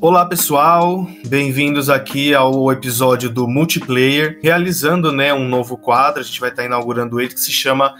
Olá 0.00 0.24
pessoal, 0.24 1.08
bem-vindos 1.26 1.90
aqui 1.90 2.32
ao 2.32 2.70
episódio 2.70 3.28
do 3.28 3.48
Multiplayer, 3.48 4.38
realizando 4.40 5.10
né, 5.10 5.34
um 5.34 5.48
novo 5.48 5.76
quadro, 5.76 6.20
a 6.20 6.24
gente 6.24 6.38
vai 6.38 6.50
estar 6.50 6.64
inaugurando 6.64 7.20
ele 7.20 7.34
que 7.34 7.40
se 7.40 7.50
chama 7.50 7.92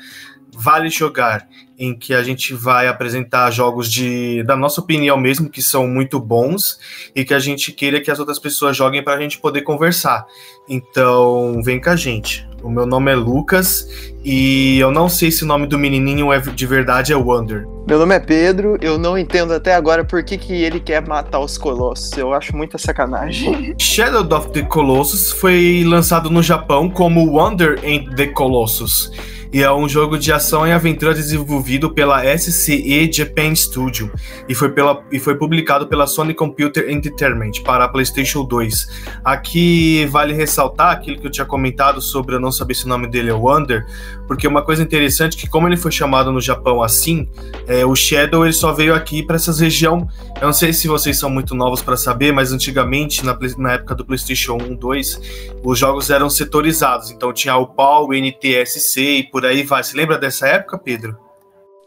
Vale 0.55 0.91
Jogar, 0.91 1.49
em 1.77 1.99
que 1.99 2.15
a 2.15 2.23
gente 2.23 2.55
vai 2.55 2.87
apresentar 2.87 3.51
jogos 3.51 3.91
de 3.91 4.45
da 4.45 4.57
nossa 4.57 4.81
opinião 4.81 5.17
mesmo, 5.17 5.51
que 5.51 5.61
são 5.61 5.89
muito 5.89 6.21
bons 6.21 6.79
e 7.17 7.25
que 7.25 7.35
a 7.35 7.41
gente 7.41 7.73
queira 7.73 8.01
que 8.01 8.13
as 8.13 8.21
outras 8.21 8.39
pessoas 8.39 8.77
joguem 8.77 9.03
para 9.03 9.15
a 9.15 9.21
gente 9.21 9.39
poder 9.39 9.63
conversar. 9.63 10.25
Então, 10.69 11.61
vem 11.65 11.81
com 11.81 11.91
a 11.91 11.97
gente. 11.97 12.48
O 12.63 12.71
meu 12.71 12.87
nome 12.87 13.11
é 13.13 13.15
Lucas 13.15 14.13
e 14.25 14.79
eu 14.79 14.91
não 14.91 15.09
sei 15.09 15.31
se 15.31 15.45
o 15.45 15.47
nome 15.47 15.67
do 15.67 15.79
menininho 15.79 16.33
é 16.33 16.41
de 16.41 16.67
verdade 16.67 17.13
é 17.13 17.17
Wonder. 17.17 17.67
Meu 17.87 17.99
nome 17.99 18.15
é 18.15 18.21
Pedro, 18.21 18.77
eu 18.81 18.99
não 18.99 19.17
entendo 19.17 19.53
até 19.53 19.75
agora 19.75 20.05
por 20.05 20.23
que, 20.23 20.37
que 20.37 20.53
ele 20.53 20.81
quer 20.81 21.07
matar 21.07 21.41
os 21.41 21.57
colossos. 21.57 22.13
Eu 22.19 22.35
acho 22.35 22.55
muita 22.57 22.77
sacanagem. 22.77 23.75
Shadow 23.81 24.37
of 24.37 24.51
the 24.51 24.63
Colossus 24.63 25.33
foi 25.33 25.85
lançado 25.87 26.29
no 26.29 26.43
Japão 26.43 26.91
como 26.91 27.39
Wonder 27.39 27.79
and 27.85 28.15
the 28.17 28.27
Colossus 28.27 29.11
e 29.53 29.63
é 29.63 29.73
um 29.73 29.89
jogo 29.89 30.19
de 30.19 30.33
ação 30.33 30.67
e 30.67 30.73
aventura 30.73 31.15
desenvolvido 31.15 31.91
pela 31.91 32.23
SCE 32.37 33.11
Japan 33.13 33.55
Studio 33.55 34.11
e 34.49 34.55
foi, 34.55 34.71
pela, 34.71 35.05
e 35.13 35.19
foi 35.19 35.37
publicado 35.37 35.87
pela 35.87 36.07
Sony 36.07 36.35
Computer 36.35 36.91
Entertainment 36.91 37.63
para 37.65 37.85
a 37.85 37.89
PlayStation 37.89 38.45
2. 38.45 38.89
Aqui 39.25 40.07
vale 40.07 40.33
ressaltar 40.33 40.91
aquilo 40.91 41.21
que 41.21 41.27
eu 41.27 41.31
tinha 41.31 41.47
comentado 41.47 42.01
sobre 42.01 42.35
eu 42.35 42.41
não 42.41 42.51
saber 42.51 42.75
se 42.75 42.85
o 42.85 42.89
nome 42.89 43.07
dele 43.07 43.31
é 43.31 43.35
Wonder, 43.35 43.87
porque 44.27 44.47
uma 44.47 44.63
coisa 44.63 44.83
interessante 44.83 45.37
é 45.37 45.41
que 45.41 45.49
como 45.49 45.69
ele 45.69 45.77
foi 45.77 45.93
chamado 45.93 46.33
no 46.33 46.41
Japão 46.41 46.83
assim, 46.83 47.29
é, 47.67 47.87
o 47.87 47.95
Shadow 47.95 48.45
ele 48.45 48.53
só 48.53 48.73
veio 48.73 48.95
aqui 48.95 49.23
para 49.23 49.37
essas 49.37 49.61
região. 49.61 50.09
Eu 50.41 50.47
não 50.47 50.53
sei 50.53 50.73
se 50.73 50.89
vocês 50.89 51.19
são 51.19 51.29
muito 51.29 51.55
novos 51.55 51.83
para 51.83 51.97
saber, 51.97 52.33
mas 52.33 52.53
antigamente 52.53 53.25
na, 53.25 53.37
na 53.57 53.73
época 53.75 53.95
do 53.95 54.05
PlayStation 54.05 54.55
1, 54.55 54.75
2, 54.75 55.21
os 55.63 55.79
jogos 55.79 56.11
eram 56.11 56.31
setorizados. 56.31 57.11
Então 57.11 57.33
tinha 57.33 57.57
o 57.57 57.67
PAL, 57.67 58.09
o 58.09 58.15
NTSC 58.15 59.01
e 59.01 59.23
por 59.23 59.38
aí 59.45 59.63
vai. 59.63 59.83
Você 59.83 59.97
lembra 59.97 60.19
dessa 60.19 60.47
época, 60.47 60.79
Pedro? 60.79 61.17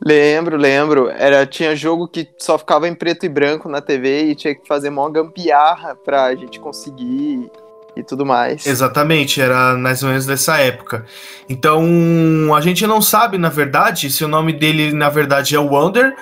Lembro, 0.03 0.57
lembro. 0.57 1.09
Era, 1.09 1.45
tinha 1.45 1.75
jogo 1.75 2.07
que 2.07 2.27
só 2.38 2.57
ficava 2.57 2.88
em 2.88 2.95
preto 2.95 3.25
e 3.25 3.30
branco 3.30 3.69
na 3.69 3.81
TV 3.81 4.23
e 4.23 4.35
tinha 4.35 4.55
que 4.55 4.67
fazer 4.67 4.89
mó 4.89 5.07
gambiarra 5.09 5.95
pra 5.95 6.33
gente 6.35 6.59
conseguir 6.59 7.52
e 7.95 8.03
tudo 8.03 8.25
mais. 8.25 8.66
Exatamente, 8.66 9.41
era 9.41 9.75
mais 9.75 10.02
ou 10.02 10.09
menos 10.09 10.25
dessa 10.25 10.57
época. 10.57 11.05
Então, 11.47 11.83
a 12.55 12.61
gente 12.61 12.88
não 12.88 13.02
sabe, 13.02 13.38
na 13.38 13.49
verdade, 13.49 14.09
se 14.09 14.25
o 14.25 14.27
nome 14.27 14.53
dele, 14.53 14.91
na 14.91 15.09
verdade, 15.09 15.55
é 15.55 15.59
Wonder 15.59 16.16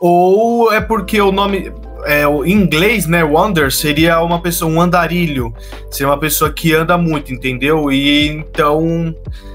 ou 0.00 0.72
é 0.72 0.80
porque 0.80 1.20
o 1.20 1.32
nome. 1.32 1.72
É, 2.04 2.24
em 2.24 2.52
inglês, 2.52 3.06
né, 3.06 3.24
Wonder 3.24 3.72
seria 3.72 4.20
uma 4.20 4.40
pessoa, 4.40 4.70
um 4.70 4.80
andarilho, 4.80 5.52
seria 5.90 6.08
uma 6.08 6.18
pessoa 6.18 6.52
que 6.52 6.72
anda 6.74 6.96
muito, 6.96 7.32
entendeu? 7.32 7.90
E 7.90 8.28
então 8.28 9.14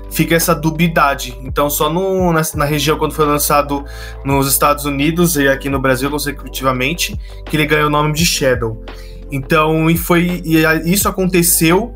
fica 0.10 0.36
essa 0.36 0.54
dubidade. 0.54 1.38
Então, 1.44 1.70
só 1.70 1.90
no, 1.92 2.32
na, 2.34 2.42
na, 2.56 2.66
região, 2.66 2.98
quando 2.98 3.14
foi 3.14 3.26
lançado 3.26 3.86
nos 4.26 4.48
Estados 4.48 4.86
Unidos 4.86 5.38
e 5.38 5.48
aqui 5.48 5.70
no 5.70 5.80
Brasil, 5.80 6.10
consecutivamente, 6.10 7.18
que 7.46 7.56
ele 7.56 7.66
ganhou 7.66 7.88
o 7.88 7.90
nome 7.90 8.14
de 8.14 8.26
Shadow. 8.26 8.84
Então, 9.32 9.90
e 9.90 9.98
foi 9.98 10.42
e 10.44 10.64
isso 10.86 11.08
aconteceu. 11.08 11.96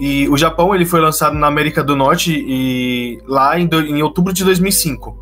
E 0.00 0.26
o 0.30 0.36
Japão 0.36 0.74
ele 0.74 0.86
foi 0.86 0.98
lançado 0.98 1.36
na 1.36 1.46
América 1.46 1.84
do 1.84 1.94
Norte 1.94 2.32
e 2.34 3.18
lá 3.26 3.60
em, 3.60 3.66
do, 3.66 3.82
em 3.82 4.02
outubro 4.02 4.32
de 4.32 4.42
2005 4.44 5.14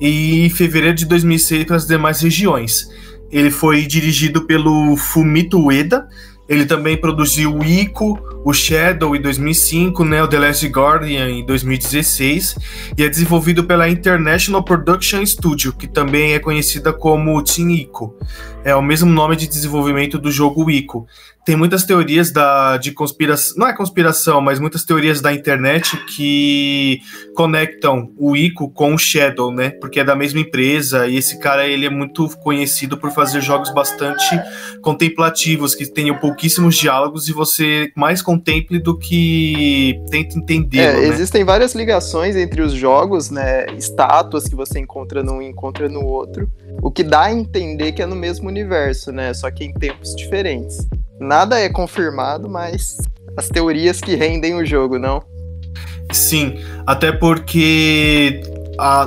e 0.00 0.46
em 0.46 0.50
fevereiro 0.50 0.94
de 0.94 1.04
2006 1.04 1.64
para 1.64 1.74
as 1.74 1.84
demais 1.84 2.20
regiões. 2.20 2.88
Ele 3.30 3.50
foi 3.50 3.86
dirigido 3.86 4.42
pelo 4.46 4.96
Fumito 4.96 5.58
Ueda. 5.58 6.08
Ele 6.48 6.66
também 6.66 6.96
produziu 6.96 7.56
o 7.56 7.64
Ico, 7.64 8.18
o 8.44 8.52
Shadow 8.52 9.14
em 9.14 9.22
2005, 9.22 10.04
né, 10.04 10.20
o 10.20 10.26
The 10.26 10.38
Last 10.38 10.66
Guardian 10.66 11.30
em 11.30 11.46
2016, 11.46 12.56
e 12.98 13.04
é 13.04 13.08
desenvolvido 13.08 13.62
pela 13.62 13.88
International 13.88 14.60
Production 14.60 15.24
Studio, 15.24 15.72
que 15.72 15.86
também 15.86 16.32
é 16.32 16.40
conhecida 16.40 16.92
como 16.92 17.40
Team 17.44 17.70
Ico. 17.70 18.16
É 18.64 18.74
o 18.74 18.82
mesmo 18.82 19.08
nome 19.08 19.36
de 19.36 19.46
desenvolvimento 19.46 20.18
do 20.18 20.30
jogo 20.32 20.68
Ico 20.68 21.06
tem 21.44 21.56
muitas 21.56 21.84
teorias 21.84 22.30
da, 22.30 22.76
de 22.76 22.92
conspiração, 22.92 23.56
não 23.56 23.66
é 23.66 23.74
conspiração, 23.74 24.40
mas 24.40 24.60
muitas 24.60 24.84
teorias 24.84 25.20
da 25.20 25.32
internet 25.32 25.96
que 26.04 27.00
conectam 27.34 28.12
o 28.18 28.36
Ico 28.36 28.70
com 28.70 28.94
o 28.94 28.98
Shadow, 28.98 29.50
né? 29.50 29.70
Porque 29.70 30.00
é 30.00 30.04
da 30.04 30.14
mesma 30.14 30.40
empresa 30.40 31.06
e 31.06 31.16
esse 31.16 31.38
cara 31.38 31.66
ele 31.66 31.86
é 31.86 31.90
muito 31.90 32.28
conhecido 32.38 32.98
por 32.98 33.10
fazer 33.10 33.40
jogos 33.40 33.72
bastante 33.72 34.38
contemplativos, 34.82 35.74
que 35.74 35.86
tenham 35.86 36.16
pouquíssimos 36.18 36.76
diálogos 36.76 37.28
e 37.28 37.32
você 37.32 37.90
mais 37.96 38.20
contemple 38.20 38.78
do 38.78 38.98
que 38.98 39.98
tenta 40.10 40.36
entender. 40.36 40.78
É, 40.78 40.92
né? 40.92 41.08
Existem 41.08 41.42
várias 41.42 41.74
ligações 41.74 42.36
entre 42.36 42.60
os 42.60 42.72
jogos, 42.72 43.30
né? 43.30 43.66
Estátuas 43.76 44.44
que 44.44 44.54
você 44.54 44.78
encontra 44.78 45.22
num 45.22 45.40
e 45.40 45.46
encontra 45.46 45.88
no 45.88 46.04
outro, 46.04 46.50
o 46.82 46.90
que 46.90 47.02
dá 47.02 47.22
a 47.22 47.32
entender 47.32 47.92
que 47.92 48.02
é 48.02 48.06
no 48.06 48.16
mesmo 48.16 48.48
universo, 48.48 49.10
né? 49.10 49.32
Só 49.32 49.50
que 49.50 49.64
em 49.64 49.72
tempos 49.72 50.14
diferentes. 50.14 50.86
Nada 51.20 51.60
é 51.60 51.68
confirmado, 51.68 52.48
mas 52.48 52.96
as 53.36 53.48
teorias 53.48 54.00
que 54.00 54.14
rendem 54.14 54.54
o 54.54 54.64
jogo, 54.64 54.98
não? 54.98 55.22
Sim, 56.10 56.58
até 56.86 57.12
porque 57.12 58.40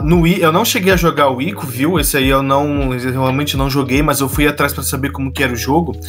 no 0.03 0.27
I, 0.27 0.39
eu 0.39 0.51
não 0.51 0.63
cheguei 0.63 0.93
a 0.93 0.95
jogar 0.95 1.29
o 1.29 1.41
Ico, 1.41 1.65
viu? 1.65 1.99
Esse 1.99 2.15
aí 2.17 2.29
eu 2.29 2.43
não 2.43 2.93
eu 2.93 3.11
realmente 3.11 3.57
não 3.57 3.69
joguei, 3.69 4.01
mas 4.03 4.19
eu 4.19 4.29
fui 4.29 4.47
atrás 4.47 4.71
para 4.71 4.83
saber 4.83 5.11
como 5.11 5.31
que 5.31 5.43
era 5.43 5.51
o 5.51 5.55
jogo. 5.55 5.99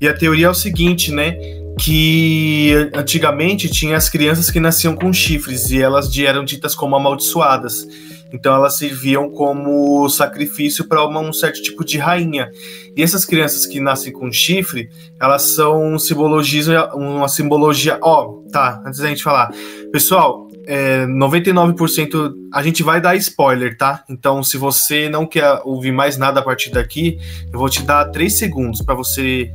E 0.00 0.06
a 0.06 0.14
teoria 0.14 0.46
é 0.46 0.50
o 0.50 0.54
seguinte, 0.54 1.10
né? 1.10 1.36
Que 1.78 2.90
antigamente 2.94 3.68
tinha 3.70 3.96
as 3.96 4.08
crianças 4.08 4.50
que 4.50 4.60
nasciam 4.60 4.94
com 4.94 5.12
chifres 5.12 5.70
e 5.70 5.80
elas 5.80 6.14
eram 6.18 6.44
ditas 6.44 6.74
como 6.74 6.94
amaldiçoadas. 6.96 7.86
Então 8.32 8.54
elas 8.54 8.76
serviam 8.76 9.30
como 9.30 10.08
sacrifício 10.08 10.86
para 10.86 11.06
um 11.06 11.32
certo 11.32 11.62
tipo 11.62 11.84
de 11.84 11.98
rainha. 11.98 12.50
E 12.96 13.02
essas 13.02 13.24
crianças 13.24 13.66
que 13.66 13.80
nascem 13.80 14.12
com 14.12 14.30
chifre, 14.32 14.90
elas 15.20 15.42
são 15.42 15.98
simbologia, 15.98 16.86
uma 16.94 17.28
simbologia. 17.28 17.98
Ó, 18.02 18.24
oh, 18.24 18.50
tá, 18.50 18.82
antes 18.84 19.00
da 19.00 19.08
gente 19.08 19.22
falar. 19.22 19.52
Pessoal, 19.92 20.46
é, 20.66 21.06
99% 21.06 22.34
a 22.52 22.62
gente 22.62 22.82
vai 22.82 23.00
dar 23.00 23.14
spoiler, 23.16 23.76
tá? 23.76 24.02
Então, 24.08 24.42
se 24.42 24.56
você 24.56 25.08
não 25.08 25.26
quer 25.26 25.60
ouvir 25.64 25.92
mais 25.92 26.16
nada 26.16 26.40
a 26.40 26.42
partir 26.42 26.70
daqui, 26.70 27.18
eu 27.52 27.58
vou 27.58 27.70
te 27.70 27.82
dar 27.82 28.06
três 28.06 28.38
segundos 28.38 28.82
para 28.82 28.94
você 28.94 29.50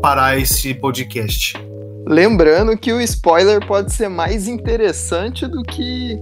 parar 0.00 0.38
esse 0.38 0.72
podcast. 0.74 1.54
Lembrando 2.06 2.76
que 2.76 2.92
o 2.92 3.00
spoiler 3.00 3.64
pode 3.66 3.92
ser 3.92 4.08
mais 4.08 4.46
interessante 4.46 5.46
do 5.46 5.62
que 5.62 6.18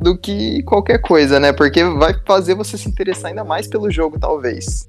do 0.00 0.16
que 0.16 0.62
qualquer 0.62 0.98
coisa, 0.98 1.38
né? 1.38 1.52
Porque 1.52 1.84
vai 1.84 2.14
fazer 2.26 2.54
você 2.54 2.78
se 2.78 2.88
interessar 2.88 3.28
ainda 3.28 3.44
mais 3.44 3.66
pelo 3.66 3.90
jogo, 3.90 4.18
talvez. 4.18 4.88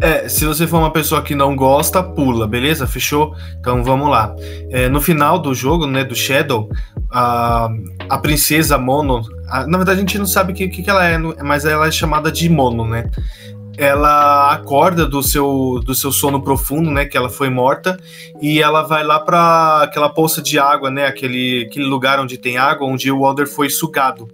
É, 0.00 0.28
se 0.28 0.44
você 0.44 0.66
for 0.66 0.78
uma 0.78 0.92
pessoa 0.92 1.22
que 1.22 1.34
não 1.34 1.54
gosta, 1.54 2.02
pula, 2.02 2.46
beleza? 2.46 2.86
Fechou? 2.86 3.34
Então 3.58 3.82
vamos 3.82 4.10
lá. 4.10 4.34
É, 4.70 4.88
no 4.88 5.00
final 5.00 5.38
do 5.38 5.54
jogo, 5.54 5.86
né, 5.86 6.04
do 6.04 6.14
Shadow, 6.14 6.68
a, 7.10 7.68
a 8.08 8.18
princesa 8.18 8.76
Mono, 8.76 9.22
a, 9.48 9.66
na 9.66 9.78
verdade 9.78 9.98
a 9.98 10.00
gente 10.00 10.18
não 10.18 10.26
sabe 10.26 10.52
o 10.52 10.54
que, 10.54 10.68
que, 10.68 10.82
que 10.82 10.90
ela 10.90 11.06
é, 11.06 11.16
mas 11.42 11.64
ela 11.64 11.86
é 11.86 11.90
chamada 11.90 12.30
de 12.30 12.48
Mono, 12.48 12.86
né? 12.86 13.08
Ela 13.76 14.52
acorda 14.52 15.06
do 15.06 15.22
seu, 15.22 15.80
do 15.84 15.94
seu 15.94 16.12
sono 16.12 16.42
profundo, 16.42 16.90
né, 16.90 17.04
que 17.04 17.16
ela 17.16 17.28
foi 17.28 17.50
morta, 17.50 17.98
e 18.40 18.60
ela 18.60 18.82
vai 18.82 19.04
lá 19.04 19.18
para 19.18 19.82
aquela 19.82 20.08
poça 20.08 20.40
de 20.40 20.58
água, 20.58 20.90
né, 20.90 21.06
aquele, 21.06 21.66
aquele 21.68 21.86
lugar 21.86 22.20
onde 22.20 22.38
tem 22.38 22.56
água, 22.56 22.86
onde 22.86 23.10
o 23.10 23.20
Walder 23.20 23.46
foi 23.46 23.68
sugado. 23.68 24.28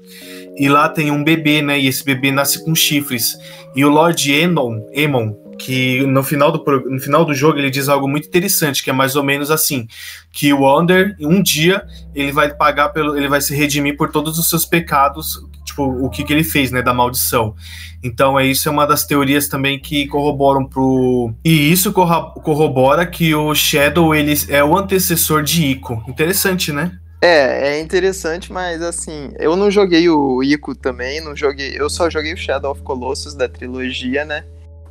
E 0.57 0.69
lá 0.69 0.89
tem 0.89 1.11
um 1.11 1.25
bebê, 1.25 1.63
né, 1.63 1.79
e 1.79 1.87
esse 1.87 2.05
bebê 2.05 2.31
nasce 2.31 2.65
com 2.65 2.75
chifres. 2.75 3.37
E 3.75 3.85
o 3.85 3.89
Lord 3.89 4.31
Enon, 4.31 4.81
Emon, 4.93 5.35
que 5.61 6.05
no 6.07 6.23
final, 6.23 6.51
do, 6.51 6.65
no 6.89 6.99
final 6.99 7.25
do 7.25 7.35
jogo 7.35 7.59
ele 7.59 7.71
diz 7.71 7.89
algo 7.89 8.09
muito 8.09 8.27
interessante, 8.27 8.83
que 8.83 8.91
é 8.91 8.93
mais 8.93 9.15
ou 9.15 9.23
menos 9.23 9.51
assim, 9.51 9.87
que 10.33 10.53
o 10.53 10.63
Wander, 10.63 11.15
um 11.21 11.43
dia, 11.43 11.85
ele 12.15 12.33
vai 12.33 12.53
pagar 12.55 12.89
pelo, 12.91 13.17
ele 13.17 13.29
vai 13.29 13.41
se 13.41 13.55
redimir 13.55 13.97
por 13.97 14.11
todos 14.11 14.39
os 14.39 14.49
seus 14.49 14.65
pecados, 14.65 15.39
tipo, 15.81 16.05
o 16.05 16.11
que, 16.11 16.25
que 16.25 16.33
ele 16.33 16.45
fez, 16.45 16.71
né, 16.71 16.83
da 16.83 16.93
maldição. 16.93 17.55
Então, 18.03 18.39
é 18.39 18.47
isso 18.47 18.69
é 18.69 18.73
uma 18.73 18.87
das 18.87 19.05
teorias 19.05 19.49
também 19.49 19.79
que 19.79 20.07
corroboram 20.07 20.65
pro. 20.65 21.33
E 21.45 21.73
isso 21.73 21.93
corrobora 21.93 23.07
que 23.07 23.35
o 23.35 23.55
Shadow 23.55 24.15
ele 24.15 24.35
é 24.49 24.63
o 24.63 24.77
antecessor 24.77 25.43
de 25.43 25.67
Ico. 25.67 26.03
Interessante, 26.09 26.73
né? 26.73 26.93
É, 27.23 27.73
é 27.75 27.81
interessante, 27.81 28.51
mas 28.51 28.81
assim, 28.81 29.31
eu 29.39 29.55
não 29.55 29.71
joguei 29.71 30.09
o 30.09 30.43
Ico 30.43 30.75
também, 30.75 31.21
não 31.21 31.37
joguei, 31.37 31.75
eu 31.79 31.91
só 31.91 32.09
joguei 32.09 32.33
o 32.33 32.37
Shadow 32.37 32.73
of 32.73 32.81
Colossus 32.83 33.35
da 33.35 33.47
trilogia, 33.47 34.25
né? 34.25 34.45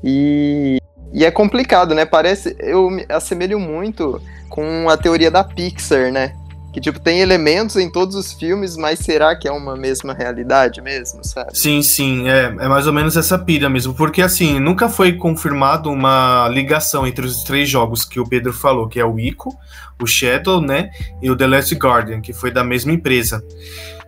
E, 0.04 0.78
e 1.12 1.26
é 1.26 1.32
complicado, 1.32 1.96
né? 1.96 2.06
Parece, 2.06 2.56
eu 2.60 2.88
me 2.92 3.04
assemelho 3.10 3.60
muito 3.60 4.22
com 4.48 4.88
a 4.90 4.96
teoria 4.96 5.32
da 5.32 5.44
Pixar, 5.44 6.12
né? 6.12 6.36
Que, 6.72 6.80
tipo, 6.80 7.00
tem 7.00 7.20
elementos 7.20 7.76
em 7.76 7.90
todos 7.90 8.16
os 8.16 8.32
filmes, 8.32 8.78
mas 8.78 9.00
será 9.00 9.36
que 9.36 9.48
é 9.48 9.52
uma 9.52 9.76
mesma 9.76 10.14
realidade 10.14 10.82
mesmo, 10.82 11.24
sabe? 11.24 11.58
Sim, 11.58 11.82
sim, 11.82 12.30
é, 12.30 12.46
é 12.46 12.68
mais 12.68 12.86
ou 12.86 12.94
menos 12.94 13.18
essa 13.18 13.40
pilha 13.40 13.70
mesmo. 13.70 13.94
Porque, 13.94 14.22
assim, 14.22 14.60
nunca 14.60 14.88
foi 14.88 15.14
confirmado 15.14 15.90
uma 15.90 16.48
ligação 16.50 17.08
entre 17.08 17.26
os 17.26 17.44
três 17.44 17.68
jogos 17.68 18.06
que 18.06 18.20
o 18.20 18.28
Pedro 18.28 18.54
falou, 18.54 18.88
que 18.88 19.00
é 19.00 19.06
o 19.06 19.20
Ico, 19.20 19.58
o 20.02 20.08
Shadow, 20.08 20.62
né, 20.62 20.90
e 21.22 21.30
o 21.30 21.36
The 21.36 21.48
Last 21.48 21.76
Guardian, 21.76 22.22
que 22.22 22.34
foi 22.34 22.52
da 22.52 22.64
mesma 22.64 22.92
empresa. 22.92 23.44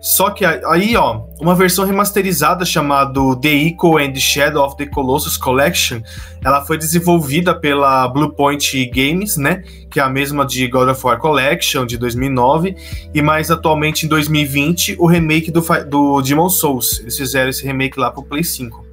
Só 0.01 0.31
que 0.31 0.43
aí, 0.43 0.97
ó, 0.97 1.25
uma 1.39 1.53
versão 1.53 1.85
remasterizada 1.85 2.65
chamada 2.65 3.19
The 3.39 3.53
Echo 3.53 3.99
and 3.99 4.15
Shadow 4.15 4.65
of 4.65 4.75
the 4.75 4.87
Colossus 4.87 5.37
Collection, 5.37 6.01
ela 6.43 6.65
foi 6.65 6.75
desenvolvida 6.75 7.53
pela 7.53 8.07
Bluepoint 8.07 8.89
Games, 8.91 9.37
né, 9.37 9.63
que 9.91 9.99
é 9.99 10.03
a 10.03 10.09
mesma 10.09 10.43
de 10.43 10.67
God 10.67 10.89
of 10.89 11.05
War 11.05 11.19
Collection 11.19 11.85
de 11.85 11.97
2009, 11.97 12.75
e 13.13 13.21
mais 13.21 13.51
atualmente 13.51 14.07
em 14.07 14.09
2020 14.09 14.95
o 14.97 15.05
remake 15.05 15.51
do, 15.51 15.61
do 15.87 16.21
Demon 16.21 16.49
Souls. 16.49 16.99
Eles 17.01 17.15
fizeram 17.15 17.51
esse 17.51 17.63
remake 17.63 17.99
lá 17.99 18.09
pro 18.09 18.23
Play 18.23 18.43
5 18.43 18.91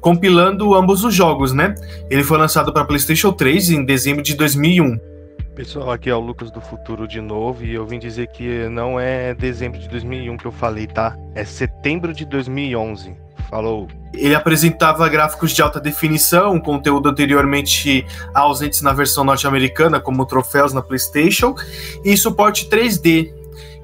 compilando 0.00 0.74
ambos 0.74 1.04
os 1.04 1.12
jogos, 1.12 1.52
né? 1.52 1.74
Ele 2.08 2.22
foi 2.22 2.38
lançado 2.38 2.72
para 2.72 2.84
PlayStation 2.84 3.32
3 3.32 3.70
em 3.70 3.84
dezembro 3.84 4.22
de 4.22 4.34
2001. 4.34 5.17
Pessoal, 5.58 5.90
aqui 5.90 6.08
é 6.08 6.14
o 6.14 6.20
Lucas 6.20 6.52
do 6.52 6.60
Futuro 6.60 7.08
de 7.08 7.20
novo 7.20 7.64
e 7.64 7.74
eu 7.74 7.84
vim 7.84 7.98
dizer 7.98 8.28
que 8.28 8.68
não 8.68 8.98
é 8.98 9.34
dezembro 9.34 9.76
de 9.76 9.88
2001 9.88 10.36
que 10.36 10.44
eu 10.44 10.52
falei, 10.52 10.86
tá? 10.86 11.16
É 11.34 11.44
setembro 11.44 12.14
de 12.14 12.24
2011. 12.24 13.16
Falou. 13.50 13.88
Ele 14.14 14.36
apresentava 14.36 15.08
gráficos 15.08 15.50
de 15.50 15.60
alta 15.60 15.80
definição, 15.80 16.60
conteúdo 16.60 17.08
anteriormente 17.08 18.06
ausentes 18.32 18.82
na 18.82 18.92
versão 18.92 19.24
norte-americana, 19.24 19.98
como 19.98 20.24
troféus 20.26 20.72
na 20.72 20.80
PlayStation, 20.80 21.56
e 22.04 22.16
suporte 22.16 22.68
3D. 22.70 23.32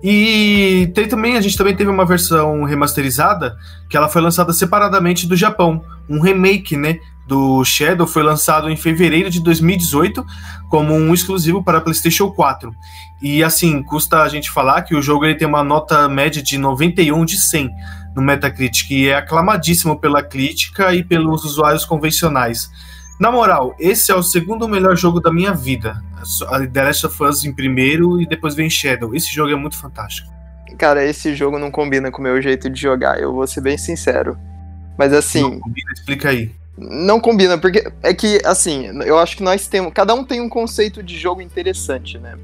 E 0.00 0.93
tem 0.94 1.09
também, 1.09 1.37
a 1.37 1.41
gente 1.41 1.59
também 1.59 1.75
teve 1.75 1.91
uma 1.91 2.06
versão 2.06 2.62
remasterizada 2.62 3.56
que 3.91 3.97
ela 3.97 4.09
foi 4.09 4.23
lançada 4.23 4.53
separadamente 4.53 5.26
do 5.26 5.35
Japão, 5.35 5.85
um 6.09 6.21
remake, 6.21 6.76
né, 6.76 7.00
do 7.26 7.65
Shadow 7.65 8.06
foi 8.06 8.23
lançado 8.23 8.69
em 8.69 8.76
fevereiro 8.76 9.31
de 9.31 9.43
2018 9.43 10.25
como 10.75 10.93
um 10.93 11.15
exclusivo 11.15 11.62
para 11.62 11.81
PlayStation 11.81 12.32
4. 12.32 12.75
E 13.23 13.44
assim, 13.44 13.81
custa 13.81 14.23
a 14.23 14.29
gente 14.29 14.50
falar 14.50 14.82
que 14.82 14.97
o 14.97 15.00
jogo 15.00 15.25
ele 15.25 15.37
tem 15.37 15.47
uma 15.47 15.62
nota 15.62 16.09
média 16.09 16.43
de 16.43 16.59
91 16.59 17.25
de 17.25 17.41
100 17.41 17.71
no 18.12 18.21
Metacritic, 18.21 18.91
e 18.91 19.09
é 19.09 19.15
aclamadíssimo 19.15 19.97
pela 20.00 20.21
crítica 20.21 20.93
e 20.93 21.05
pelos 21.05 21.44
usuários 21.44 21.85
convencionais. 21.85 22.69
Na 23.21 23.31
moral, 23.31 23.76
esse 23.79 24.11
é 24.11 24.17
o 24.17 24.23
segundo 24.23 24.69
melhor 24.69 24.97
jogo 24.97 25.21
da 25.21 25.32
minha 25.32 25.55
vida. 25.55 26.03
The 26.73 26.82
Last 26.82 27.06
of 27.06 27.23
Us 27.23 27.44
em 27.44 27.55
primeiro 27.55 28.21
e 28.21 28.26
depois 28.26 28.56
vem 28.56 28.69
Shadow. 28.69 29.15
Esse 29.15 29.32
jogo 29.32 29.53
é 29.53 29.56
muito 29.56 29.76
fantástico. 29.76 30.29
Cara, 30.76 31.05
esse 31.05 31.37
jogo 31.37 31.56
não 31.56 31.71
combina 31.71 32.11
com 32.11 32.19
o 32.19 32.25
meu 32.25 32.43
jeito 32.43 32.69
de 32.69 32.81
jogar, 32.81 33.21
eu 33.21 33.32
vou 33.32 33.47
ser 33.47 33.61
bem 33.61 33.79
sincero. 33.79 34.37
Mas 34.99 35.12
assim. 35.12 35.41
Não 35.41 35.61
combina, 35.61 35.93
explica 35.94 36.31
aí. 36.31 36.50
Não 36.76 37.21
combina, 37.21 37.56
porque 37.56 37.85
é 38.03 38.12
que, 38.12 38.41
assim, 38.44 38.87
eu 39.05 39.19
acho 39.19 39.37
que 39.37 39.43
nós 39.43 39.69
temos. 39.69 39.93
Cada 39.93 40.15
um 40.15 40.25
tem 40.25 40.41
um 40.41 40.49
conceito 40.49 41.03
de 41.03 41.17
jogo 41.17 41.41
interessante, 41.41 42.19
né? 42.19 42.37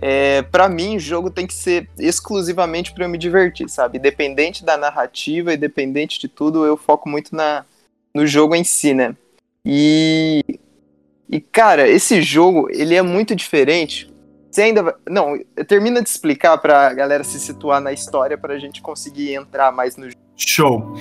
É, 0.00 0.42
para 0.42 0.68
mim, 0.68 0.98
jogo 0.98 1.30
tem 1.30 1.46
que 1.46 1.54
ser 1.54 1.88
exclusivamente 1.98 2.92
para 2.92 3.04
eu 3.04 3.08
me 3.08 3.18
divertir, 3.18 3.68
sabe? 3.68 3.98
Independente 3.98 4.64
da 4.64 4.76
narrativa, 4.76 5.54
independente 5.54 6.20
de 6.20 6.28
tudo, 6.28 6.64
eu 6.64 6.76
foco 6.76 7.08
muito 7.08 7.34
na, 7.34 7.64
no 8.14 8.26
jogo 8.26 8.54
em 8.54 8.64
si, 8.64 8.94
né? 8.94 9.16
E. 9.64 10.42
E, 11.28 11.40
cara, 11.40 11.88
esse 11.88 12.22
jogo, 12.22 12.68
ele 12.70 12.94
é 12.94 13.02
muito 13.02 13.34
diferente. 13.34 14.12
Você 14.50 14.62
ainda 14.62 14.82
vai... 14.84 14.94
Não, 15.08 15.36
termina 15.66 16.00
de 16.00 16.08
explicar 16.08 16.58
pra 16.58 16.92
galera 16.92 17.24
se 17.24 17.40
situar 17.40 17.80
na 17.80 17.92
história 17.92 18.38
pra 18.38 18.58
gente 18.58 18.82
conseguir 18.82 19.34
entrar 19.34 19.72
mais 19.72 19.96
no 19.96 20.04
jogo. 20.04 20.22
Show. 20.36 20.94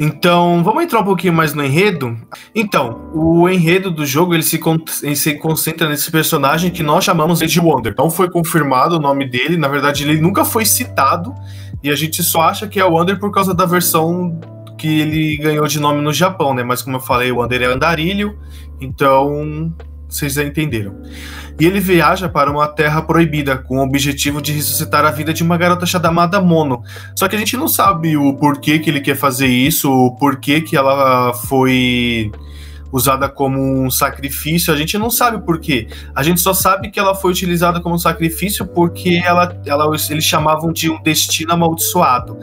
Então, 0.00 0.62
vamos 0.62 0.84
entrar 0.84 1.00
um 1.00 1.04
pouquinho 1.04 1.32
mais 1.32 1.54
no 1.54 1.64
enredo. 1.64 2.16
Então, 2.54 3.10
o 3.12 3.48
enredo 3.48 3.90
do 3.90 4.06
jogo 4.06 4.32
ele 4.32 4.44
se, 4.44 4.56
con 4.56 4.78
ele 5.02 5.16
se 5.16 5.34
concentra 5.34 5.88
nesse 5.88 6.10
personagem 6.10 6.70
que 6.70 6.84
nós 6.84 7.04
chamamos 7.04 7.40
de 7.40 7.60
Wonder. 7.60 7.94
Não 7.98 8.08
foi 8.08 8.30
confirmado 8.30 8.96
o 8.96 9.00
nome 9.00 9.28
dele, 9.28 9.56
na 9.56 9.66
verdade, 9.66 10.04
ele 10.04 10.20
nunca 10.20 10.44
foi 10.44 10.64
citado 10.64 11.34
e 11.82 11.90
a 11.90 11.96
gente 11.96 12.22
só 12.22 12.42
acha 12.42 12.68
que 12.68 12.78
é 12.78 12.84
o 12.84 12.92
Wonder 12.92 13.18
por 13.18 13.32
causa 13.32 13.52
da 13.52 13.66
versão 13.66 14.38
que 14.78 15.00
ele 15.00 15.36
ganhou 15.38 15.66
de 15.66 15.80
nome 15.80 16.00
no 16.00 16.12
Japão, 16.12 16.54
né? 16.54 16.62
Mas 16.62 16.80
como 16.80 16.96
eu 16.96 17.00
falei, 17.00 17.32
o 17.32 17.38
Wonder 17.38 17.62
é 17.62 17.66
andarilho, 17.66 18.38
então 18.80 19.74
vocês 20.08 20.34
já 20.34 20.44
entenderam. 20.44 20.94
E 21.60 21.66
ele 21.66 21.80
viaja 21.80 22.28
para 22.28 22.50
uma 22.50 22.66
terra 22.68 23.02
proibida, 23.02 23.58
com 23.58 23.78
o 23.78 23.82
objetivo 23.82 24.40
de 24.40 24.52
ressuscitar 24.52 25.04
a 25.04 25.10
vida 25.10 25.34
de 25.34 25.42
uma 25.42 25.56
garota 25.56 25.84
chamada 25.84 26.40
Mono. 26.40 26.82
Só 27.14 27.28
que 27.28 27.36
a 27.36 27.38
gente 27.38 27.56
não 27.56 27.68
sabe 27.68 28.16
o 28.16 28.34
porquê 28.34 28.78
que 28.78 28.88
ele 28.88 29.00
quer 29.00 29.16
fazer 29.16 29.48
isso, 29.48 29.90
o 29.90 30.16
porquê 30.16 30.60
que 30.60 30.76
ela 30.76 31.34
foi 31.34 32.30
usada 32.92 33.28
como 33.28 33.58
um 33.58 33.90
sacrifício, 33.90 34.72
a 34.72 34.76
gente 34.76 34.96
não 34.96 35.10
sabe 35.10 35.44
por 35.44 35.60
quê. 35.60 35.88
A 36.14 36.22
gente 36.22 36.40
só 36.40 36.54
sabe 36.54 36.90
que 36.90 36.98
ela 36.98 37.14
foi 37.14 37.30
utilizada 37.30 37.80
como 37.80 37.98
sacrifício 37.98 38.66
porque 38.66 39.20
ela, 39.24 39.60
ela, 39.66 39.86
eles 40.10 40.24
chamavam 40.24 40.72
de 40.72 40.90
um 40.90 41.00
destino 41.02 41.52
amaldiçoado. 41.52 42.38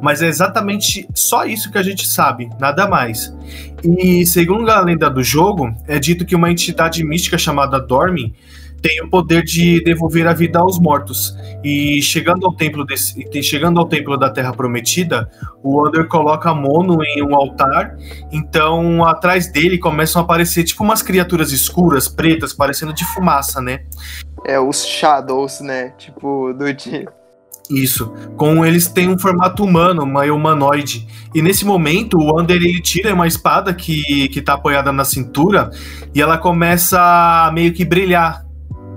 Mas 0.00 0.22
é 0.22 0.26
exatamente 0.28 1.06
só 1.14 1.44
isso 1.44 1.70
que 1.70 1.76
a 1.76 1.82
gente 1.82 2.08
sabe, 2.08 2.48
nada 2.58 2.88
mais. 2.88 3.34
E 3.82 4.24
segundo 4.26 4.70
a 4.70 4.80
lenda 4.80 5.10
do 5.10 5.22
jogo, 5.22 5.74
é 5.86 5.98
dito 5.98 6.24
que 6.24 6.34
uma 6.34 6.50
entidade 6.50 7.04
mística 7.04 7.36
chamada 7.36 7.78
Dormin 7.78 8.34
tem 8.80 9.02
o 9.02 9.08
poder 9.08 9.42
de 9.42 9.82
devolver 9.82 10.26
a 10.26 10.32
vida 10.32 10.58
aos 10.58 10.78
mortos. 10.78 11.36
E 11.62 12.00
chegando 12.02 12.46
ao 12.46 12.54
templo 12.54 12.84
desse, 12.84 13.14
chegando 13.42 13.78
ao 13.78 13.86
templo 13.86 14.16
da 14.16 14.30
Terra 14.30 14.52
Prometida, 14.52 15.30
o 15.62 15.76
Wander 15.76 16.08
coloca 16.08 16.54
Mono 16.54 17.02
em 17.02 17.22
um 17.22 17.34
altar. 17.34 17.96
Então, 18.32 19.04
atrás 19.04 19.52
dele 19.52 19.78
começam 19.78 20.20
a 20.20 20.24
aparecer 20.24 20.64
tipo 20.64 20.82
umas 20.82 21.02
criaturas 21.02 21.52
escuras, 21.52 22.08
pretas, 22.08 22.52
parecendo 22.52 22.92
de 22.92 23.04
fumaça, 23.04 23.60
né? 23.60 23.84
É 24.46 24.58
os 24.58 24.86
Shadows, 24.86 25.60
né? 25.60 25.92
Tipo 25.98 26.52
do 26.54 26.72
dia. 26.72 27.06
Isso. 27.70 28.12
Com 28.36 28.66
eles 28.66 28.88
têm 28.88 29.08
um 29.08 29.18
formato 29.18 29.62
humano, 29.62 30.02
uma 30.02 30.24
humanoide. 30.24 31.06
E 31.32 31.40
nesse 31.40 31.64
momento, 31.64 32.18
o 32.18 32.34
Wander 32.34 32.56
ele 32.56 32.80
tira 32.80 33.14
uma 33.14 33.28
espada 33.28 33.72
que, 33.72 34.28
que 34.28 34.42
tá 34.42 34.54
apoiada 34.54 34.90
na 34.90 35.04
cintura 35.04 35.70
e 36.12 36.20
ela 36.20 36.36
começa 36.36 36.98
a 36.98 37.52
meio 37.52 37.72
que 37.72 37.84
brilhar 37.84 38.44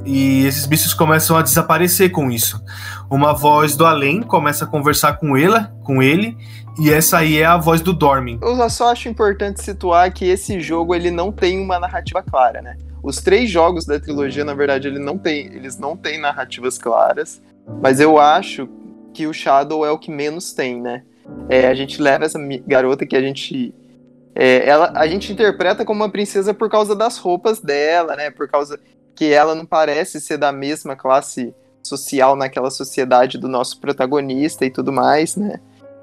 e 0.05 0.45
esses 0.45 0.65
bichos 0.65 0.93
começam 0.93 1.37
a 1.37 1.41
desaparecer 1.41 2.11
com 2.11 2.29
isso. 2.31 2.61
Uma 3.09 3.33
voz 3.33 3.75
do 3.75 3.85
além 3.85 4.21
começa 4.21 4.65
a 4.65 4.67
conversar 4.67 5.17
com 5.17 5.37
ela, 5.37 5.73
com 5.83 6.01
ele, 6.01 6.37
e 6.79 6.91
essa 6.91 7.19
aí 7.19 7.37
é 7.37 7.45
a 7.45 7.57
voz 7.57 7.81
do 7.81 7.93
Dormin. 7.93 8.39
Eu 8.41 8.69
só 8.69 8.91
acho 8.91 9.07
importante 9.07 9.61
situar 9.61 10.11
que 10.11 10.25
esse 10.25 10.59
jogo 10.59 10.93
ele 10.95 11.11
não 11.11 11.31
tem 11.31 11.59
uma 11.59 11.79
narrativa 11.79 12.21
clara, 12.21 12.61
né? 12.61 12.77
Os 13.01 13.17
três 13.17 13.49
jogos 13.49 13.85
da 13.85 13.99
trilogia, 13.99 14.45
na 14.45 14.53
verdade, 14.53 14.87
ele 14.87 14.99
não 14.99 15.17
tem, 15.17 15.47
eles 15.47 15.77
não 15.77 15.95
têm 15.95 16.19
narrativas 16.19 16.77
claras, 16.77 17.41
mas 17.81 17.99
eu 17.99 18.17
acho 18.17 18.67
que 19.13 19.27
o 19.27 19.33
Shadow 19.33 19.85
é 19.85 19.91
o 19.91 19.99
que 19.99 20.09
menos 20.09 20.53
tem, 20.53 20.81
né? 20.81 21.03
É, 21.47 21.67
a 21.67 21.73
gente 21.73 22.01
leva 22.01 22.25
essa 22.25 22.39
garota 22.65 23.05
que 23.05 23.15
a 23.15 23.21
gente 23.21 23.73
é, 24.35 24.67
ela, 24.67 24.91
a 24.95 25.07
gente 25.07 25.31
interpreta 25.31 25.85
como 25.85 26.01
uma 26.01 26.09
princesa 26.09 26.53
por 26.53 26.69
causa 26.69 26.95
das 26.95 27.17
roupas 27.17 27.59
dela, 27.59 28.15
né? 28.15 28.31
Por 28.31 28.47
causa 28.47 28.79
que 29.15 29.31
ela 29.31 29.55
não 29.55 29.65
parece 29.65 30.19
ser 30.19 30.37
da 30.37 30.51
mesma 30.51 30.95
classe 30.95 31.53
social 31.81 32.35
naquela 32.35 32.71
sociedade 32.71 33.37
do 33.37 33.47
nosso 33.47 33.79
protagonista 33.79 34.65
e 34.65 34.71
tudo 34.71 34.91
mais, 34.91 35.35
né? 35.35 35.59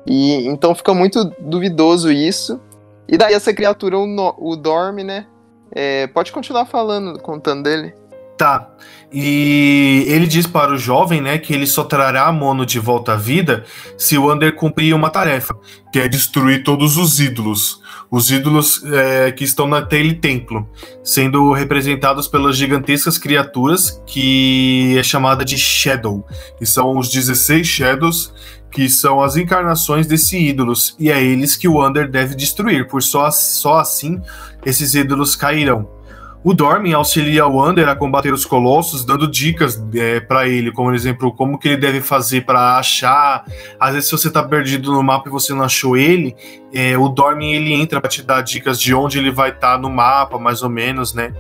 E 0.07 0.47
então 0.47 0.75
fica 0.75 0.95
muito 0.95 1.25
duvidoso 1.41 2.11
isso. 2.11 2.61
E 3.09 3.17
daí 3.17 3.35
essa 3.35 3.53
criatura, 3.53 3.99
o, 3.99 4.07
no, 4.07 4.35
o 4.39 4.57
Dorme, 4.57 5.03
né? 5.03 5.27
É, 5.73 6.07
pode 6.09 6.33
continuar 6.33 6.67
falando, 6.67 7.19
contando 7.21 7.63
dele. 7.63 7.95
Tá. 8.41 8.71
E 9.13 10.07
ele 10.09 10.27
diz 10.27 10.47
para 10.47 10.73
o 10.73 10.79
jovem, 10.79 11.21
né, 11.21 11.37
que 11.37 11.53
ele 11.53 11.67
só 11.67 11.85
trará 11.85 12.27
a 12.27 12.33
Mono 12.33 12.65
de 12.65 12.79
volta 12.79 13.13
à 13.13 13.17
vida 13.17 13.67
se 13.99 14.17
o 14.17 14.33
Under 14.33 14.55
cumprir 14.55 14.95
uma 14.95 15.11
tarefa, 15.11 15.55
que 15.93 15.99
é 15.99 16.09
destruir 16.09 16.65
todos 16.65 16.97
os 16.97 17.21
ídolos. 17.21 17.83
Os 18.11 18.31
ídolos 18.31 18.83
é, 18.83 19.31
que 19.31 19.45
estão 19.45 19.67
naquele 19.69 20.15
templo, 20.15 20.67
sendo 21.05 21.53
representados 21.53 22.27
pelas 22.29 22.57
gigantescas 22.57 23.19
criaturas 23.19 24.03
que 24.07 24.97
é 24.97 25.03
chamada 25.03 25.45
de 25.45 25.59
Shadow, 25.59 26.27
que 26.57 26.65
são 26.65 26.97
os 26.97 27.11
16 27.11 27.67
Shadows, 27.67 28.33
que 28.71 28.89
são 28.89 29.21
as 29.21 29.37
encarnações 29.37 30.07
desses 30.07 30.33
ídolos, 30.33 30.97
e 30.99 31.11
é 31.11 31.23
eles 31.23 31.57
que 31.57 31.69
o 31.69 31.87
Under 31.87 32.11
deve 32.11 32.35
destruir, 32.35 32.89
por 32.89 33.03
só, 33.03 33.31
só 33.31 33.81
assim 33.81 34.19
esses 34.65 34.95
ídolos 34.95 35.37
cairão. 35.37 36.00
O 36.43 36.55
Dormin 36.55 36.95
auxilia 36.95 37.47
o 37.47 37.57
Wander 37.57 37.87
a 37.87 37.95
combater 37.95 38.33
os 38.33 38.47
colossos, 38.47 39.05
dando 39.05 39.29
dicas 39.29 39.83
é, 39.95 40.21
para 40.21 40.49
ele, 40.49 40.73
como 40.73 40.95
exemplo, 40.95 41.31
como 41.33 41.59
que 41.59 41.69
ele 41.69 41.77
deve 41.77 42.01
fazer 42.01 42.47
para 42.47 42.79
achar. 42.79 43.45
Às 43.79 43.93
vezes, 43.93 44.09
se 44.09 44.13
você 44.13 44.31
tá 44.31 44.43
perdido 44.43 44.91
no 44.91 45.03
mapa 45.03 45.29
e 45.29 45.33
você 45.33 45.53
não 45.53 45.63
achou 45.63 45.99
ele, 45.99 46.35
é, 46.73 46.97
o 46.97 47.11
Dormin 47.11 47.53
ele 47.53 47.75
entra 47.75 48.01
para 48.01 48.09
te 48.09 48.23
dar 48.23 48.41
dicas 48.41 48.81
de 48.81 48.95
onde 48.95 49.19
ele 49.19 49.31
vai 49.31 49.51
estar 49.51 49.73
tá 49.73 49.79
no 49.79 49.91
mapa, 49.91 50.39
mais 50.39 50.63
ou 50.63 50.71
menos, 50.71 51.13
né? 51.13 51.35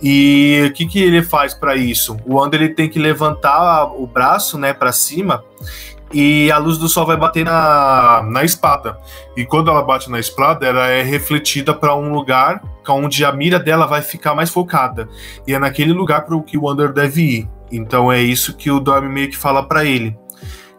E 0.00 0.64
o 0.70 0.72
que, 0.72 0.86
que 0.86 1.02
ele 1.02 1.22
faz 1.22 1.52
para 1.52 1.76
isso? 1.76 2.16
O 2.24 2.36
Wander 2.36 2.62
ele 2.62 2.74
tem 2.74 2.88
que 2.88 2.98
levantar 2.98 3.92
o 3.92 4.06
braço, 4.06 4.56
né, 4.56 4.72
para 4.72 4.92
cima 4.92 5.44
e 6.12 6.50
a 6.50 6.56
luz 6.58 6.78
do 6.78 6.88
sol 6.88 7.04
vai 7.04 7.16
bater 7.16 7.44
na, 7.44 8.22
na 8.22 8.42
espada. 8.42 8.98
E 9.36 9.44
quando 9.44 9.70
ela 9.70 9.82
bate 9.82 10.10
na 10.10 10.18
espada, 10.18 10.66
ela 10.66 10.86
é 10.86 11.02
refletida 11.02 11.74
para 11.74 11.94
um 11.94 12.12
lugar 12.12 12.62
onde 12.94 13.24
a 13.24 13.32
mira 13.32 13.58
dela 13.58 13.86
vai 13.86 14.02
ficar 14.02 14.34
mais 14.34 14.50
focada. 14.50 15.08
E 15.46 15.54
é 15.54 15.58
naquele 15.58 15.92
lugar 15.92 16.24
para 16.24 16.36
o 16.36 16.42
que 16.42 16.56
o 16.56 16.64
Wander 16.64 16.92
deve 16.92 17.22
ir. 17.22 17.48
Então 17.70 18.10
é 18.10 18.20
isso 18.20 18.56
que 18.56 18.70
o 18.70 18.80
Dorme 18.80 19.08
meio 19.08 19.30
que 19.30 19.36
fala 19.36 19.62
para 19.62 19.84
ele. 19.84 20.16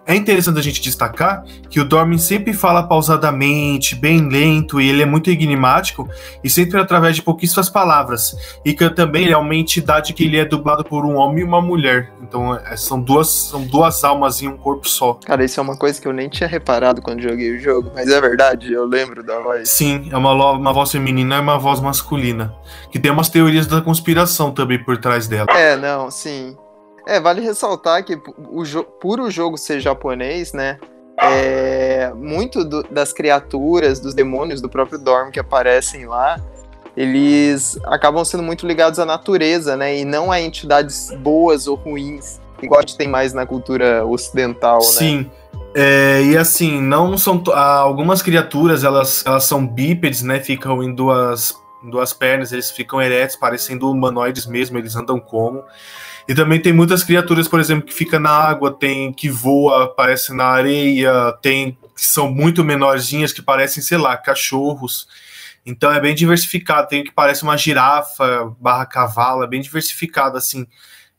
É 0.10 0.16
interessante 0.16 0.58
a 0.58 0.64
gente 0.64 0.82
destacar 0.82 1.44
que 1.70 1.80
o 1.80 1.86
Dormin 1.86 2.18
sempre 2.18 2.52
fala 2.52 2.82
pausadamente, 2.82 3.96
bem 3.96 4.28
lento, 4.28 4.82
e 4.82 4.90
ele 4.90 5.04
é 5.04 5.06
muito 5.06 5.30
enigmático, 5.30 6.10
e 6.44 6.50
sempre 6.50 6.80
através 6.80 7.16
de 7.16 7.22
pouquíssimas 7.22 7.70
palavras. 7.70 8.36
E 8.66 8.74
que 8.74 8.90
também 8.90 9.30
é 9.30 9.38
uma 9.38 9.54
entidade 9.54 10.14
que 10.14 10.24
ele 10.24 10.40
é 10.40 10.46
dublado 10.46 10.84
por 10.84 11.06
um 11.06 11.16
homem 11.16 11.42
e 11.42 11.44
uma 11.44 11.62
mulher. 11.62 12.12
Então 12.24 12.56
é, 12.56 12.76
são, 12.76 13.00
duas, 13.00 13.30
são 13.30 13.62
duas 13.62 14.04
almas 14.04 14.42
em 14.42 14.48
um 14.48 14.58
corpo 14.58 14.90
só. 14.90 15.14
Cara, 15.14 15.46
isso 15.46 15.60
é 15.60 15.64
uma 15.64 15.78
coisa 15.78 16.02
que 16.02 16.08
eu 16.08 16.14
nem 16.14 16.28
tinha 16.28 16.50
reparado 16.50 17.04
quando 17.04 17.22
joguei 17.22 17.56
o 17.56 17.60
jogo, 17.60 17.92
mas 17.94 18.10
é 18.10 18.20
verdade, 18.20 18.74
eu 18.74 18.86
lembro 18.86 19.22
da 19.22 19.40
voz. 19.40 19.70
Sim, 19.70 20.10
é 20.12 20.18
uma, 20.18 20.34
uma 20.54 20.74
voz 20.74 20.92
feminina 20.92 21.36
e 21.36 21.40
uma 21.40 21.60
voz 21.60 21.80
masculina. 21.80 22.52
Que 22.92 22.98
tem 22.98 23.12
umas 23.12 23.30
teorias 23.30 23.68
da 23.68 23.80
conspiração 23.80 24.50
também 24.50 24.84
por 24.84 24.98
trás 24.98 25.28
dela. 25.28 25.46
É, 25.52 25.78
não, 25.78 26.10
sim. 26.10 26.58
É, 27.10 27.20
vale 27.20 27.42
ressaltar 27.42 28.06
que 28.06 28.22
o 28.52 28.64
jo 28.64 28.84
por 28.84 29.20
o 29.20 29.32
jogo 29.32 29.58
ser 29.58 29.80
japonês, 29.80 30.54
né? 30.54 30.78
É, 31.20 32.14
muito 32.16 32.64
do, 32.64 32.84
das 32.84 33.12
criaturas, 33.12 34.00
dos 34.00 34.14
demônios 34.14 34.62
do 34.62 34.70
próprio 34.70 35.00
Dorm 35.00 35.32
que 35.32 35.40
aparecem 35.40 36.06
lá, 36.06 36.40
eles 36.96 37.80
acabam 37.86 38.24
sendo 38.24 38.44
muito 38.44 38.68
ligados 38.68 39.00
à 39.00 39.06
natureza, 39.06 39.76
né? 39.76 39.98
E 39.98 40.06
não 40.06 40.32
a 40.32 40.40
entidades 40.40 41.12
boas 41.18 41.66
ou 41.66 41.76
ruins, 41.76 42.40
igual 42.62 42.78
a 42.78 42.82
gente 42.82 42.96
tem 42.96 43.08
mais 43.08 43.34
na 43.34 43.44
cultura 43.44 44.06
ocidental, 44.06 44.82
Sim. 44.82 45.18
né? 45.18 45.24
Sim. 45.24 45.32
É, 45.74 46.22
e 46.22 46.38
assim, 46.38 46.80
não 46.80 47.18
são. 47.18 47.42
Algumas 47.56 48.22
criaturas 48.22 48.84
elas, 48.84 49.26
elas 49.26 49.46
são 49.46 49.66
bípedes, 49.66 50.22
né? 50.22 50.40
Ficam 50.40 50.84
em 50.84 50.94
duas, 50.94 51.56
duas 51.84 52.14
pernas, 52.14 52.52
eles 52.52 52.70
ficam 52.70 53.02
eretos, 53.02 53.36
parecendo 53.36 53.90
humanoides 53.90 54.46
mesmo, 54.46 54.78
eles 54.78 54.96
andam 54.96 55.20
como. 55.20 55.64
E 56.30 56.36
também 56.36 56.62
tem 56.62 56.72
muitas 56.72 57.04
criaturas, 57.04 57.48
por 57.48 57.60
exemplo, 57.60 57.88
que 57.88 57.94
fica 57.94 58.20
na 58.20 58.30
água, 58.30 58.72
tem 58.72 59.12
que 59.12 59.28
voa, 59.28 59.86
aparece 59.86 60.32
na 60.32 60.44
areia, 60.44 61.36
tem 61.42 61.76
que 61.96 62.06
são 62.06 62.30
muito 62.30 62.64
menorzinhas, 62.64 63.34
que 63.34 63.42
parecem, 63.42 63.82
sei 63.82 63.98
lá, 63.98 64.16
cachorros. 64.16 65.08
Então 65.66 65.92
é 65.92 66.00
bem 66.00 66.14
diversificado. 66.14 66.88
Tem 66.88 67.04
que 67.04 67.12
parece 67.12 67.42
uma 67.42 67.58
girafa 67.58 68.56
barra 68.60 68.86
cavalo, 68.86 69.44
é 69.44 69.48
bem 69.48 69.60
diversificado, 69.60 70.38
assim, 70.38 70.68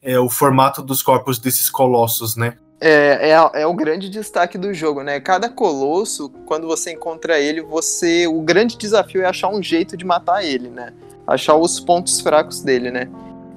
é, 0.01 0.17
o 0.17 0.29
formato 0.29 0.81
dos 0.81 1.03
corpos 1.03 1.41
desses 1.41 1.69
colossos, 1.69 2.37
né? 2.37 2.55
É, 2.81 3.33
é, 3.33 3.63
é, 3.63 3.67
o 3.67 3.75
grande 3.75 4.09
destaque 4.09 4.57
do 4.57 4.73
jogo, 4.73 5.03
né? 5.03 5.19
Cada 5.19 5.49
colosso, 5.49 6.29
quando 6.47 6.69
você 6.69 6.93
encontra 6.93 7.37
ele, 7.41 7.63
você. 7.63 8.29
O 8.29 8.43
grande 8.43 8.79
desafio 8.79 9.23
é 9.23 9.27
achar 9.27 9.49
um 9.49 9.61
jeito 9.61 9.97
de 9.97 10.05
matar 10.05 10.45
ele, 10.45 10.69
né? 10.69 10.93
Achar 11.27 11.57
os 11.57 11.81
pontos 11.81 12.21
fracos 12.21 12.63
dele, 12.63 12.93
né? 12.93 13.09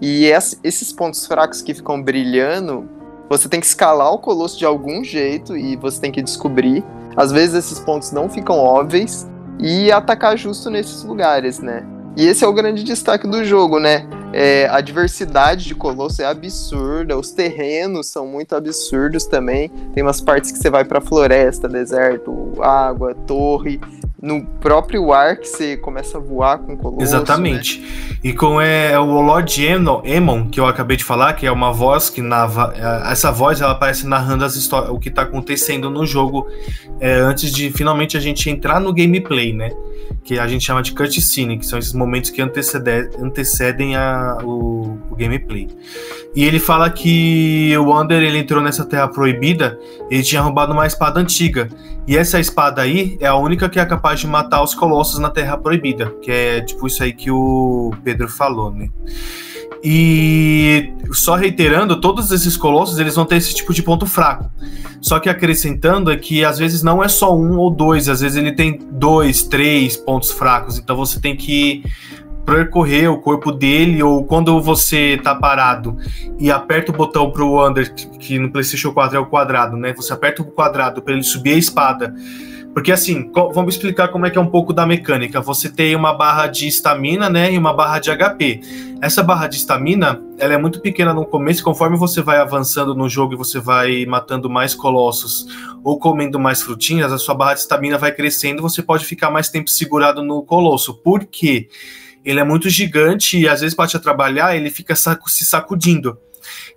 E 0.02 0.26
esses 0.64 0.92
pontos 0.92 1.26
fracos 1.26 1.62
que 1.62 1.74
ficam 1.74 2.02
brilhando, 2.02 2.90
você 3.30 3.48
tem 3.48 3.60
que 3.60 3.66
escalar 3.66 4.12
o 4.12 4.20
colosso 4.20 4.58
de 4.58 4.66
algum 4.66 5.04
jeito 5.04 5.56
e 5.56 5.76
você 5.76 6.00
tem 6.00 6.12
que 6.12 6.22
descobrir. 6.22 6.84
Às 7.16 7.32
vezes 7.32 7.56
esses 7.56 7.80
pontos 7.80 8.12
não 8.12 8.30
ficam 8.30 8.58
óbvios 8.58 9.26
e 9.60 9.92
atacar 9.92 10.38
justo 10.38 10.70
nesses 10.70 11.04
lugares, 11.04 11.60
né? 11.60 11.86
E 12.16 12.28
esse 12.28 12.44
é 12.44 12.48
o 12.48 12.54
grande 12.54 12.84
destaque 12.84 13.28
do 13.28 13.44
jogo, 13.44 13.80
né? 13.80 14.08
É, 14.32 14.68
a 14.70 14.82
diversidade 14.82 15.66
de 15.66 15.76
Colosso 15.76 16.22
é 16.22 16.26
absurda, 16.26 17.18
os 17.18 17.32
terrenos 17.32 18.08
são 18.08 18.28
muito 18.28 18.56
absurdos 18.56 19.26
também. 19.26 19.70
Tem 19.94 20.04
umas 20.04 20.22
partes 20.22 20.52
que 20.52 20.58
você 20.58 20.70
vai 20.70 20.84
para 20.84 21.02
floresta, 21.02 21.68
deserto, 21.68 22.54
água, 22.62 23.16
torre, 23.28 23.80
no 24.24 24.42
próprio 24.42 25.12
ar 25.12 25.36
que 25.36 25.46
você 25.46 25.75
começa 25.75 26.18
a 26.18 26.22
voar 26.22 26.58
com 26.60 26.75
o 26.75 26.77
Colosso. 26.77 27.03
Exatamente. 27.03 27.82
Né? 27.82 27.88
E 28.24 28.32
com 28.32 28.62
é, 28.62 28.98
o 28.98 29.20
Lord 29.20 29.62
Emon, 30.06 30.48
que 30.48 30.62
eu 30.62 30.65
acabei 30.65 30.96
de 30.96 31.03
falar, 31.03 31.34
que 31.34 31.46
é 31.46 31.51
uma 31.51 31.74
voz 31.74 32.10
que 32.10 32.22
na, 32.22 32.48
é, 32.74 33.12
essa 33.12 33.34
voz 33.34 33.60
ela 33.60 33.74
aparece 33.74 34.08
narrando 34.08 34.46
as 34.46 34.56
histórias, 34.56 34.92
o 34.92 34.98
que 34.98 35.10
está 35.10 35.24
acontecendo 35.24 35.89
no 35.89 36.06
jogo 36.06 36.48
é, 37.01 37.15
antes 37.15 37.51
de 37.51 37.70
finalmente 37.72 38.15
a 38.15 38.20
gente 38.22 38.50
entrar 38.50 38.80
no 38.80 38.94
gameplay, 38.94 39.51
né? 39.51 39.72
Que 40.24 40.39
a 40.39 40.48
gente 40.48 40.63
chama 40.63 40.82
de 40.82 40.94
cutscene, 40.94 41.58
que 41.58 41.65
são 41.65 41.77
esses 41.77 41.92
momentos 41.92 42.30
que 42.30 42.42
antecedem, 42.42 43.10
antecedem 43.20 43.98
a, 43.98 44.38
o, 44.42 44.98
o 45.12 45.15
gameplay. 45.18 45.68
E 46.34 46.46
ele 46.46 46.60
fala 46.60 46.89
que 46.89 47.75
o 47.77 47.89
Wander 47.89 48.24
ele 48.24 48.38
entrou 48.38 48.63
nessa 48.63 48.86
terra 48.86 49.10
proibida, 49.10 49.77
ele 50.10 50.24
tinha 50.24 50.42
roubado 50.42 50.72
uma 50.72 50.88
espada 50.88 51.20
antiga. 51.20 51.68
E 52.08 52.18
essa 52.18 52.39
espada 52.39 52.82
aí 52.82 53.18
é 53.20 53.27
a 53.27 53.36
única 53.36 53.70
que 53.70 53.80
é 53.80 53.86
capaz 53.86 54.12
de 54.22 54.27
matar 54.27 54.63
os 54.63 54.74
colossos 54.74 55.20
na 55.20 55.29
Terra 55.29 55.58
Proibida, 55.58 56.13
que 56.22 56.32
é 56.32 56.62
tipo 56.62 56.88
isso 56.88 57.03
aí 57.03 57.13
que 57.13 57.32
o 57.32 57.91
Pedro 58.03 58.27
falou, 58.27 58.72
né? 58.72 58.89
E 59.84 60.93
só 61.12 61.36
reiterando, 61.36 62.00
todos 62.00 62.32
esses 62.32 62.55
colossos 62.55 63.00
eles 63.00 63.15
vão 63.15 63.25
ter 63.25 63.36
esse 63.36 63.53
tipo 63.53 63.74
de 63.74 63.84
ponto 63.84 64.05
fraco. 64.05 64.50
Só 65.01 65.20
que 65.20 65.27
acrescentando 65.27 66.10
é 66.10 66.15
que 66.15 66.46
às 66.46 66.58
vezes 66.58 66.82
não 66.82 67.03
é 67.03 67.10
só 67.10 67.36
um 67.36 67.58
ou 67.58 67.70
dois, 67.70 68.08
às 68.08 68.22
vezes 68.22 68.38
ele 68.38 68.53
tem 68.53 68.79
dois, 68.91 69.43
três 69.43 69.98
pontos 69.98 70.32
fracos. 70.32 70.77
Então 70.77 70.96
você 70.96 71.20
tem 71.20 71.36
que 71.36 71.84
percorrer 72.46 73.10
o 73.10 73.20
corpo 73.20 73.51
dele, 73.51 74.01
ou 74.03 74.24
quando 74.24 74.62
você 74.62 75.20
tá 75.22 75.34
parado 75.36 75.98
e 76.39 76.51
aperta 76.51 76.91
o 76.91 76.96
botão 76.96 77.32
pro 77.32 77.65
Under, 77.65 77.93
que 77.93 78.38
no 78.39 78.51
PlayStation 78.51 78.91
4 78.91 79.17
é 79.17 79.20
o 79.20 79.25
quadrado, 79.25 79.77
né? 79.77 79.93
Você 79.93 80.13
aperta 80.13 80.41
o 80.41 80.46
quadrado 80.46 81.01
para 81.01 81.13
ele 81.13 81.24
subir 81.24 81.53
a 81.53 81.58
espada. 81.58 82.13
Porque 82.74 82.92
assim, 82.92 83.32
vamos 83.53 83.75
explicar 83.75 84.08
como 84.08 84.25
é 84.25 84.30
que 84.30 84.38
é 84.38 84.42
um 84.42 84.50
pouco 84.50 84.74
da 84.74 84.86
mecânica. 84.86 85.39
Você 85.42 85.70
tem 85.70 85.96
uma 85.96 86.13
barra 86.13 86.48
de 86.48 86.68
estamina, 86.68 87.30
né, 87.30 87.53
e 87.53 87.58
uma 87.58 87.72
barra 87.72 88.00
de 88.00 88.10
HP. 88.10 88.62
Essa 89.01 89.22
barra 89.22 89.48
de 89.48 89.58
estamina, 89.58 90.22
ela 90.39 90.53
é 90.53 90.58
muito 90.58 90.82
pequena 90.82 91.13
no 91.13 91.25
começo, 91.25 91.63
conforme 91.63 91.98
você 91.98 92.22
vai 92.22 92.38
avançando 92.38 92.96
no 92.96 93.08
jogo 93.08 93.34
e 93.34 93.38
você 93.38 93.60
vai 93.60 94.06
matando 94.06 94.50
mais 94.50 94.74
colossos 94.74 95.46
ou 95.84 96.00
comendo 96.00 96.39
mais 96.39 96.62
frutinhas, 96.62 97.12
a 97.12 97.18
sua 97.18 97.36
barra 97.36 97.53
de 97.53 97.60
estamina 97.60 97.98
vai 97.98 98.12
crescendo, 98.12 98.62
você 98.62 98.82
pode 98.82 99.06
ficar 99.06 99.30
mais 99.30 99.50
tempo 99.50 99.70
segurado 99.70 100.24
no 100.24 100.42
colosso. 100.44 100.96
Por 100.96 101.25
quê? 101.25 101.68
ele 102.24 102.39
é 102.39 102.44
muito 102.44 102.70
gigante 102.70 103.38
e 103.38 103.48
às 103.48 103.62
vezes 103.62 103.75
para 103.75 103.88
te 103.88 104.00
trabalhar 104.00 104.56
ele 104.56 104.70
fica 104.70 104.96
saco, 104.96 105.30
se 105.30 105.46
sacudindo. 105.46 106.18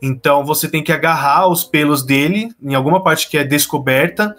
Então 0.00 0.44
você 0.44 0.68
tem 0.68 0.82
que 0.82 0.92
agarrar 0.92 1.48
os 1.48 1.64
pelos 1.64 2.04
dele 2.04 2.50
em 2.62 2.74
alguma 2.74 3.02
parte 3.02 3.28
que 3.28 3.38
é 3.38 3.44
descoberta 3.44 4.34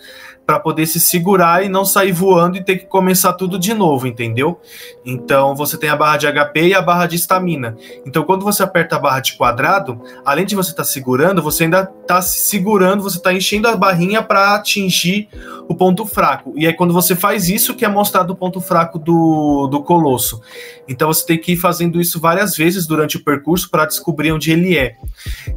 para 0.48 0.62
poder 0.62 0.86
se 0.86 0.98
segurar 0.98 1.66
e 1.66 1.68
não 1.68 1.84
sair 1.84 2.14
voando 2.14 2.56
e 2.56 2.64
ter 2.64 2.78
que 2.78 2.86
começar 2.86 3.34
tudo 3.34 3.60
de 3.60 3.74
novo, 3.74 4.08
entendeu? 4.08 4.62
Então 5.06 5.54
você 5.54 5.78
tem 5.78 5.90
a 5.90 5.96
barra 5.96 6.16
de 6.16 6.26
HP 6.26 6.68
e 6.68 6.74
a 6.74 6.82
barra 6.82 7.06
de 7.06 7.18
estamina. 7.18 7.76
Então 8.06 8.24
quando 8.24 8.46
você 8.46 8.64
aperta 8.64 8.96
a 8.96 9.00
barra 9.00 9.20
de 9.20 9.34
quadrado, 9.34 10.02
além 10.26 10.46
de 10.46 10.56
você 10.56 10.72
estar 10.72 10.84
tá 10.84 10.90
segurando, 10.90 11.42
você 11.42 11.66
ainda 11.66 11.92
está 12.02 12.22
se 12.22 12.40
segurando, 12.40 13.04
você 13.04 13.18
está 13.18 13.34
enchendo 13.34 13.68
a 13.68 13.76
barrinha 13.76 14.24
para 14.24 14.56
atingir 14.56 15.28
o 15.68 15.76
ponto 15.76 16.06
fraco. 16.06 16.54
E 16.56 16.66
é 16.66 16.72
quando 16.72 16.94
você 16.94 17.14
faz 17.14 17.50
isso 17.50 17.76
que 17.76 17.84
é 17.84 17.90
mostrado 17.90 18.32
o 18.32 18.36
ponto 18.36 18.62
fraco 18.62 18.98
do, 18.98 19.68
do 19.68 19.84
colosso. 19.84 20.42
Então 20.88 21.12
você 21.12 21.26
tem 21.26 21.38
que 21.38 21.52
ir 21.52 21.58
fazendo 21.58 22.00
isso 22.00 22.22
várias 22.22 22.56
vezes 22.56 22.88
durante 22.88 23.18
o 23.18 23.24
percurso 23.24 23.70
para 23.70 23.86
descobrir 23.86 24.32
onde 24.32 24.50
ele 24.50 24.78
é. 24.78 24.96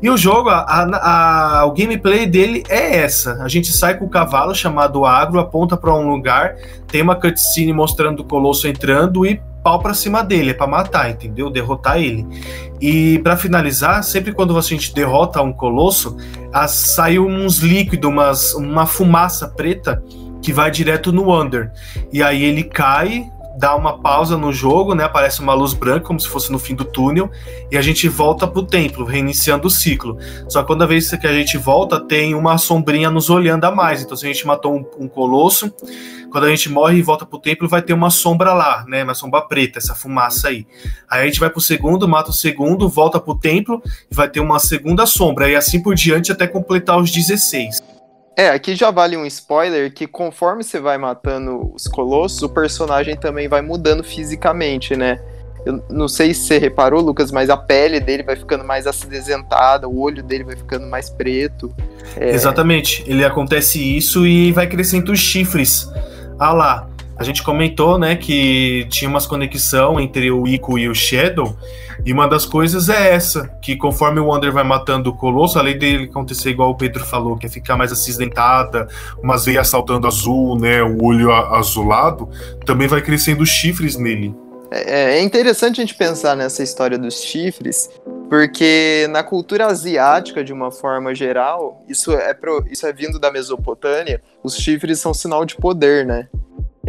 E 0.03 0.11
o 0.11 0.17
jogo, 0.17 0.49
a, 0.49 0.63
a, 0.63 1.61
a, 1.61 1.65
o 1.65 1.73
gameplay 1.73 2.27
dele 2.27 2.65
é 2.69 2.97
essa. 2.97 3.41
A 3.41 3.47
gente 3.47 3.73
sai 3.73 3.97
com 3.97 4.07
o 4.07 4.11
cavalo 4.11 4.53
chamado 4.53 4.80
Agro, 5.05 5.39
aponta 5.39 5.77
para 5.77 5.95
um 5.95 6.09
lugar, 6.11 6.57
tem 6.87 7.03
uma 7.03 7.15
cutscene 7.15 7.73
mostrando 7.73 8.21
o 8.21 8.25
colosso 8.25 8.67
entrando 8.67 9.27
e 9.27 9.41
pau 9.63 9.79
para 9.79 9.95
cima 9.95 10.23
dele, 10.23 10.51
é 10.51 10.55
para 10.55 10.67
matar, 10.67 11.11
entendeu? 11.11 11.51
Derrotar 11.51 11.99
ele. 11.99 12.27
E 12.81 13.19
para 13.19 13.37
finalizar, 13.37 14.03
sempre 14.03 14.33
quando 14.33 14.57
a 14.57 14.61
gente 14.63 14.95
derrota 14.95 15.43
um 15.43 15.53
colosso, 15.53 16.17
as, 16.53 16.71
sai 16.71 17.19
uns 17.19 17.59
líquidos, 17.59 18.11
umas, 18.11 18.55
uma 18.55 18.87
fumaça 18.87 19.49
preta 19.49 20.03
que 20.43 20.53
vai 20.53 20.71
direto 20.71 21.13
no 21.13 21.31
Under. 21.39 21.71
E 22.13 22.23
aí 22.23 22.43
ele 22.43 22.65
cai, 22.65 23.31
dá 23.57 23.75
uma 23.75 23.99
pausa 23.99 24.37
no 24.37 24.53
jogo, 24.53 24.95
né? 24.95 25.05
Aparece 25.05 25.41
uma 25.41 25.55
luz 25.55 25.73
branca, 25.73 26.07
como 26.07 26.21
se 26.21 26.29
fosse 26.29 26.51
no 26.51 26.59
fim 26.59 26.75
do 26.75 26.85
túnel, 26.85 27.31
e 27.71 27.77
a 27.77 27.83
gente 27.83 28.09
volta 28.09 28.47
pro 28.47 28.63
templo, 28.63 29.05
reiniciando 29.05 29.67
o 29.67 29.71
ciclo. 29.71 30.19
Só 30.49 30.63
que 30.63 30.69
toda 30.69 30.87
vez 30.87 31.11
que 31.11 31.27
a 31.27 31.33
gente 31.33 31.59
volta, 31.59 32.01
tem 32.01 32.35
uma 32.35 32.59
sombrinha 32.59 33.11
nos 33.11 33.31
olhando 33.31 33.65
a 33.65 33.71
mais. 33.71 34.03
Então, 34.03 34.17
se 34.17 34.27
a 34.27 34.33
gente 34.33 34.47
matou 34.47 34.75
um, 34.75 35.05
um 35.05 35.09
colosso, 35.09 35.73
quando 36.31 36.45
a 36.45 36.51
gente 36.51 36.71
morre 36.71 36.99
e 36.99 37.03
volta 37.03 37.27
pro 37.27 37.39
templo, 37.39 37.69
vai 37.69 37.83
ter 37.83 37.93
uma 37.93 38.11
sombra 38.11 38.53
lá, 38.53 38.85
né? 38.87 39.03
Uma 39.03 39.15
sombra 39.15 39.43
preta, 39.43 39.79
essa 39.79 39.95
fumaça 39.95 40.49
aí. 40.49 40.67
Aí 41.09 41.23
a 41.23 41.27
gente 41.27 41.41
vai 41.41 41.51
pro 41.51 41.61
segundo, 41.61 42.09
mata 42.09 42.31
o 42.31 42.35
segundo, 42.35 42.89
volta 42.89 43.19
pro 43.19 43.35
templo 43.35 43.83
e 44.11 44.15
vai 44.15 44.29
ter 44.29 44.41
uma 44.41 44.59
segunda 44.59 45.07
sombra, 45.07 45.51
e 45.51 45.57
assim 45.57 45.83
por 45.83 45.95
diante 45.95 46.31
até 46.31 46.47
completar 46.47 46.99
os 46.99 47.11
16. 47.11 47.90
É, 48.41 48.49
aqui 48.49 48.75
já 48.75 48.91
vale 48.91 49.19
um 49.19 49.27
spoiler 49.27 49.93
que 49.93 50.07
conforme 50.07 50.65
você 50.65 50.81
vai 50.81 50.97
matando 50.97 51.71
os 51.75 51.87
colossos, 51.87 52.41
o 52.41 52.49
personagem 52.49 53.15
também 53.15 53.49
vai 53.49 53.61
mudando 53.61 54.03
fisicamente, 54.03 54.97
né? 54.97 55.21
Eu 55.67 55.85
não 55.91 56.09
sei 56.09 56.33
se 56.33 56.47
você 56.47 56.57
reparou, 56.57 57.03
Lucas, 57.03 57.31
mas 57.31 57.51
a 57.51 57.57
pele 57.59 58.01
dele 58.01 58.23
vai 58.23 58.35
ficando 58.37 58.65
mais 58.65 58.87
acinzentada, 58.87 59.87
o 59.87 60.01
olho 60.01 60.23
dele 60.23 60.45
vai 60.45 60.57
ficando 60.57 60.87
mais 60.87 61.11
preto. 61.11 61.71
É... 62.17 62.31
Exatamente, 62.31 63.05
ele 63.07 63.27
acontece 63.27 63.79
isso 63.79 64.27
e 64.27 64.53
vai 64.53 64.67
crescendo 64.67 65.13
os 65.13 65.19
chifres. 65.19 65.87
Ah 66.39 66.55
lá, 66.55 66.89
a 67.19 67.23
gente 67.23 67.43
comentou, 67.43 67.99
né, 67.99 68.17
que 68.17 68.87
tinha 68.89 69.11
umas 69.11 69.27
conexão 69.27 70.01
entre 70.01 70.31
o 70.31 70.49
Ico 70.49 70.79
e 70.79 70.89
o 70.89 70.95
Shadow, 70.95 71.55
e 72.05 72.13
uma 72.13 72.27
das 72.27 72.47
coisas 72.47 72.89
é 72.89 73.15
essa, 73.15 73.49
que 73.63 73.77
conforme 73.77 74.21
o 74.21 74.27
Wonder 74.27 74.53
vai 74.53 74.65
matando 74.65 75.11
o 75.11 75.17
Colosso, 75.17 75.59
além 75.59 75.79
dele 75.79 76.05
acontecer 76.05 76.51
igual 76.51 76.71
o 76.71 76.77
Pedro 76.77 77.05
falou, 77.05 77.37
que 77.37 77.47
é 77.47 77.49
ficar 77.49 77.77
mais 77.77 77.93
acinzentada, 77.93 78.89
umas 79.23 79.45
veias 79.45 79.69
saltando 79.69 80.07
azul, 80.07 80.59
né, 80.59 80.83
o 80.83 81.03
olho 81.05 81.33
azulado, 81.33 82.29
também 82.65 82.89
vai 82.89 83.01
crescendo 83.01 83.45
chifres 83.45 83.97
nele. 83.97 84.35
É, 84.71 85.19
é 85.19 85.23
interessante 85.23 85.81
a 85.81 85.85
gente 85.85 85.97
pensar 85.97 86.37
nessa 86.37 86.63
história 86.63 86.97
dos 86.97 87.21
chifres, 87.21 87.91
porque 88.29 89.09
na 89.11 89.25
cultura 89.25 89.67
asiática, 89.67 90.45
de 90.45 90.53
uma 90.53 90.71
forma 90.71 91.13
geral, 91.13 91.85
isso 91.89 92.13
é, 92.13 92.33
pro, 92.33 92.65
isso 92.71 92.87
é 92.87 92.93
vindo 92.93 93.19
da 93.19 93.33
Mesopotâmia, 93.33 94.23
os 94.45 94.57
chifres 94.57 95.01
são 95.01 95.13
sinal 95.13 95.45
de 95.45 95.57
poder, 95.57 96.07
né? 96.07 96.29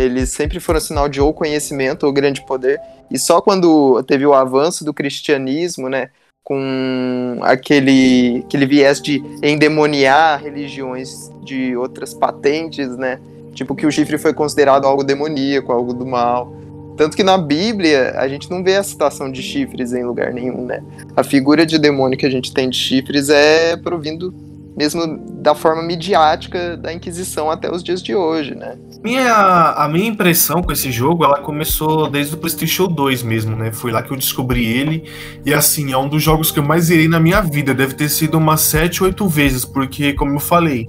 Eles 0.01 0.29
sempre 0.29 0.59
foram 0.59 0.79
sinal 0.79 1.07
de 1.07 1.21
ou 1.21 1.33
conhecimento 1.33 2.05
ou 2.05 2.13
grande 2.13 2.45
poder. 2.45 2.79
E 3.09 3.17
só 3.19 3.41
quando 3.41 4.01
teve 4.03 4.25
o 4.25 4.33
avanço 4.33 4.85
do 4.85 4.93
cristianismo, 4.93 5.89
né, 5.89 6.09
com 6.43 7.37
aquele, 7.41 8.43
aquele 8.45 8.65
viés 8.65 9.01
de 9.01 9.23
endemoniar 9.43 10.41
religiões 10.41 11.29
de 11.43 11.75
outras 11.75 12.13
patentes, 12.13 12.97
né, 12.97 13.19
tipo 13.53 13.75
que 13.75 13.85
o 13.85 13.91
chifre 13.91 14.17
foi 14.17 14.33
considerado 14.33 14.85
algo 14.85 15.03
demoníaco, 15.03 15.71
algo 15.71 15.93
do 15.93 16.05
mal. 16.05 16.53
Tanto 16.97 17.15
que 17.15 17.23
na 17.23 17.37
Bíblia 17.37 18.13
a 18.17 18.27
gente 18.27 18.49
não 18.49 18.63
vê 18.63 18.75
a 18.75 18.83
citação 18.83 19.31
de 19.31 19.41
chifres 19.41 19.93
em 19.93 20.03
lugar 20.03 20.33
nenhum, 20.33 20.65
né? 20.65 20.83
A 21.15 21.23
figura 21.23 21.65
de 21.65 21.79
demônio 21.79 22.17
que 22.17 22.25
a 22.25 22.29
gente 22.29 22.53
tem 22.53 22.69
de 22.69 22.77
chifres 22.77 23.29
é 23.29 23.75
provindo 23.77 24.33
mesmo 24.75 25.17
da 25.41 25.53
forma 25.53 25.83
midiática 25.83 26.77
da 26.77 26.93
Inquisição 26.93 27.49
até 27.49 27.71
os 27.71 27.83
dias 27.83 28.01
de 28.01 28.15
hoje, 28.15 28.55
né? 28.55 28.77
Minha, 29.03 29.71
a 29.71 29.87
minha 29.87 30.07
impressão 30.07 30.61
com 30.61 30.71
esse 30.71 30.91
jogo, 30.91 31.25
ela 31.25 31.39
começou 31.39 32.09
desde 32.09 32.35
o 32.35 32.37
PlayStation 32.37 32.87
2 32.87 33.23
mesmo, 33.23 33.55
né? 33.55 33.71
Foi 33.71 33.91
lá 33.91 34.01
que 34.01 34.11
eu 34.11 34.17
descobri 34.17 34.65
ele. 34.65 35.03
E 35.45 35.53
assim, 35.53 35.91
é 35.91 35.97
um 35.97 36.07
dos 36.07 36.21
jogos 36.21 36.51
que 36.51 36.59
eu 36.59 36.63
mais 36.63 36.89
irei 36.89 37.07
na 37.07 37.19
minha 37.19 37.41
vida. 37.41 37.73
Deve 37.73 37.95
ter 37.95 38.09
sido 38.09 38.37
umas 38.37 38.61
7, 38.61 39.03
8 39.03 39.27
vezes, 39.27 39.65
porque, 39.65 40.13
como 40.13 40.35
eu 40.35 40.39
falei, 40.39 40.87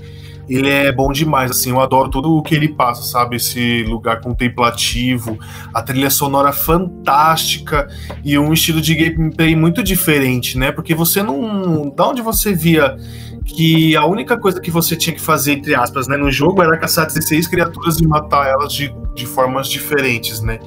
ele 0.48 0.68
é 0.68 0.92
bom 0.92 1.10
demais, 1.12 1.50
assim, 1.50 1.70
eu 1.70 1.80
adoro 1.80 2.10
tudo 2.10 2.36
o 2.36 2.42
que 2.42 2.54
ele 2.54 2.68
passa, 2.68 3.02
sabe? 3.02 3.36
Esse 3.36 3.84
lugar 3.84 4.20
contemplativo, 4.20 5.38
a 5.72 5.80
trilha 5.82 6.10
sonora 6.10 6.52
fantástica 6.52 7.88
e 8.24 8.38
um 8.38 8.52
estilo 8.52 8.80
de 8.80 8.94
gameplay 8.94 9.54
muito 9.56 9.82
diferente, 9.82 10.58
né? 10.58 10.72
Porque 10.72 10.94
você 10.94 11.22
não. 11.22 11.88
Da 11.90 12.08
onde 12.08 12.20
você 12.20 12.52
via 12.52 12.96
que 13.44 13.96
a 13.96 14.04
única 14.06 14.36
coisa 14.36 14.60
que 14.60 14.70
você 14.70 14.96
tinha 14.96 15.14
que 15.14 15.20
fazer, 15.20 15.52
entre 15.52 15.74
aspas, 15.74 16.08
né, 16.08 16.16
no 16.16 16.30
jogo 16.30 16.62
era 16.62 16.78
caçar 16.78 17.06
16 17.06 17.46
criaturas 17.46 17.98
e 17.98 18.06
matar 18.06 18.48
elas 18.48 18.72
de, 18.72 18.94
de 19.14 19.26
formas 19.26 19.68
diferentes, 19.68 20.40
né? 20.40 20.58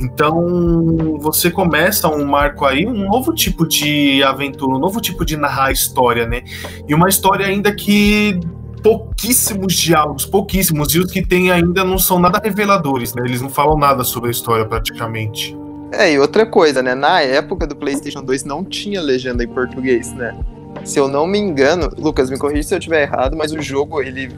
Então 0.00 1.18
você 1.20 1.50
começa 1.50 2.08
um 2.08 2.24
marco 2.24 2.64
aí, 2.64 2.86
um 2.86 3.08
novo 3.08 3.34
tipo 3.34 3.66
de 3.66 4.22
aventura, 4.22 4.76
um 4.76 4.78
novo 4.78 5.00
tipo 5.00 5.24
de 5.24 5.36
narrar 5.36 5.72
história, 5.72 6.26
né? 6.26 6.42
E 6.88 6.94
uma 6.94 7.08
história 7.08 7.46
ainda 7.46 7.74
que 7.74 8.38
pouquíssimos 8.82 9.74
diálogos, 9.74 10.24
pouquíssimos, 10.24 10.94
e 10.94 10.98
os 10.98 11.10
que 11.10 11.24
tem 11.24 11.50
ainda 11.50 11.84
não 11.84 11.98
são 11.98 12.18
nada 12.18 12.40
reveladores, 12.42 13.14
né? 13.14 13.22
Eles 13.24 13.42
não 13.42 13.50
falam 13.50 13.76
nada 13.76 14.04
sobre 14.04 14.28
a 14.28 14.30
história 14.30 14.64
praticamente. 14.64 15.56
É, 15.92 16.12
e 16.12 16.18
outra 16.18 16.46
coisa, 16.46 16.82
né? 16.82 16.94
Na 16.94 17.20
época 17.20 17.66
do 17.66 17.74
PlayStation 17.74 18.22
2 18.22 18.44
não 18.44 18.64
tinha 18.64 19.00
legenda 19.00 19.42
em 19.42 19.48
português, 19.48 20.12
né? 20.14 20.38
Se 20.84 20.98
eu 20.98 21.08
não 21.08 21.26
me 21.26 21.38
engano, 21.38 21.90
Lucas, 21.98 22.30
me 22.30 22.38
corrija 22.38 22.62
se 22.68 22.74
eu 22.74 22.78
estiver 22.78 23.02
errado, 23.02 23.36
mas 23.36 23.52
o 23.52 23.60
jogo 23.60 24.00
ele 24.00 24.30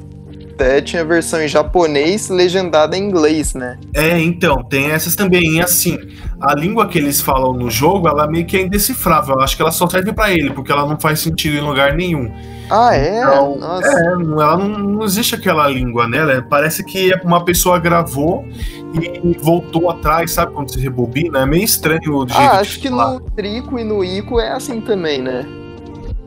até 0.52 0.80
tinha 0.80 1.04
versão 1.04 1.42
em 1.42 1.48
japonês 1.48 2.28
legendada 2.28 2.96
em 2.96 3.02
inglês, 3.04 3.54
né? 3.54 3.78
É, 3.94 4.18
então, 4.20 4.62
tem 4.62 4.90
essas 4.90 5.16
também. 5.16 5.56
E 5.56 5.60
assim, 5.60 5.98
a 6.40 6.54
língua 6.54 6.86
que 6.86 6.98
eles 6.98 7.20
falam 7.20 7.52
no 7.52 7.70
jogo, 7.70 8.08
ela 8.08 8.26
meio 8.26 8.46
que 8.46 8.56
é 8.56 8.62
indecifrável. 8.62 9.34
Eu 9.34 9.40
acho 9.40 9.56
que 9.56 9.62
ela 9.62 9.72
só 9.72 9.88
serve 9.88 10.12
para 10.12 10.32
ele, 10.32 10.50
porque 10.50 10.70
ela 10.70 10.86
não 10.86 10.98
faz 10.98 11.20
sentido 11.20 11.56
em 11.56 11.60
lugar 11.60 11.94
nenhum. 11.94 12.32
Ah, 12.70 12.94
é? 12.94 13.18
Então, 13.18 13.56
Nossa. 13.58 13.88
É, 13.88 14.06
ela 14.06 14.56
não, 14.56 14.68
não, 14.68 15.04
existe 15.04 15.34
aquela 15.34 15.66
língua, 15.68 16.06
né? 16.06 16.40
Parece 16.48 16.84
que 16.84 17.12
uma 17.24 17.44
pessoa 17.44 17.78
gravou 17.78 18.46
e 18.94 19.36
voltou 19.38 19.90
atrás, 19.90 20.32
sabe 20.32 20.52
quando 20.52 20.72
se 20.72 20.78
rebobina? 20.78 21.40
É 21.40 21.46
meio 21.46 21.64
estranho 21.64 22.14
o 22.14 22.28
jeito 22.28 22.40
Ah, 22.40 22.60
acho 22.60 22.78
que 22.78 22.88
falar. 22.88 23.14
no 23.14 23.20
Trico 23.20 23.78
e 23.78 23.84
no 23.84 24.04
Ico 24.04 24.38
é 24.38 24.52
assim 24.52 24.80
também, 24.80 25.20
né? 25.20 25.44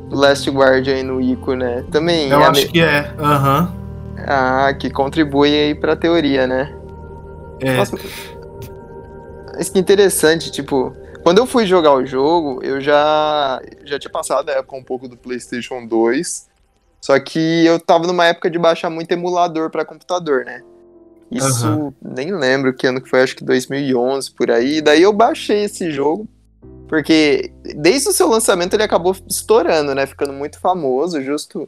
Last 0.09 0.49
Guardian 0.49 1.03
no 1.03 1.21
Ico, 1.21 1.53
né? 1.55 1.83
Também. 1.91 2.29
Eu 2.29 2.39
é 2.39 2.45
acho 2.45 2.61
me... 2.61 2.67
que 2.67 2.81
é, 2.81 3.13
aham. 3.19 3.61
Uhum. 3.61 3.85
Ah, 4.27 4.73
que 4.73 4.89
contribui 4.89 5.49
aí 5.49 5.75
pra 5.75 5.95
teoria, 5.95 6.47
né? 6.47 6.73
É. 7.59 7.75
Nossa, 7.75 7.97
isso 9.59 9.71
que 9.71 9.79
interessante, 9.79 10.51
tipo, 10.51 10.95
quando 11.23 11.39
eu 11.39 11.45
fui 11.45 11.65
jogar 11.65 11.93
o 11.93 12.05
jogo, 12.05 12.59
eu 12.63 12.79
já, 12.81 13.61
já 13.83 13.99
tinha 13.99 14.11
passado 14.11 14.49
a 14.49 14.53
época 14.53 14.75
um 14.75 14.83
pouco 14.83 15.07
do 15.07 15.17
PlayStation 15.17 15.85
2. 15.85 16.47
Só 17.01 17.19
que 17.19 17.65
eu 17.65 17.79
tava 17.79 18.07
numa 18.07 18.25
época 18.25 18.49
de 18.49 18.57
baixar 18.57 18.89
muito 18.89 19.11
emulador 19.11 19.69
para 19.69 19.85
computador, 19.85 20.43
né? 20.43 20.63
Isso, 21.31 21.67
uhum. 21.67 21.93
nem 22.01 22.33
lembro 22.33 22.73
que 22.73 22.87
ano 22.87 23.01
que 23.01 23.09
foi, 23.09 23.21
acho 23.21 23.35
que 23.35 23.43
2011 23.43 24.31
por 24.31 24.49
aí. 24.49 24.81
Daí 24.81 25.01
eu 25.01 25.11
baixei 25.11 25.63
esse 25.63 25.91
jogo, 25.91 26.27
porque 26.87 27.51
desde 27.75 28.09
o 28.09 28.11
seu 28.11 28.27
lançamento 28.27 28.73
ele 28.73 28.83
acabou 28.83 29.15
estourando, 29.29 29.95
né? 29.95 30.05
Ficando 30.05 30.33
muito 30.33 30.59
famoso, 30.59 31.21
justo 31.21 31.67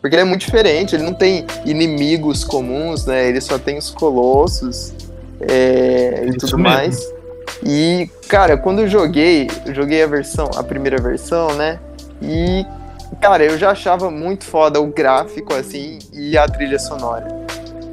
porque 0.00 0.14
ele 0.14 0.22
é 0.22 0.24
muito 0.24 0.42
diferente, 0.42 0.94
ele 0.94 1.02
não 1.02 1.14
tem 1.14 1.44
inimigos 1.64 2.44
comuns, 2.44 3.04
né? 3.04 3.28
Ele 3.28 3.40
só 3.40 3.58
tem 3.58 3.78
os 3.78 3.90
colossos 3.90 4.92
é, 5.40 6.24
e 6.26 6.36
tudo 6.36 6.56
mesmo. 6.56 6.58
mais. 6.58 7.12
E, 7.64 8.08
cara, 8.28 8.56
quando 8.56 8.80
eu 8.80 8.88
joguei, 8.88 9.50
eu 9.66 9.74
joguei 9.74 10.02
a 10.02 10.06
versão, 10.06 10.48
a 10.54 10.62
primeira 10.62 11.00
versão, 11.02 11.52
né? 11.54 11.80
E, 12.22 12.64
cara, 13.20 13.44
eu 13.44 13.58
já 13.58 13.70
achava 13.70 14.10
muito 14.10 14.44
foda 14.44 14.80
o 14.80 14.86
gráfico, 14.86 15.52
assim, 15.52 15.98
e 16.12 16.38
a 16.38 16.46
trilha 16.46 16.78
sonora. 16.78 17.26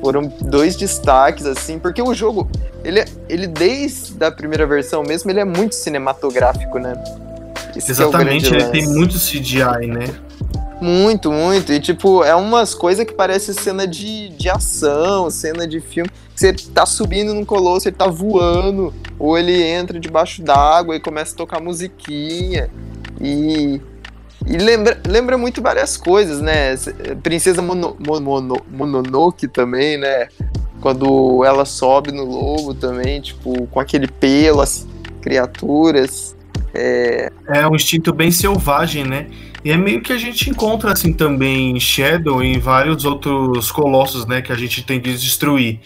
Foram 0.06 0.32
dois 0.40 0.76
destaques, 0.76 1.48
assim, 1.48 1.80
porque 1.80 2.00
o 2.00 2.14
jogo, 2.14 2.48
ele, 2.84 3.04
ele 3.28 3.48
desde 3.48 4.24
a 4.24 4.30
primeira 4.30 4.68
versão 4.68 5.02
mesmo, 5.02 5.32
ele 5.32 5.40
é 5.40 5.44
muito 5.44 5.74
cinematográfico, 5.74 6.78
né? 6.78 6.94
Esse 7.76 7.90
é 7.90 7.92
Exatamente, 7.92 8.54
é 8.54 8.58
ele 8.58 8.66
tem 8.66 8.88
muito 8.88 9.18
CGI, 9.18 9.88
né? 9.88 10.06
Muito, 10.80 11.32
muito. 11.32 11.74
E, 11.74 11.80
tipo, 11.80 12.24
é 12.24 12.36
umas 12.36 12.76
coisas 12.76 13.04
que 13.04 13.14
parece 13.14 13.52
cena 13.56 13.88
de, 13.88 14.30
de 14.30 14.48
ação, 14.48 15.32
cena 15.32 15.68
de 15.68 15.80
filme. 15.80 16.12
Você 16.36 16.54
tá 16.54 16.86
subindo 16.86 17.34
num 17.34 17.44
colosso, 17.44 17.88
ele 17.88 17.96
tá 17.96 18.06
voando, 18.06 18.94
ou 19.18 19.36
ele 19.36 19.60
entra 19.64 20.00
debaixo 20.00 20.44
d'água 20.44 20.96
e 20.96 21.00
começa 21.00 21.34
a 21.34 21.38
tocar 21.38 21.60
musiquinha. 21.60 22.70
E, 23.20 23.82
e 24.46 24.58
lembra, 24.58 25.00
lembra 25.08 25.38
muito 25.38 25.62
várias 25.62 25.98
coisas, 25.98 26.42
né? 26.42 26.76
Princesa 27.24 27.62
Mono, 27.62 27.96
Mono, 28.00 28.62
Mononoke 28.72 29.48
também, 29.48 29.98
né? 29.98 30.28
Quando 30.82 31.44
ela 31.44 31.66
sobe 31.66 32.12
no 32.12 32.26
lobo 32.26 32.74
também, 32.74 33.22
tipo, 33.22 33.66
com 33.68 33.80
aquele 33.80 34.08
pelo, 34.08 34.62
as 34.62 34.88
criaturas. 35.22 36.36
É... 36.74 37.32
é 37.48 37.68
um 37.68 37.76
instinto 37.76 38.14
bem 38.14 38.30
selvagem, 38.30 39.04
né? 39.04 39.28
E 39.64 39.72
é 39.72 39.78
meio 39.78 40.00
que 40.02 40.14
a 40.14 40.18
gente 40.18 40.48
encontra 40.48 40.92
assim 40.92 41.12
também 41.12 41.76
em 41.76 41.80
Shadow 41.80 42.44
e 42.44 42.54
em 42.54 42.60
vários 42.60 43.04
outros 43.04 43.72
colossos, 43.72 44.28
né, 44.28 44.40
que 44.40 44.52
a 44.52 44.56
gente 44.56 44.84
tem 44.84 45.02
que 45.02 45.12
destruir. 45.12 45.80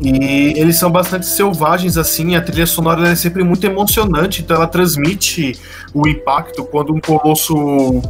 E 0.00 0.58
eles 0.58 0.76
são 0.76 0.90
bastante 0.90 1.26
selvagens, 1.26 1.96
assim, 1.96 2.34
a 2.34 2.40
trilha 2.42 2.66
sonora 2.66 3.08
é 3.08 3.14
sempre 3.14 3.44
muito 3.44 3.64
emocionante, 3.64 4.42
então 4.42 4.56
ela 4.56 4.66
transmite 4.66 5.58
o 5.94 6.06
impacto. 6.08 6.64
Quando 6.64 6.92
um 6.92 7.00
colosso, 7.00 7.54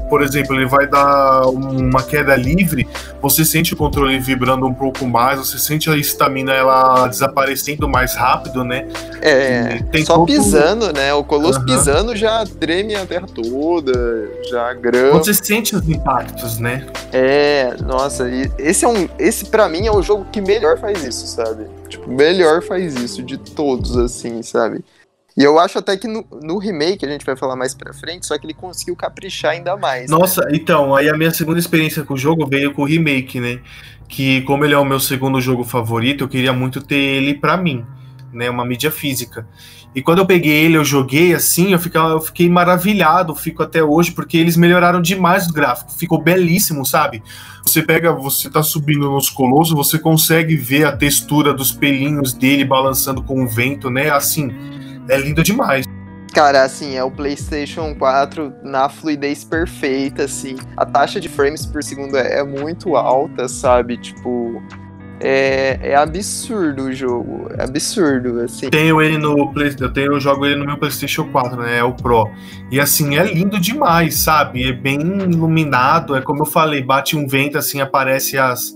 por 0.09 0.23
exemplo, 0.23 0.55
ele 0.55 0.67
vai 0.67 0.87
dar 0.87 1.47
uma 1.47 2.03
queda 2.03 2.35
livre, 2.37 2.89
você 3.21 3.45
sente 3.45 3.75
o 3.75 3.77
controle 3.77 4.19
vibrando 4.19 4.67
um 4.67 4.73
pouco 4.73 5.07
mais, 5.07 5.39
você 5.39 5.59
sente 5.59 5.91
a 5.91 5.97
estamina 5.97 6.53
ela 6.53 7.07
desaparecendo 7.07 7.89
mais 7.89 8.15
rápido, 8.15 8.65
né? 8.65 8.89
É, 9.21 9.79
só 10.05 10.15
pouco... 10.15 10.33
pisando, 10.33 10.93
né? 10.93 11.13
O 11.13 11.23
colosso 11.23 11.59
uhum. 11.61 11.67
pisando 11.67 12.17
já 12.17 12.45
treme 12.59 12.95
a 12.95 13.05
terra 13.05 13.27
toda, 13.27 14.31
já 14.51 14.73
grama. 14.73 15.19
Você 15.19 15.35
sente 15.35 15.77
os 15.77 15.87
impactos, 15.89 16.59
né? 16.59 16.87
É, 17.13 17.75
nossa, 17.87 18.27
esse 18.59 18.85
é 18.85 18.89
um. 18.89 19.09
Esse 19.19 19.47
para 19.47 19.69
mim 19.69 19.87
é 19.87 19.93
o 19.93 20.03
jogo 20.03 20.27
que 20.33 20.41
melhor 20.41 20.79
faz 20.79 21.05
isso, 21.05 21.27
sabe? 21.27 21.74
Tipo, 21.89 22.11
melhor 22.11 22.63
faz 22.63 22.95
isso 22.97 23.23
de 23.23 23.37
todos, 23.39 23.97
assim, 23.97 24.43
sabe? 24.43 24.85
E 25.37 25.43
eu 25.43 25.59
acho 25.59 25.79
até 25.79 25.97
que 25.97 26.07
no, 26.07 26.25
no, 26.43 26.59
remake, 26.59 27.05
a 27.05 27.09
gente 27.09 27.27
vai 27.27 27.37
falar 27.37 27.57
mais 27.57 27.75
pra 27.75 27.93
frente, 27.93 28.25
só 28.25 28.39
que 28.39 28.47
ele 28.47 28.55
conseguiu 28.55 28.95
caprichar 28.95 29.53
ainda 29.53 29.77
mais. 29.77 30.09
Né? 30.09 30.17
Nossa, 30.17 30.43
né? 30.43 30.53
então, 30.55 30.95
aí 30.95 31.09
a 31.09 31.17
minha 31.17 31.33
segunda 31.33 31.59
experiência 31.59 32.05
com 32.05 32.15
o 32.15 32.19
jogo 32.19 32.47
veio 32.47 32.73
com 32.73 32.83
o 32.83 32.87
remake, 32.87 33.41
né? 33.41 33.61
Que 34.09 34.43
como 34.43 34.65
ele 34.65 34.75
é 34.75 34.79
o 34.79 34.85
meu 34.85 35.01
segundo 35.01 35.41
jogo 35.41 35.65
favorito, 35.65 36.23
eu 36.23 36.29
queria 36.29 36.53
muito 36.53 36.81
ter 36.81 36.95
ele 36.95 37.35
pra 37.35 37.57
mim, 37.57 37.85
né? 38.35 38.51
Uma 38.51 38.65
mídia 38.65 38.91
física. 38.91 39.47
E 39.95 40.03
quando 40.03 40.19
eu 40.19 40.27
peguei 40.27 40.65
ele, 40.65 40.77
eu 40.77 40.85
joguei 40.85 41.35
assim, 41.35 41.73
eu, 41.73 41.79
fiquei, 41.79 42.01
eu 42.01 42.21
fiquei 42.21 42.49
maravilhado, 42.49 43.35
fico 43.35 43.63
até 43.63 43.83
hoje, 43.83 44.11
porque 44.11 44.37
eles 44.37 44.57
melhoraram 44.57 45.01
demais 45.01 45.47
o 45.47 45.53
gráfico, 45.53 45.93
ficou 45.93 46.21
belíssimo, 46.21 46.85
sabe? 46.85 47.23
Você 47.65 47.81
pega, 47.81 48.13
você 48.13 48.51
tá 48.51 48.63
subindo 48.63 49.09
nos 49.11 49.31
colossos, 49.31 49.73
você 49.73 49.99
consegue 49.99 50.57
ver 50.57 50.85
a 50.85 50.97
textura 50.97 51.55
dos 51.55 51.71
pelinhos 51.71 52.33
dele 52.33 52.65
balançando 52.65 53.23
com 53.23 53.45
o 53.45 53.47
vento, 53.47 53.89
né? 53.89 54.11
Assim, 54.11 54.53
é 55.09 55.17
lindo 55.17 55.43
demais. 55.43 55.87
Cara, 56.35 56.65
assim, 56.65 56.97
é 56.97 57.05
o 57.05 57.13
PlayStation 57.13 57.95
4 57.95 58.53
na 58.65 58.89
fluidez 58.89 59.45
perfeita, 59.45 60.25
assim. 60.25 60.57
A 60.77 60.85
taxa 60.85 61.21
de 61.21 61.29
frames 61.29 61.65
por 61.65 61.81
segundo 61.81 62.17
é, 62.17 62.41
é 62.41 62.45
muito 62.45 62.97
alta, 62.97 63.47
sabe? 63.47 63.97
Tipo, 63.97 64.61
é, 65.21 65.79
é 65.83 65.97
absurdo 65.97 66.85
o 66.85 66.93
jogo. 66.93 67.49
É 67.57 67.65
absurdo, 67.65 68.41
assim. 68.41 68.71
Tenho 68.71 69.01
ele 69.01 69.19
no 69.19 69.53
eu 69.81 69.93
tenho, 69.93 70.13
eu 70.13 70.21
jogo 70.21 70.45
ele 70.45 70.57
no 70.57 70.67
meu 70.67 70.77
PlayStation 70.79 71.25
4, 71.31 71.57
né? 71.63 71.79
É 71.79 71.85
o 71.85 71.93
Pro. 71.93 72.29
E 72.71 72.81
assim, 72.81 73.17
é 73.17 73.25
lindo 73.25 73.59
demais, 73.59 74.19
sabe? 74.19 74.69
É 74.69 74.73
bem 74.73 75.01
iluminado, 75.01 76.17
é 76.17 76.21
como 76.21 76.43
eu 76.43 76.47
falei, 76.47 76.83
bate 76.83 77.17
um 77.17 77.27
vento 77.27 77.59
assim, 77.59 77.81
aparece 77.81 78.39
as 78.39 78.75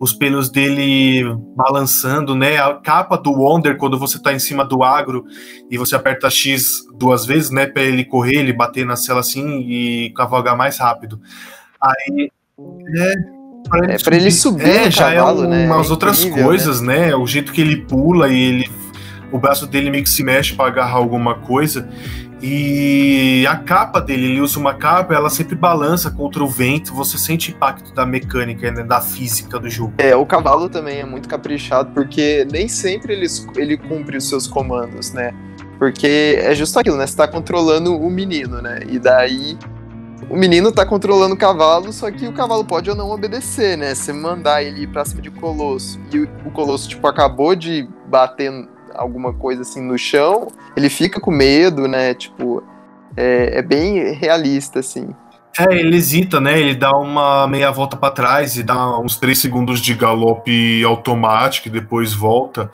os 0.00 0.14
pelos 0.14 0.48
dele 0.48 1.22
balançando, 1.54 2.34
né? 2.34 2.56
A 2.56 2.72
capa 2.72 3.18
do 3.18 3.32
Wonder, 3.32 3.76
quando 3.76 3.98
você 3.98 4.18
tá 4.18 4.32
em 4.32 4.38
cima 4.38 4.64
do 4.64 4.82
agro 4.82 5.26
e 5.70 5.76
você 5.76 5.94
aperta 5.94 6.30
X 6.30 6.86
duas 6.98 7.26
vezes, 7.26 7.50
né? 7.50 7.66
Pra 7.66 7.82
ele 7.82 8.06
correr, 8.06 8.36
ele 8.36 8.52
bater 8.54 8.86
na 8.86 8.96
cela 8.96 9.20
assim 9.20 9.60
e 9.60 10.10
cavalgar 10.16 10.56
mais 10.56 10.78
rápido. 10.78 11.20
Aí. 11.78 12.30
É, 12.96 13.39
Pra 13.68 13.84
ele, 13.84 13.92
é, 13.92 13.98
pra 13.98 14.16
ele 14.16 14.30
subir 14.30 14.68
é, 14.68 14.90
já 14.90 15.12
é 15.12 15.16
cavalo, 15.16 15.44
é 15.44 15.46
um, 15.46 15.50
né? 15.50 15.66
umas 15.66 15.88
é 15.88 15.90
outras 15.90 16.20
incrível, 16.20 16.44
coisas, 16.44 16.80
né? 16.80 17.08
né? 17.08 17.14
O 17.14 17.26
jeito 17.26 17.52
que 17.52 17.60
ele 17.60 17.76
pula 17.76 18.28
e 18.28 18.42
ele 18.42 18.70
o 19.32 19.38
braço 19.38 19.66
dele 19.66 19.90
meio 19.90 20.04
que 20.04 20.10
se 20.10 20.22
mexe 20.22 20.54
para 20.54 20.66
agarrar 20.66 20.96
alguma 20.96 21.34
coisa. 21.36 21.88
E 22.42 23.46
a 23.46 23.56
capa 23.56 24.00
dele, 24.00 24.24
ele 24.24 24.40
usa 24.40 24.58
uma 24.58 24.72
capa, 24.72 25.14
ela 25.14 25.28
sempre 25.28 25.54
balança 25.54 26.10
contra 26.10 26.42
o 26.42 26.48
vento, 26.48 26.94
você 26.94 27.18
sente 27.18 27.50
impacto 27.50 27.92
da 27.92 28.06
mecânica, 28.06 28.70
né, 28.70 28.82
da 28.82 29.00
física 29.00 29.58
do 29.58 29.68
jogo. 29.68 29.92
É, 29.98 30.16
o 30.16 30.24
cavalo 30.24 30.68
também 30.68 31.00
é 31.00 31.04
muito 31.04 31.28
caprichado, 31.28 31.90
porque 31.92 32.46
nem 32.50 32.66
sempre 32.66 33.12
ele, 33.12 33.26
ele 33.56 33.76
cumpre 33.76 34.16
os 34.16 34.26
seus 34.26 34.46
comandos, 34.46 35.12
né? 35.12 35.34
Porque 35.78 36.38
é 36.40 36.54
justo 36.54 36.78
aquilo, 36.78 36.96
né? 36.96 37.06
Você 37.06 37.16
tá 37.16 37.28
controlando 37.28 37.94
o 37.94 38.10
menino, 38.10 38.62
né? 38.62 38.80
E 38.88 38.98
daí 38.98 39.58
o 40.30 40.36
menino 40.36 40.70
tá 40.70 40.86
controlando 40.86 41.34
o 41.34 41.38
cavalo, 41.38 41.92
só 41.92 42.08
que 42.10 42.26
o 42.28 42.32
cavalo 42.32 42.64
pode 42.64 42.88
ou 42.88 42.94
não 42.94 43.10
obedecer, 43.10 43.76
né? 43.76 43.94
Se 43.96 44.12
mandar 44.12 44.62
ele 44.62 44.82
ir 44.82 44.86
pra 44.86 45.04
cima 45.04 45.20
de 45.20 45.30
Colosso 45.30 45.98
e 46.12 46.20
o 46.20 46.50
Colosso, 46.52 46.88
tipo, 46.88 47.04
acabou 47.08 47.56
de 47.56 47.88
bater 48.06 48.52
alguma 48.94 49.34
coisa 49.34 49.62
assim 49.62 49.82
no 49.82 49.98
chão, 49.98 50.46
ele 50.76 50.88
fica 50.88 51.20
com 51.20 51.32
medo, 51.32 51.88
né? 51.88 52.14
Tipo, 52.14 52.62
é, 53.16 53.58
é 53.58 53.62
bem 53.62 54.12
realista, 54.12 54.78
assim. 54.78 55.08
É, 55.58 55.74
ele 55.74 55.96
hesita, 55.96 56.40
né? 56.40 56.60
Ele 56.60 56.76
dá 56.76 56.92
uma 56.92 57.48
meia 57.48 57.72
volta 57.72 57.96
para 57.96 58.14
trás 58.14 58.56
e 58.56 58.62
dá 58.62 58.98
uns 59.00 59.16
três 59.16 59.40
segundos 59.40 59.80
de 59.80 59.94
galope 59.94 60.84
automático 60.84 61.66
e 61.66 61.70
depois 61.72 62.14
volta. 62.14 62.70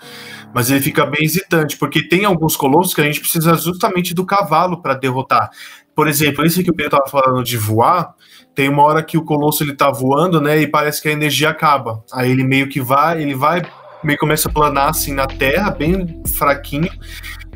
Mas 0.53 0.71
ele 0.71 0.81
fica 0.81 1.07
bem 1.07 1.25
hesitante, 1.25 1.79
porque 1.79 2.07
tem 2.07 2.27
alguns 2.27 2.55
colossos 2.55 2.95
que 2.95 3.01
a 3.01 3.05
gente 3.05 3.21
precisa 3.21 3.55
justamente 3.55 4.15
do 4.15 4.27
cavalo 4.27 4.83
para 4.83 4.93
derrotar 4.93 5.51
por 5.97 6.07
exemplo, 6.07 6.45
esse 6.45 6.63
que 6.63 6.71
o 6.71 6.75
Pedro 6.75 6.99
estava 6.99 7.11
falando 7.11 7.43
de 7.43 7.57
voar, 7.57 8.15
tem 8.55 8.69
uma 8.69 8.83
hora 8.83 9.03
que 9.03 9.17
o 9.17 9.25
Colosso 9.25 9.65
ele 9.65 9.75
tá 9.75 9.91
voando, 9.91 10.43
né, 10.43 10.61
e 10.61 10.67
parece 10.67 11.01
que 11.01 11.09
a 11.09 11.13
energia 11.13 11.49
acaba. 11.49 12.05
Aí 12.13 12.31
ele 12.31 12.45
meio 12.45 12.69
que 12.69 12.83
vai, 12.83 13.23
ele 13.23 13.35
vai, 13.35 13.63
meio 14.05 14.19
que 14.19 14.21
começa 14.21 14.51
a 14.51 14.53
planar 14.53 14.91
assim 14.91 15.15
na 15.15 15.27
terra, 15.27 15.71
bem 15.71 16.23
fraquinho, 16.37 16.91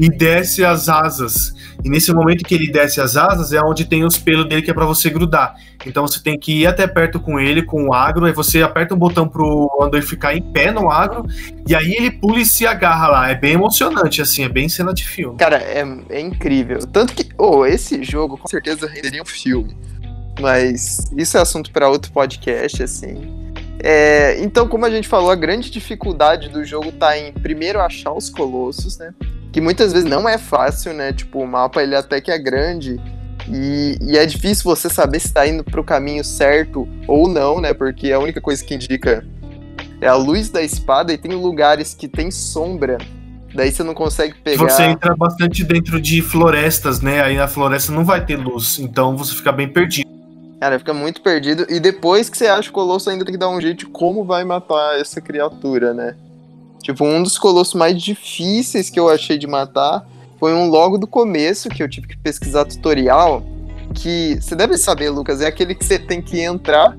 e 0.00 0.08
desce 0.08 0.64
as 0.64 0.88
asas. 0.88 1.54
E 1.84 1.90
nesse 1.90 2.10
momento 2.10 2.42
que 2.42 2.54
ele 2.54 2.72
desce 2.72 3.02
as 3.02 3.18
asas 3.18 3.52
é 3.52 3.60
onde 3.60 3.84
tem 3.84 4.02
os 4.02 4.16
pelos 4.16 4.48
dele 4.48 4.62
que 4.62 4.70
é 4.70 4.74
para 4.74 4.86
você 4.86 5.10
grudar. 5.10 5.54
Então 5.84 6.06
você 6.06 6.22
tem 6.22 6.38
que 6.38 6.62
ir 6.62 6.66
até 6.66 6.86
perto 6.86 7.20
com 7.20 7.38
ele, 7.38 7.62
com 7.62 7.88
o 7.88 7.92
agro, 7.92 8.24
aí 8.24 8.32
você 8.32 8.62
aperta 8.62 8.94
um 8.94 8.98
botão 8.98 9.28
pro 9.28 9.70
Andor 9.80 10.02
ficar 10.02 10.34
em 10.34 10.40
pé 10.40 10.70
no 10.70 10.90
agro, 10.90 11.26
e 11.68 11.74
aí 11.74 11.92
ele 11.92 12.10
pula 12.10 12.38
e 12.38 12.46
se 12.46 12.66
agarra 12.66 13.08
lá. 13.08 13.30
É 13.30 13.34
bem 13.34 13.52
emocionante, 13.52 14.22
assim, 14.22 14.42
é 14.42 14.48
bem 14.48 14.70
cena 14.70 14.94
de 14.94 15.06
filme. 15.06 15.36
Cara, 15.36 15.58
é, 15.58 15.84
é 16.08 16.20
incrível. 16.20 16.78
Tanto 16.86 17.14
que, 17.14 17.28
oh, 17.36 17.66
esse 17.66 18.02
jogo 18.02 18.38
com 18.38 18.48
certeza 18.48 18.86
renderia 18.86 19.22
um 19.22 19.26
filme. 19.26 19.76
Mas 20.40 21.10
isso 21.14 21.36
é 21.36 21.40
assunto 21.40 21.70
para 21.70 21.88
outro 21.90 22.10
podcast, 22.10 22.82
assim. 22.82 23.54
É, 23.82 24.40
então, 24.42 24.66
como 24.66 24.86
a 24.86 24.90
gente 24.90 25.08
falou, 25.08 25.30
a 25.30 25.36
grande 25.36 25.70
dificuldade 25.70 26.48
do 26.48 26.64
jogo 26.64 26.90
tá 26.92 27.18
em 27.18 27.32
primeiro 27.32 27.80
achar 27.80 28.12
os 28.12 28.30
colossos, 28.30 28.98
né? 28.98 29.12
Que 29.52 29.60
muitas 29.60 29.92
vezes 29.92 30.08
não 30.08 30.28
é 30.28 30.38
fácil, 30.38 30.92
né? 30.92 31.12
Tipo, 31.12 31.40
o 31.40 31.46
mapa 31.46 31.82
ele 31.82 31.94
até 31.94 32.20
que 32.20 32.30
é 32.30 32.38
grande 32.38 33.00
e, 33.48 33.98
e 34.00 34.18
é 34.18 34.24
difícil 34.26 34.64
você 34.64 34.88
saber 34.88 35.20
se 35.20 35.26
está 35.26 35.46
indo 35.46 35.64
para 35.64 35.80
o 35.80 35.84
caminho 35.84 36.24
certo 36.24 36.88
ou 37.06 37.28
não, 37.28 37.60
né? 37.60 37.74
Porque 37.74 38.12
a 38.12 38.18
única 38.18 38.40
coisa 38.40 38.64
que 38.64 38.74
indica 38.74 39.24
é 40.00 40.06
a 40.06 40.14
luz 40.14 40.50
da 40.50 40.62
espada 40.62 41.12
e 41.12 41.18
tem 41.18 41.32
lugares 41.32 41.94
que 41.94 42.08
tem 42.08 42.30
sombra. 42.30 42.98
Daí 43.54 43.72
você 43.72 43.82
não 43.82 43.94
consegue 43.94 44.34
pegar. 44.34 44.68
Você 44.68 44.84
entra 44.84 45.16
bastante 45.16 45.64
dentro 45.64 46.00
de 46.00 46.22
florestas, 46.22 47.00
né? 47.00 47.20
Aí 47.20 47.36
na 47.36 47.48
floresta 47.48 47.90
não 47.90 48.04
vai 48.04 48.24
ter 48.24 48.36
luz, 48.36 48.78
então 48.78 49.16
você 49.16 49.34
fica 49.34 49.50
bem 49.50 49.68
perdido. 49.68 50.08
Cara, 50.60 50.78
fica 50.78 50.94
muito 50.94 51.20
perdido. 51.22 51.66
E 51.68 51.80
depois 51.80 52.28
que 52.28 52.36
você 52.36 52.46
acha 52.46 52.68
o 52.68 52.72
Colosso, 52.72 53.10
ainda 53.10 53.24
tem 53.24 53.32
que 53.32 53.40
dar 53.40 53.48
um 53.48 53.60
jeito 53.60 53.78
de 53.78 53.86
como 53.86 54.24
vai 54.24 54.44
matar 54.44 55.00
essa 55.00 55.20
criatura, 55.20 55.92
né? 55.92 56.14
Tipo, 56.82 57.04
um 57.04 57.22
dos 57.22 57.38
colossos 57.38 57.74
mais 57.74 58.00
difíceis 58.00 58.88
que 58.88 58.98
eu 58.98 59.08
achei 59.08 59.36
de 59.38 59.46
matar 59.46 60.06
foi 60.38 60.54
um 60.54 60.68
logo 60.68 60.96
do 60.96 61.06
começo, 61.06 61.68
que 61.68 61.82
eu 61.82 61.88
tive 61.88 62.08
que 62.08 62.16
pesquisar 62.16 62.64
tutorial, 62.64 63.42
que 63.94 64.38
você 64.40 64.56
deve 64.56 64.78
saber, 64.78 65.10
Lucas, 65.10 65.40
é 65.40 65.46
aquele 65.46 65.74
que 65.74 65.84
você 65.84 65.98
tem 65.98 66.22
que 66.22 66.40
entrar 66.40 66.96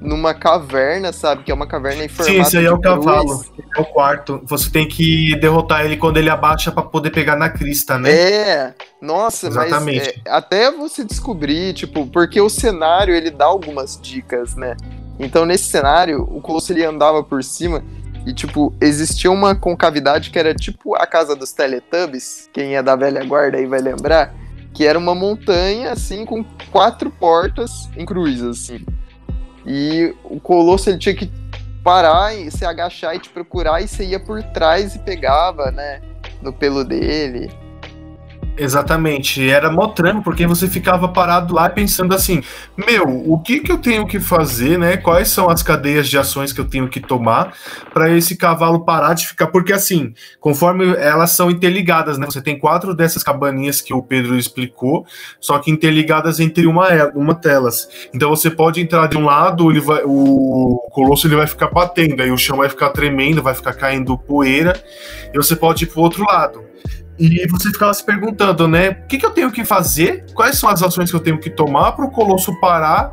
numa 0.00 0.32
caverna, 0.32 1.12
sabe? 1.12 1.42
Que 1.42 1.50
é 1.50 1.54
uma 1.54 1.66
caverna 1.66 2.04
em 2.04 2.08
formato 2.08 2.32
Sim, 2.32 2.40
esse 2.40 2.56
aí 2.56 2.66
é 2.66 2.70
o 2.70 2.80
cavalo. 2.80 3.44
É 3.76 3.80
o 3.80 3.84
quarto. 3.84 4.40
Você 4.44 4.70
tem 4.70 4.86
que 4.86 5.34
derrotar 5.40 5.84
ele 5.84 5.96
quando 5.96 6.18
ele 6.18 6.30
abaixa 6.30 6.70
para 6.70 6.82
poder 6.82 7.10
pegar 7.10 7.36
na 7.36 7.50
crista, 7.50 7.98
né? 7.98 8.12
É. 8.12 8.74
Nossa, 9.02 9.48
Exatamente. 9.48 9.98
mas 9.98 10.08
é, 10.08 10.30
até 10.30 10.70
você 10.70 11.04
descobrir, 11.04 11.74
tipo, 11.74 12.06
porque 12.06 12.40
o 12.40 12.48
cenário 12.48 13.14
ele 13.14 13.30
dá 13.30 13.46
algumas 13.46 13.98
dicas, 14.00 14.54
né? 14.54 14.76
Então 15.18 15.44
nesse 15.44 15.64
cenário, 15.64 16.22
o 16.30 16.40
Colosso 16.40 16.72
ele 16.72 16.84
andava 16.84 17.24
por 17.24 17.42
cima 17.42 17.82
e, 18.28 18.34
tipo, 18.34 18.74
existia 18.78 19.30
uma 19.30 19.54
concavidade 19.54 20.28
que 20.28 20.38
era 20.38 20.54
tipo 20.54 20.94
a 20.94 21.06
casa 21.06 21.34
dos 21.34 21.50
Teletubbies, 21.50 22.46
quem 22.52 22.76
é 22.76 22.82
da 22.82 22.94
velha 22.94 23.24
guarda 23.24 23.56
aí 23.56 23.64
vai 23.64 23.80
lembrar, 23.80 24.34
que 24.74 24.86
era 24.86 24.98
uma 24.98 25.14
montanha, 25.14 25.92
assim, 25.92 26.26
com 26.26 26.44
quatro 26.70 27.10
portas 27.10 27.88
em 27.96 28.04
cruz, 28.04 28.42
assim. 28.42 28.84
E 29.66 30.14
o 30.24 30.38
Colosso, 30.38 30.90
ele 30.90 30.98
tinha 30.98 31.14
que 31.14 31.30
parar 31.82 32.36
e 32.36 32.50
se 32.50 32.66
agachar 32.66 33.16
e 33.16 33.18
te 33.18 33.30
procurar, 33.30 33.80
e 33.80 33.88
você 33.88 34.04
ia 34.04 34.20
por 34.20 34.42
trás 34.42 34.94
e 34.94 34.98
pegava, 34.98 35.70
né, 35.70 36.02
no 36.42 36.52
pelo 36.52 36.84
dele. 36.84 37.50
Exatamente, 38.58 39.48
era 39.48 39.70
mó 39.70 39.86
trampo, 39.86 40.22
porque 40.22 40.44
você 40.44 40.66
ficava 40.66 41.08
parado 41.08 41.54
lá 41.54 41.70
pensando 41.70 42.12
assim: 42.12 42.42
meu, 42.76 43.04
o 43.06 43.38
que 43.38 43.60
que 43.60 43.70
eu 43.70 43.78
tenho 43.78 44.04
que 44.04 44.18
fazer, 44.18 44.76
né? 44.76 44.96
Quais 44.96 45.28
são 45.28 45.48
as 45.48 45.62
cadeias 45.62 46.08
de 46.08 46.18
ações 46.18 46.52
que 46.52 46.60
eu 46.60 46.64
tenho 46.64 46.88
que 46.88 46.98
tomar 46.98 47.54
para 47.94 48.10
esse 48.10 48.36
cavalo 48.36 48.84
parar 48.84 49.14
de 49.14 49.28
ficar? 49.28 49.46
Porque 49.46 49.72
assim, 49.72 50.12
conforme 50.40 50.92
elas 50.96 51.30
são 51.30 51.50
interligadas, 51.50 52.18
né? 52.18 52.26
Você 52.26 52.42
tem 52.42 52.58
quatro 52.58 52.94
dessas 52.94 53.22
cabaninhas 53.22 53.80
que 53.80 53.94
o 53.94 54.02
Pedro 54.02 54.36
explicou, 54.36 55.06
só 55.40 55.58
que 55.60 55.70
interligadas 55.70 56.40
entre 56.40 56.66
uma, 56.66 56.88
uma 57.14 57.36
telas. 57.36 57.88
Então 58.12 58.28
você 58.28 58.50
pode 58.50 58.80
entrar 58.80 59.06
de 59.06 59.16
um 59.16 59.24
lado, 59.24 59.70
ele 59.70 59.80
vai, 59.80 60.02
o 60.04 60.88
colosso 60.90 61.28
ele 61.28 61.36
vai 61.36 61.46
ficar 61.46 61.68
batendo, 61.68 62.20
aí 62.20 62.32
o 62.32 62.36
chão 62.36 62.56
vai 62.56 62.68
ficar 62.68 62.90
tremendo, 62.90 63.40
vai 63.40 63.54
ficar 63.54 63.74
caindo 63.74 64.18
poeira, 64.18 64.72
e 65.32 65.36
você 65.36 65.54
pode 65.54 65.84
ir 65.84 65.86
pro 65.86 66.00
outro 66.00 66.24
lado. 66.24 66.66
E 67.18 67.46
você 67.48 67.70
ficava 67.70 67.92
se 67.92 68.04
perguntando, 68.04 68.68
né? 68.68 68.90
O 68.90 69.06
que, 69.08 69.18
que 69.18 69.26
eu 69.26 69.30
tenho 69.30 69.50
que 69.50 69.64
fazer? 69.64 70.24
Quais 70.34 70.56
são 70.56 70.68
as 70.68 70.82
ações 70.82 71.10
que 71.10 71.16
eu 71.16 71.20
tenho 71.20 71.38
que 71.38 71.50
tomar 71.50 71.92
para 71.92 72.04
o 72.04 72.10
Colosso 72.10 72.58
parar 72.60 73.12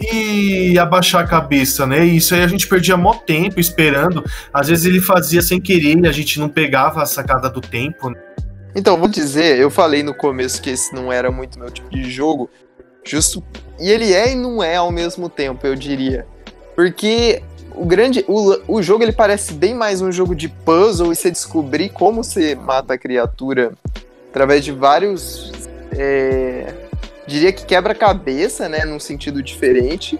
e 0.00 0.76
abaixar 0.78 1.22
a 1.22 1.26
cabeça, 1.26 1.86
né? 1.86 2.04
E 2.04 2.16
isso 2.16 2.34
aí 2.34 2.42
a 2.42 2.48
gente 2.48 2.66
perdia 2.66 2.96
mó 2.96 3.14
tempo 3.14 3.60
esperando. 3.60 4.24
Às 4.52 4.68
vezes 4.68 4.84
ele 4.84 5.00
fazia 5.00 5.40
sem 5.40 5.60
querer 5.60 5.96
e 5.98 6.08
a 6.08 6.12
gente 6.12 6.40
não 6.40 6.48
pegava 6.48 7.02
a 7.02 7.06
sacada 7.06 7.48
do 7.48 7.60
tempo. 7.60 8.10
Né? 8.10 8.16
Então, 8.74 8.98
vou 8.98 9.08
dizer, 9.08 9.58
eu 9.58 9.70
falei 9.70 10.02
no 10.02 10.14
começo 10.14 10.60
que 10.60 10.70
esse 10.70 10.92
não 10.92 11.12
era 11.12 11.30
muito 11.30 11.58
meu 11.58 11.70
tipo 11.70 11.88
de 11.90 12.10
jogo, 12.10 12.50
justo. 13.04 13.42
E 13.78 13.88
ele 13.88 14.12
é 14.12 14.32
e 14.32 14.34
não 14.34 14.62
é 14.62 14.76
ao 14.76 14.90
mesmo 14.90 15.28
tempo, 15.28 15.64
eu 15.64 15.76
diria. 15.76 16.26
Porque 16.74 17.40
o 17.74 17.84
grande. 17.84 18.24
O, 18.28 18.76
o 18.76 18.82
jogo 18.82 19.02
ele 19.02 19.12
parece 19.12 19.52
bem 19.52 19.74
mais 19.74 20.00
um 20.00 20.10
jogo 20.10 20.34
de 20.34 20.48
puzzle 20.48 21.12
e 21.12 21.16
você 21.16 21.30
descobrir 21.30 21.90
como 21.90 22.22
você 22.22 22.54
mata 22.54 22.94
a 22.94 22.98
criatura 22.98 23.72
através 24.30 24.64
de 24.64 24.72
vários. 24.72 25.52
É, 25.96 26.72
diria 27.26 27.52
que 27.52 27.64
quebra-cabeça, 27.64 28.68
né? 28.68 28.84
Num 28.84 29.00
sentido 29.00 29.42
diferente. 29.42 30.18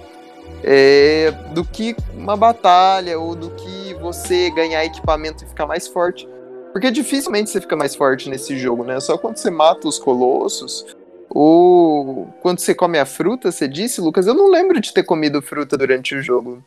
É, 0.66 1.30
do 1.52 1.62
que 1.62 1.94
uma 2.14 2.36
batalha 2.36 3.18
ou 3.18 3.34
do 3.34 3.50
que 3.50 3.94
você 4.00 4.48
ganhar 4.50 4.84
equipamento 4.84 5.44
e 5.44 5.46
ficar 5.46 5.66
mais 5.66 5.86
forte. 5.86 6.28
Porque 6.72 6.90
dificilmente 6.90 7.50
você 7.50 7.60
fica 7.60 7.76
mais 7.76 7.94
forte 7.94 8.28
nesse 8.28 8.58
jogo, 8.58 8.82
né? 8.82 8.98
Só 8.98 9.16
quando 9.18 9.36
você 9.36 9.50
mata 9.50 9.86
os 9.86 9.98
colossos 9.98 10.84
ou 11.28 12.28
quando 12.40 12.60
você 12.60 12.74
come 12.74 12.98
a 12.98 13.04
fruta, 13.04 13.52
você 13.52 13.68
disse, 13.68 14.00
Lucas? 14.00 14.26
Eu 14.26 14.34
não 14.34 14.50
lembro 14.50 14.80
de 14.80 14.92
ter 14.92 15.02
comido 15.02 15.42
fruta 15.42 15.76
durante 15.76 16.14
o 16.14 16.22
jogo. 16.22 16.62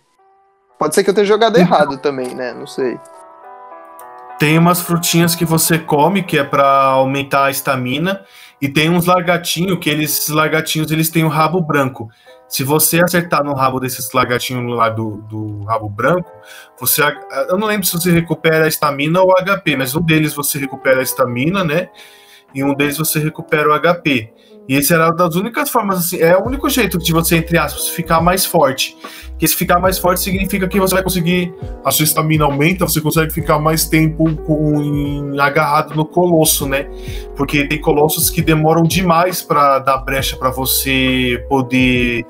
Pode 0.78 0.94
ser 0.94 1.04
que 1.04 1.10
eu 1.10 1.14
tenha 1.14 1.26
jogado 1.26 1.58
então, 1.58 1.62
errado 1.62 1.98
também, 1.98 2.36
né? 2.36 2.54
Não 2.54 2.68
sei. 2.68 3.00
Tem 4.40 4.58
umas 4.58 4.82
frutinhas 4.82 5.34
que 5.34 5.46
você 5.46 5.80
come 5.80 6.22
que 6.22 6.38
é 6.38 6.44
para 6.44 6.68
aumentar 6.68 7.46
a 7.46 7.50
estamina 7.50 8.24
e 8.62 8.70
tem 8.70 8.90
uns 8.90 9.06
largatinhos 9.06 9.80
que 9.80 9.90
eles 9.90 10.12
esses 10.12 10.30
largatinhos 10.30 10.92
eles 10.92 11.10
têm 11.10 11.24
o 11.24 11.28
um 11.28 11.30
rabo 11.30 11.60
branco. 11.62 12.10
Se 12.48 12.64
você 12.64 13.04
acertar 13.04 13.44
no 13.44 13.54
rabo 13.54 13.80
desses 13.80 14.12
largatinhos 14.14 14.72
lá 14.74 14.90
do, 14.90 15.18
do 15.24 15.64
rabo 15.64 15.90
branco, 15.90 16.32
você 16.80 17.02
eu 17.50 17.58
não 17.58 17.68
lembro 17.68 17.86
se 17.86 17.94
você 17.94 18.12
recupera 18.12 18.66
a 18.66 18.68
estamina 18.68 19.22
ou 19.22 19.32
o 19.32 19.34
HP, 19.34 19.76
mas 19.76 19.96
um 19.96 20.02
deles 20.02 20.34
você 20.34 20.60
recupera 20.60 21.00
a 21.00 21.04
estamina, 21.04 21.64
né? 21.64 21.90
E 22.54 22.64
um 22.64 22.74
deles 22.74 22.98
você 22.98 23.20
recupera 23.20 23.68
o 23.68 23.80
HP. 23.80 24.32
E 24.68 24.76
esse 24.76 24.94
era 24.94 25.12
das 25.12 25.36
únicas 25.36 25.70
formas, 25.70 26.00
assim, 26.00 26.18
é 26.18 26.38
o 26.38 26.46
único 26.46 26.70
jeito 26.70 26.98
de 26.98 27.14
você, 27.14 27.38
entre 27.38 27.58
aspas, 27.58 27.88
ficar 27.90 28.20
mais 28.20 28.46
forte. 28.46 28.98
Que 29.40 29.48
se 29.48 29.56
ficar 29.56 29.80
mais 29.80 29.98
forte 29.98 30.20
significa 30.20 30.68
que 30.68 30.80
você 30.80 30.96
vai 30.96 31.04
conseguir, 31.04 31.54
a 31.86 31.92
sua 31.92 32.04
estamina 32.04 32.44
aumenta, 32.44 32.86
você 32.86 33.00
consegue 33.00 33.32
ficar 33.32 33.60
mais 33.60 33.86
tempo 33.86 34.36
com, 34.44 35.36
agarrado 35.40 35.96
no 35.96 36.06
colosso, 36.06 36.68
né? 36.68 36.90
Porque 37.36 37.66
tem 37.68 37.80
colossos 37.80 38.30
que 38.30 38.42
demoram 38.42 38.84
demais 38.84 39.42
para 39.42 39.80
dar 39.80 40.00
brecha 40.00 40.36
para 40.36 40.50
você 40.50 41.46
poder 41.48 42.26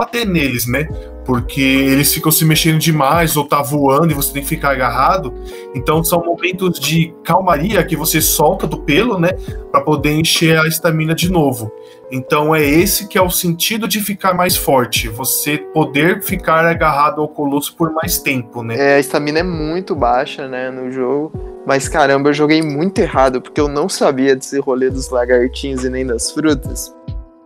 bater 0.00 0.26
neles, 0.26 0.66
né? 0.66 0.88
Porque 1.26 1.60
eles 1.60 2.12
ficam 2.12 2.32
se 2.32 2.44
mexendo 2.44 2.78
demais 2.78 3.36
ou 3.36 3.44
tá 3.44 3.60
voando 3.60 4.10
e 4.10 4.14
você 4.14 4.32
tem 4.32 4.42
que 4.42 4.48
ficar 4.48 4.70
agarrado. 4.70 5.34
Então 5.74 6.02
são 6.02 6.24
momentos 6.24 6.80
de 6.80 7.14
calmaria 7.22 7.84
que 7.84 7.94
você 7.94 8.20
solta 8.20 8.66
do 8.66 8.78
pelo, 8.80 9.20
né, 9.20 9.32
para 9.70 9.82
poder 9.82 10.12
encher 10.12 10.58
a 10.58 10.66
estamina 10.66 11.14
de 11.14 11.30
novo. 11.30 11.70
Então 12.10 12.54
é 12.54 12.64
esse 12.64 13.06
que 13.06 13.18
é 13.18 13.22
o 13.22 13.30
sentido 13.30 13.86
de 13.86 14.00
ficar 14.00 14.34
mais 14.34 14.56
forte, 14.56 15.08
você 15.08 15.58
poder 15.58 16.22
ficar 16.22 16.64
agarrado 16.64 17.20
ao 17.20 17.28
colosso 17.28 17.76
por 17.76 17.92
mais 17.92 18.18
tempo, 18.18 18.62
né? 18.62 18.76
É, 18.76 18.94
a 18.96 18.98
estamina 18.98 19.40
é 19.40 19.44
muito 19.44 19.94
baixa, 19.94 20.48
né, 20.48 20.70
no 20.70 20.90
jogo. 20.90 21.32
Mas 21.66 21.88
caramba, 21.88 22.30
eu 22.30 22.34
joguei 22.34 22.62
muito 22.62 22.98
errado, 22.98 23.40
porque 23.40 23.60
eu 23.60 23.68
não 23.68 23.88
sabia 23.88 24.34
desse 24.34 24.58
rolê 24.58 24.88
dos 24.88 25.10
lagartinhos 25.10 25.84
e 25.84 25.90
nem 25.90 26.06
das 26.06 26.32
frutas. 26.32 26.92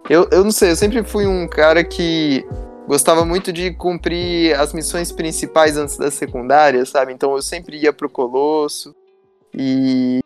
Eu, 0.08 0.28
eu 0.30 0.44
não 0.44 0.50
sei, 0.50 0.70
eu 0.70 0.76
sempre 0.76 1.02
fui 1.02 1.26
um 1.26 1.48
cara 1.48 1.82
que 1.82 2.44
gostava 2.86 3.24
muito 3.24 3.52
de 3.52 3.72
cumprir 3.72 4.54
as 4.58 4.72
missões 4.72 5.10
principais 5.10 5.76
antes 5.76 5.96
da 5.96 6.10
secundária, 6.10 6.84
sabe? 6.84 7.12
Então 7.12 7.34
eu 7.34 7.42
sempre 7.42 7.78
ia 7.78 7.92
pro 7.92 8.10
Colosso 8.10 8.94
e. 9.52 10.20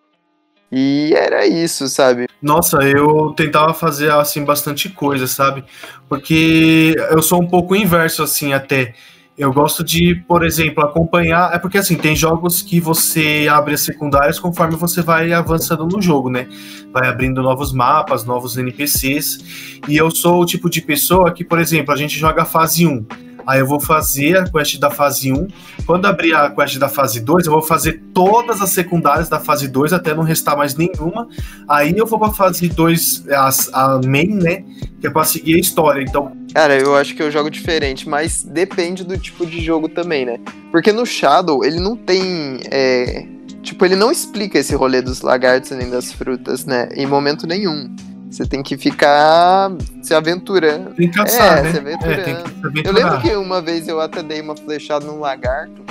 E 0.70 1.14
era 1.16 1.46
isso, 1.46 1.88
sabe? 1.88 2.26
Nossa, 2.42 2.82
eu 2.82 3.32
tentava 3.34 3.72
fazer 3.72 4.10
assim 4.10 4.44
bastante 4.44 4.90
coisa, 4.90 5.26
sabe? 5.26 5.64
Porque 6.06 6.94
eu 7.10 7.22
sou 7.22 7.40
um 7.40 7.46
pouco 7.46 7.74
inverso 7.74 8.22
assim 8.22 8.52
até. 8.52 8.94
Eu 9.38 9.52
gosto 9.52 9.84
de, 9.84 10.16
por 10.26 10.44
exemplo, 10.44 10.84
acompanhar. 10.84 11.54
É 11.54 11.58
porque 11.60 11.78
assim, 11.78 11.96
tem 11.96 12.16
jogos 12.16 12.60
que 12.60 12.80
você 12.80 13.46
abre 13.48 13.74
as 13.74 13.82
secundárias 13.82 14.40
conforme 14.40 14.74
você 14.74 15.00
vai 15.00 15.32
avançando 15.32 15.86
no 15.86 16.02
jogo, 16.02 16.28
né? 16.28 16.48
Vai 16.92 17.08
abrindo 17.08 17.40
novos 17.40 17.72
mapas, 17.72 18.24
novos 18.24 18.58
NPCs. 18.58 19.80
E 19.86 19.96
eu 19.96 20.10
sou 20.10 20.42
o 20.42 20.44
tipo 20.44 20.68
de 20.68 20.82
pessoa 20.82 21.32
que, 21.32 21.44
por 21.44 21.60
exemplo, 21.60 21.94
a 21.94 21.96
gente 21.96 22.18
joga 22.18 22.44
fase 22.44 22.84
1. 22.84 23.27
Aí 23.48 23.60
eu 23.60 23.66
vou 23.66 23.80
fazer 23.80 24.36
a 24.36 24.44
quest 24.44 24.78
da 24.78 24.90
fase 24.90 25.32
1. 25.32 25.48
Quando 25.86 26.04
abrir 26.04 26.34
a 26.34 26.50
quest 26.50 26.76
da 26.76 26.86
fase 26.86 27.18
2, 27.20 27.46
eu 27.46 27.52
vou 27.52 27.62
fazer 27.62 28.02
todas 28.12 28.60
as 28.60 28.68
secundárias 28.68 29.30
da 29.30 29.40
fase 29.40 29.66
2 29.68 29.94
até 29.94 30.14
não 30.14 30.22
restar 30.22 30.54
mais 30.54 30.74
nenhuma. 30.74 31.26
Aí 31.66 31.96
eu 31.96 32.04
vou 32.04 32.18
pra 32.18 32.30
fase 32.30 32.68
2, 32.68 33.24
a, 33.30 33.48
a 33.72 34.00
main, 34.06 34.34
né? 34.34 34.64
Que 35.00 35.06
é 35.06 35.10
pra 35.10 35.24
seguir 35.24 35.54
a 35.54 35.58
história. 35.60 36.02
Então, 36.02 36.30
Cara, 36.52 36.78
eu 36.78 36.94
acho 36.94 37.14
que 37.14 37.22
eu 37.22 37.30
jogo 37.30 37.48
diferente, 37.48 38.06
mas 38.06 38.42
depende 38.42 39.02
do 39.02 39.16
tipo 39.16 39.46
de 39.46 39.64
jogo 39.64 39.88
também, 39.88 40.26
né? 40.26 40.38
Porque 40.70 40.92
no 40.92 41.06
Shadow, 41.06 41.64
ele 41.64 41.80
não 41.80 41.96
tem. 41.96 42.60
É... 42.70 43.26
Tipo, 43.62 43.86
ele 43.86 43.96
não 43.96 44.12
explica 44.12 44.58
esse 44.58 44.74
rolê 44.74 45.00
dos 45.00 45.22
lagartos 45.22 45.70
nem 45.70 45.88
das 45.88 46.12
frutas, 46.12 46.66
né? 46.66 46.90
Em 46.94 47.06
momento 47.06 47.46
nenhum. 47.46 47.96
Você 48.30 48.46
tem 48.46 48.62
que 48.62 48.76
ficar 48.76 49.72
se 50.02 50.14
aventurando. 50.14 50.90
Tem 50.94 51.10
que 51.10 51.16
caçar, 51.16 51.58
é, 51.58 51.62
né? 51.62 51.72
se 51.72 51.78
aventurando. 51.78 52.20
É, 52.20 52.24
tem 52.24 52.34
que 52.36 52.80
se 52.82 52.86
eu 52.86 52.92
lembro 52.92 53.20
que 53.20 53.34
uma 53.34 53.60
vez 53.62 53.88
eu 53.88 54.00
até 54.00 54.22
dei 54.22 54.40
uma 54.40 54.56
flechada 54.56 55.06
num 55.06 55.18
lagarto, 55.18 55.82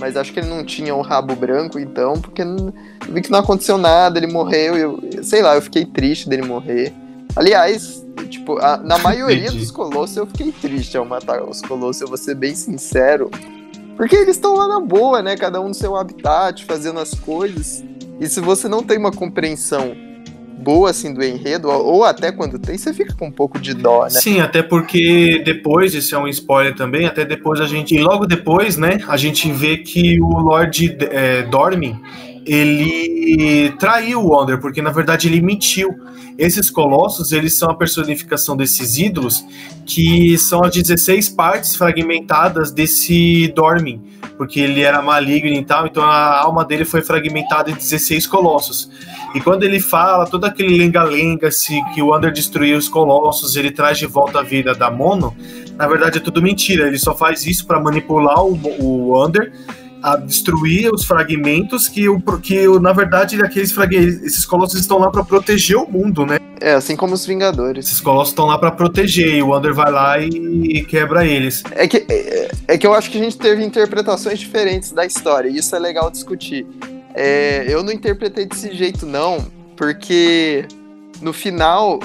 mas 0.00 0.16
acho 0.16 0.32
que 0.32 0.40
ele 0.40 0.48
não 0.48 0.64
tinha 0.64 0.94
um 0.94 1.02
rabo 1.02 1.36
branco, 1.36 1.78
então, 1.78 2.20
porque 2.20 2.44
não, 2.44 2.72
eu 3.06 3.14
vi 3.14 3.22
que 3.22 3.30
não 3.30 3.38
aconteceu 3.38 3.78
nada, 3.78 4.18
ele 4.18 4.26
morreu, 4.26 4.76
eu, 4.76 5.00
sei 5.22 5.40
lá, 5.40 5.54
eu 5.54 5.62
fiquei 5.62 5.84
triste 5.84 6.28
dele 6.28 6.42
morrer. 6.42 6.92
Aliás, 7.36 8.04
Tipo, 8.28 8.58
a, 8.58 8.76
na 8.76 8.98
maioria 8.98 9.50
dos 9.50 9.70
colossos 9.70 10.16
eu 10.16 10.26
fiquei 10.26 10.52
triste 10.52 10.96
ao 10.96 11.04
matar 11.04 11.42
os 11.42 11.60
colossos, 11.60 12.00
eu 12.02 12.08
vou 12.08 12.16
ser 12.16 12.34
bem 12.34 12.54
sincero. 12.54 13.30
Porque 13.96 14.16
eles 14.16 14.36
estão 14.36 14.54
lá 14.54 14.66
na 14.66 14.80
boa, 14.80 15.22
né? 15.22 15.36
Cada 15.36 15.60
um 15.60 15.68
no 15.68 15.74
seu 15.74 15.96
habitat, 15.96 16.64
fazendo 16.64 16.98
as 16.98 17.14
coisas. 17.14 17.84
E 18.20 18.28
se 18.28 18.40
você 18.40 18.68
não 18.68 18.82
tem 18.82 18.98
uma 18.98 19.12
compreensão 19.12 19.94
boa 20.58 20.90
assim 20.90 21.12
do 21.12 21.22
enredo, 21.22 21.68
ou 21.68 22.04
até 22.04 22.32
quando 22.32 22.58
tem, 22.58 22.78
você 22.78 22.92
fica 22.94 23.14
com 23.14 23.26
um 23.26 23.32
pouco 23.32 23.58
de 23.58 23.74
dó, 23.74 24.04
né? 24.04 24.10
Sim, 24.10 24.40
até 24.40 24.62
porque 24.62 25.42
depois, 25.44 25.94
isso 25.94 26.14
é 26.14 26.18
um 26.18 26.28
spoiler 26.28 26.74
também, 26.74 27.06
até 27.06 27.24
depois 27.24 27.60
a 27.60 27.66
gente, 27.66 27.98
logo 27.98 28.26
depois, 28.26 28.76
né, 28.76 28.98
a 29.08 29.16
gente 29.16 29.50
vê 29.52 29.76
que 29.78 30.20
o 30.20 30.38
Lord 30.38 30.96
é, 31.10 31.42
Dormin, 31.42 32.00
ele 32.46 33.70
traiu 33.78 34.20
o 34.20 34.28
Wonder, 34.28 34.60
porque 34.60 34.82
na 34.82 34.90
verdade 34.90 35.28
ele 35.28 35.40
mentiu. 35.40 35.94
Esses 36.36 36.68
colossos, 36.68 37.30
eles 37.30 37.54
são 37.54 37.70
a 37.70 37.74
personificação 37.74 38.56
desses 38.56 38.98
ídolos, 38.98 39.44
que 39.86 40.36
são 40.36 40.64
as 40.64 40.72
16 40.72 41.28
partes 41.28 41.76
fragmentadas 41.76 42.72
desse 42.72 43.52
Dormin, 43.54 44.02
porque 44.36 44.58
ele 44.58 44.80
era 44.80 45.00
maligno 45.00 45.54
e 45.54 45.64
tal, 45.64 45.86
então 45.86 46.02
a 46.02 46.40
alma 46.40 46.64
dele 46.64 46.84
foi 46.84 47.02
fragmentada 47.02 47.70
em 47.70 47.74
16 47.74 48.26
colossos. 48.26 48.90
E 49.34 49.40
quando 49.40 49.64
ele 49.64 49.80
fala 49.80 50.26
todo 50.26 50.44
aquele 50.44 50.78
lenga-lenga 50.78 51.50
se 51.50 51.82
que 51.92 52.00
o 52.00 52.16
Under 52.16 52.32
destruiu 52.32 52.78
os 52.78 52.88
colossos, 52.88 53.56
ele 53.56 53.70
traz 53.70 53.98
de 53.98 54.06
volta 54.06 54.38
a 54.38 54.42
vida 54.42 54.74
da 54.74 54.90
Mono, 54.90 55.36
na 55.76 55.88
verdade 55.88 56.18
é 56.18 56.20
tudo 56.20 56.40
mentira. 56.40 56.86
Ele 56.86 56.98
só 56.98 57.14
faz 57.16 57.44
isso 57.44 57.66
para 57.66 57.80
manipular 57.80 58.44
o, 58.44 58.58
o 58.80 59.26
Under 59.26 59.52
a 60.04 60.16
destruir 60.16 60.92
os 60.92 61.02
fragmentos 61.02 61.88
que, 61.88 62.06
o, 62.10 62.20
que 62.20 62.68
na 62.78 62.92
verdade, 62.92 63.42
aqueles 63.42 63.72
fragmentos, 63.72 64.22
esses 64.22 64.44
colossos 64.44 64.78
estão 64.78 64.98
lá 64.98 65.10
para 65.10 65.24
proteger 65.24 65.78
o 65.78 65.90
mundo, 65.90 66.26
né? 66.26 66.36
É, 66.60 66.74
assim 66.74 66.94
como 66.94 67.14
os 67.14 67.24
Vingadores. 67.24 67.86
Esses 67.86 68.00
colossos 68.02 68.32
estão 68.32 68.44
lá 68.44 68.58
para 68.58 68.70
proteger, 68.70 69.34
e 69.36 69.42
o 69.42 69.48
Wander 69.48 69.72
vai 69.72 69.90
lá 69.90 70.18
e 70.20 70.84
quebra 70.84 71.26
eles. 71.26 71.62
É 71.72 71.88
que, 71.88 72.04
é, 72.06 72.50
é, 72.68 72.78
que 72.78 72.86
eu 72.86 72.92
acho 72.92 73.10
que 73.10 73.18
a 73.18 73.24
gente 73.24 73.38
teve 73.38 73.64
interpretações 73.64 74.38
diferentes 74.38 74.92
da 74.92 75.06
história, 75.06 75.48
e 75.48 75.56
isso 75.56 75.74
é 75.74 75.78
legal 75.78 76.10
discutir. 76.10 76.66
É, 77.14 77.64
eu 77.68 77.82
não 77.82 77.92
interpretei 77.92 78.44
desse 78.44 78.74
jeito, 78.74 79.06
não, 79.06 79.46
porque 79.76 80.66
no 81.22 81.32
final, 81.32 82.00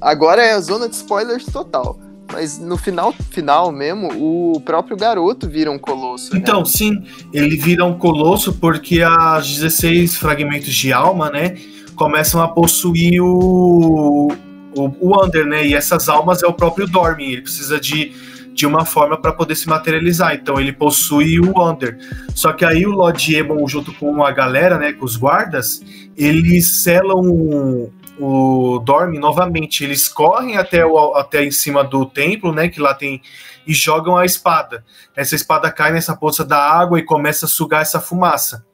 agora 0.00 0.42
é 0.42 0.52
a 0.52 0.60
zona 0.60 0.88
de 0.88 0.94
spoilers 0.94 1.46
total. 1.46 1.98
Mas 2.32 2.58
no 2.58 2.76
final, 2.76 3.12
final 3.30 3.72
mesmo, 3.72 4.08
o 4.12 4.60
próprio 4.60 4.96
garoto 4.96 5.48
vira 5.48 5.70
um 5.70 5.78
colosso. 5.78 6.32
Né? 6.32 6.38
Então, 6.38 6.60
né? 6.60 6.66
sim, 6.66 7.02
ele 7.32 7.56
vira 7.56 7.84
um 7.84 7.98
colosso 7.98 8.52
porque 8.52 9.02
as 9.02 9.50
16 9.50 10.16
fragmentos 10.16 10.72
de 10.72 10.92
alma, 10.92 11.28
né, 11.28 11.56
começam 11.96 12.40
a 12.40 12.46
possuir 12.46 13.20
o, 13.20 14.28
o, 14.76 14.94
o 15.00 15.26
né? 15.44 15.66
E 15.66 15.74
essas 15.74 16.08
almas 16.08 16.42
é 16.42 16.46
o 16.46 16.52
próprio 16.52 16.86
Dormin. 16.86 17.32
Ele 17.32 17.42
precisa 17.42 17.80
de, 17.80 18.12
de 18.52 18.66
uma 18.66 18.84
forma 18.84 19.16
para 19.16 19.32
poder 19.32 19.54
se 19.54 19.68
materializar. 19.68 20.34
Então 20.34 20.60
ele 20.60 20.72
possui 20.72 21.40
o 21.40 21.60
Under. 21.62 21.98
Só 22.34 22.52
que 22.52 22.64
aí 22.64 22.86
o 22.86 22.90
Lord 22.90 23.36
Ebon, 23.36 23.66
junto 23.66 23.92
com 23.94 24.24
a 24.24 24.30
galera, 24.30 24.78
né, 24.78 24.92
com 24.92 25.04
os 25.04 25.16
guardas, 25.16 25.82
eles 26.16 26.82
selam 26.82 27.90
o 28.18 28.78
Dorme 28.80 29.18
novamente. 29.18 29.82
Eles 29.82 30.08
correm 30.08 30.56
até, 30.56 30.84
o, 30.84 31.14
até 31.14 31.44
em 31.44 31.50
cima 31.50 31.82
do 31.82 32.04
templo, 32.04 32.52
né? 32.52 32.68
Que 32.68 32.80
lá 32.80 32.94
tem. 32.94 33.22
E 33.66 33.72
jogam 33.72 34.16
a 34.16 34.24
espada. 34.24 34.84
Essa 35.16 35.34
espada 35.34 35.70
cai 35.70 35.92
nessa 35.92 36.16
poça 36.16 36.44
da 36.44 36.58
água 36.58 36.98
e 36.98 37.04
começa 37.04 37.46
a 37.46 37.48
sugar 37.48 37.82
essa 37.82 38.00
fumaça 38.00 38.64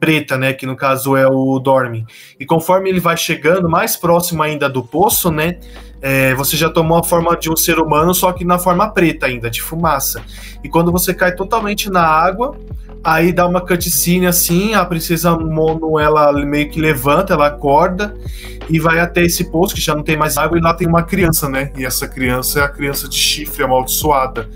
preta, 0.00 0.38
né? 0.38 0.54
Que 0.54 0.66
no 0.66 0.74
caso 0.74 1.14
é 1.14 1.26
o 1.26 1.58
Dorme. 1.58 2.06
E 2.38 2.46
conforme 2.46 2.88
ele 2.88 2.98
vai 2.98 3.16
chegando 3.16 3.68
mais 3.68 3.96
próximo 3.96 4.42
ainda 4.42 4.68
do 4.68 4.82
poço, 4.82 5.30
né? 5.30 5.60
É, 6.02 6.34
você 6.34 6.56
já 6.56 6.70
tomou 6.70 6.98
a 6.98 7.04
forma 7.04 7.36
de 7.36 7.50
um 7.50 7.56
ser 7.56 7.78
humano, 7.78 8.14
só 8.14 8.32
que 8.32 8.44
na 8.44 8.58
forma 8.58 8.88
preta 8.90 9.26
ainda, 9.26 9.50
de 9.50 9.60
fumaça. 9.60 10.22
E 10.64 10.68
quando 10.68 10.90
você 10.90 11.12
cai 11.12 11.34
totalmente 11.34 11.90
na 11.90 12.02
água, 12.02 12.56
Aí 13.02 13.32
dá 13.32 13.46
uma 13.46 13.62
cutscene 13.62 14.26
assim, 14.26 14.74
a 14.74 14.84
princesa 14.84 15.34
Mono 15.36 15.98
ela 15.98 16.32
meio 16.44 16.68
que 16.68 16.78
levanta, 16.78 17.32
ela 17.32 17.46
acorda 17.46 18.14
e 18.68 18.78
vai 18.78 19.00
até 19.00 19.22
esse 19.22 19.50
poço 19.50 19.74
que 19.74 19.80
já 19.80 19.94
não 19.94 20.02
tem 20.02 20.18
mais 20.18 20.36
água 20.36 20.58
e 20.58 20.60
lá 20.60 20.74
tem 20.74 20.86
uma 20.86 21.02
criança, 21.02 21.48
né? 21.48 21.72
E 21.78 21.84
essa 21.84 22.06
criança 22.06 22.60
é 22.60 22.62
a 22.62 22.68
criança 22.68 23.08
de 23.08 23.16
chifre 23.16 23.64
amaldiçoada. 23.64 24.50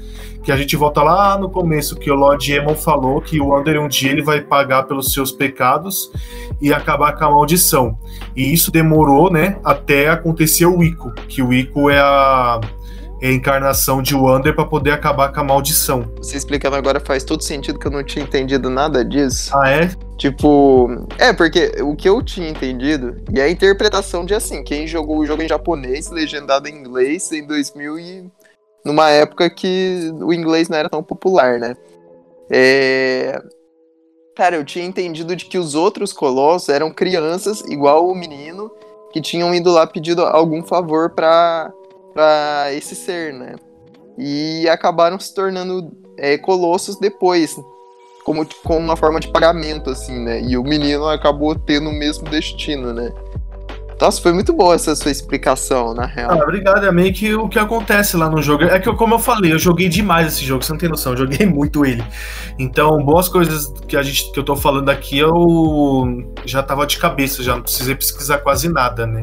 Que 0.44 0.52
a 0.52 0.56
gente 0.56 0.76
volta 0.76 1.02
lá 1.02 1.38
no 1.38 1.48
começo 1.48 1.96
que 1.96 2.10
o 2.10 2.14
Lord 2.14 2.52
Emon 2.52 2.74
falou 2.74 3.20
que 3.20 3.40
o 3.40 3.48
Wander 3.48 3.80
um 3.80 3.88
dia 3.88 4.10
ele 4.10 4.22
vai 4.22 4.42
pagar 4.42 4.82
pelos 4.82 5.12
seus 5.12 5.32
pecados 5.32 6.10
e 6.60 6.72
acabar 6.72 7.16
com 7.16 7.24
a 7.24 7.30
maldição. 7.30 7.98
E 8.36 8.52
isso 8.52 8.70
demorou, 8.70 9.32
né, 9.32 9.58
até 9.64 10.08
acontecer 10.08 10.66
o 10.66 10.82
Ico, 10.82 11.12
que 11.28 11.42
o 11.42 11.52
Ico 11.52 11.88
é 11.88 11.98
a 11.98 12.60
a 13.22 13.32
encarnação 13.32 14.02
de 14.02 14.14
Wander 14.14 14.54
para 14.54 14.66
poder 14.66 14.90
acabar 14.90 15.32
com 15.32 15.40
a 15.40 15.44
maldição. 15.44 16.12
Você 16.18 16.36
explicando 16.36 16.76
agora 16.76 17.00
faz 17.00 17.24
todo 17.24 17.42
sentido 17.42 17.78
que 17.78 17.86
eu 17.86 17.90
não 17.90 18.04
tinha 18.04 18.22
entendido 18.22 18.68
nada 18.68 19.02
disso. 19.02 19.50
Ah, 19.56 19.70
é? 19.70 19.90
Tipo, 20.18 21.06
é, 21.18 21.32
porque 21.32 21.72
o 21.82 21.96
que 21.96 22.08
eu 22.08 22.22
tinha 22.22 22.48
entendido, 22.48 23.16
e 23.32 23.40
a 23.40 23.48
interpretação 23.48 24.24
de 24.24 24.34
assim, 24.34 24.62
quem 24.62 24.86
jogou 24.86 25.18
o 25.18 25.26
jogo 25.26 25.42
em 25.42 25.48
japonês, 25.48 26.10
legendado 26.10 26.68
em 26.68 26.76
inglês, 26.76 27.32
em 27.32 27.46
2000 27.46 27.98
e 27.98 28.30
numa 28.84 29.10
época 29.10 29.48
que 29.48 30.12
o 30.20 30.32
inglês 30.32 30.68
não 30.68 30.76
era 30.76 30.88
tão 30.88 31.02
popular, 31.02 31.58
né? 31.58 31.76
É... 32.50 33.40
Cara, 34.36 34.56
eu 34.56 34.64
tinha 34.64 34.84
entendido 34.84 35.34
de 35.34 35.46
que 35.46 35.56
os 35.56 35.74
outros 35.74 36.12
colossos 36.12 36.68
eram 36.68 36.92
crianças, 36.92 37.60
igual 37.62 38.08
o 38.08 38.14
menino, 38.14 38.70
que 39.12 39.20
tinham 39.20 39.54
ido 39.54 39.70
lá 39.70 39.86
pedido 39.86 40.22
algum 40.22 40.62
favor 40.62 41.10
para 41.10 41.72
para 42.12 42.72
esse 42.72 42.94
ser, 42.94 43.34
né? 43.34 43.56
E 44.16 44.68
acabaram 44.68 45.18
se 45.18 45.34
tornando 45.34 45.90
é, 46.16 46.38
colossos 46.38 46.96
depois, 46.96 47.56
como, 48.24 48.46
como 48.62 48.78
uma 48.78 48.96
forma 48.96 49.18
de 49.18 49.28
pagamento, 49.28 49.90
assim, 49.90 50.16
né? 50.20 50.40
E 50.40 50.56
o 50.56 50.62
menino 50.62 51.08
acabou 51.08 51.56
tendo 51.56 51.90
o 51.90 51.92
mesmo 51.92 52.28
destino, 52.30 52.92
né? 52.92 53.12
Nossa, 54.00 54.20
foi 54.20 54.32
muito 54.32 54.52
boa 54.52 54.74
essa 54.74 54.94
sua 54.94 55.10
explicação, 55.10 55.94
na 55.94 56.06
real. 56.06 56.32
Ah, 56.32 56.42
obrigado. 56.42 56.84
É 56.84 56.92
meio 56.92 57.12
que 57.12 57.34
o 57.34 57.48
que 57.48 57.58
acontece 57.58 58.16
lá 58.16 58.28
no 58.28 58.42
jogo. 58.42 58.64
É 58.64 58.78
que, 58.78 58.92
como 58.94 59.14
eu 59.14 59.18
falei, 59.18 59.52
eu 59.52 59.58
joguei 59.58 59.88
demais 59.88 60.34
esse 60.34 60.44
jogo, 60.44 60.64
você 60.64 60.72
não 60.72 60.78
tem 60.78 60.88
noção, 60.88 61.12
eu 61.12 61.18
joguei 61.18 61.46
muito 61.46 61.84
ele. 61.84 62.04
Então, 62.58 62.98
boas 62.98 63.28
coisas 63.28 63.72
que, 63.86 63.96
a 63.96 64.02
gente, 64.02 64.30
que 64.32 64.38
eu 64.38 64.44
tô 64.44 64.56
falando 64.56 64.88
aqui, 64.88 65.18
eu 65.18 65.32
já 66.44 66.62
tava 66.62 66.86
de 66.86 66.98
cabeça, 66.98 67.42
já 67.42 67.54
não 67.54 67.62
precisei 67.62 67.94
pesquisar 67.94 68.38
quase 68.38 68.68
nada, 68.68 69.06
né? 69.06 69.20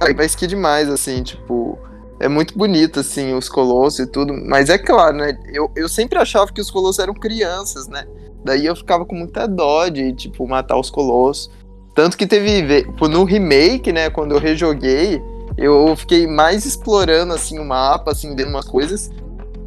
Cara, 0.00 0.14
mas 0.16 0.34
que 0.34 0.46
demais, 0.46 0.88
assim, 0.88 1.22
tipo 1.22 1.78
é 2.20 2.28
muito 2.28 2.56
bonito, 2.56 3.00
assim, 3.00 3.34
os 3.34 3.48
colossos 3.48 4.00
e 4.00 4.06
tudo. 4.06 4.32
Mas 4.32 4.70
é 4.70 4.78
claro, 4.78 5.16
né? 5.16 5.36
Eu, 5.52 5.70
eu 5.76 5.88
sempre 5.88 6.18
achava 6.18 6.52
que 6.52 6.60
os 6.60 6.70
colossos 6.70 6.98
eram 6.98 7.12
crianças, 7.14 7.88
né? 7.88 8.06
Daí 8.44 8.66
eu 8.66 8.76
ficava 8.76 9.04
com 9.04 9.16
muita 9.16 9.46
dó 9.46 9.88
de, 9.88 10.12
tipo, 10.12 10.46
matar 10.46 10.78
os 10.78 10.90
colossos. 10.90 11.50
Tanto 11.94 12.16
que 12.16 12.26
teve. 12.26 12.86
No 13.08 13.24
remake, 13.24 13.92
né? 13.92 14.10
Quando 14.10 14.32
eu 14.32 14.38
rejoguei, 14.38 15.22
eu 15.56 15.94
fiquei 15.96 16.26
mais 16.26 16.64
explorando, 16.64 17.32
assim, 17.32 17.58
o 17.58 17.64
mapa, 17.64 18.10
assim, 18.10 18.34
vendo 18.34 18.48
umas 18.48 18.66
coisas 18.66 19.10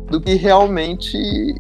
do 0.10 0.22
que 0.22 0.36
realmente 0.36 1.18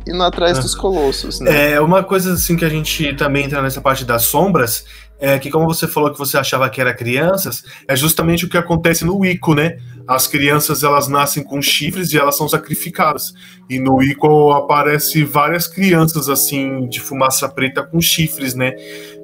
indo 0.08 0.24
atrás 0.24 0.60
dos 0.60 0.74
colossos, 0.74 1.40
né? 1.42 1.74
É, 1.74 1.82
uma 1.82 2.04
coisa 2.04 2.34
assim 2.34 2.56
que 2.56 2.64
a 2.64 2.70
gente 2.70 3.14
também 3.16 3.46
entra 3.46 3.62
nessa 3.62 3.82
parte 3.82 4.06
das 4.06 4.24
sombras 4.24 4.86
é 5.20 5.40
que 5.40 5.50
como 5.50 5.66
você 5.66 5.88
falou 5.88 6.12
que 6.12 6.18
você 6.18 6.38
achava 6.38 6.70
que 6.70 6.80
era 6.80 6.94
crianças, 6.94 7.64
é 7.88 7.96
justamente 7.96 8.46
o 8.46 8.50
que 8.50 8.58
acontece 8.58 9.04
no 9.04 9.26
Ico, 9.26 9.56
né? 9.56 9.78
As 10.08 10.28
crianças 10.28 10.84
elas 10.84 11.08
nascem 11.08 11.44
com 11.44 11.62
chifres 11.62 12.14
e 12.14 12.18
elas 12.18 12.38
são 12.38 12.48
sacrificadas. 12.48 13.34
E 13.70 13.80
no 13.80 14.02
Ico 14.02 14.52
aparece 14.52 15.24
várias 15.24 15.68
crianças 15.68 16.30
assim 16.30 16.88
de 16.88 17.00
fumaça 17.00 17.50
preta 17.50 17.84
com 17.84 18.00
chifres, 18.00 18.54
né? 18.54 18.72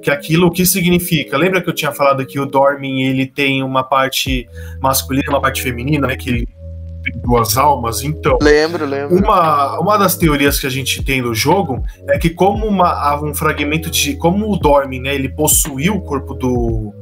Que 0.02 0.10
aquilo 0.10 0.48
o 0.48 0.50
que 0.50 0.66
significa? 0.66 1.38
Lembra 1.38 1.62
que 1.62 1.70
eu 1.70 1.74
tinha 1.74 1.92
falado 1.92 2.26
que 2.26 2.38
o 2.38 2.46
Dormin 2.46 3.02
ele 3.02 3.26
tem 3.26 3.62
uma 3.62 3.84
parte 3.84 4.48
masculina, 4.80 5.30
uma 5.30 5.40
parte 5.40 5.62
feminina, 5.62 6.06
né? 6.06 6.16
Que 6.16 6.28
ele 6.28 6.48
tem 7.04 7.20
duas 7.20 7.56
almas, 7.56 8.02
então. 8.02 8.38
Lembro, 8.40 8.86
lembro. 8.86 9.16
Uma, 9.16 9.78
uma 9.78 9.96
das 9.98 10.16
teorias 10.16 10.58
que 10.58 10.66
a 10.66 10.70
gente 10.70 11.02
tem 11.04 11.20
no 11.20 11.34
jogo 11.34 11.84
é 12.08 12.18
que, 12.18 12.30
como 12.30 12.66
uma, 12.66 13.20
um 13.22 13.34
fragmento 13.34 13.90
de. 13.90 14.16
Como 14.16 14.50
o 14.50 14.56
Dorme, 14.56 14.98
né? 14.98 15.14
Ele 15.14 15.28
possuiu 15.28 15.96
o 15.96 16.00
corpo 16.00 16.34
do. 16.34 16.92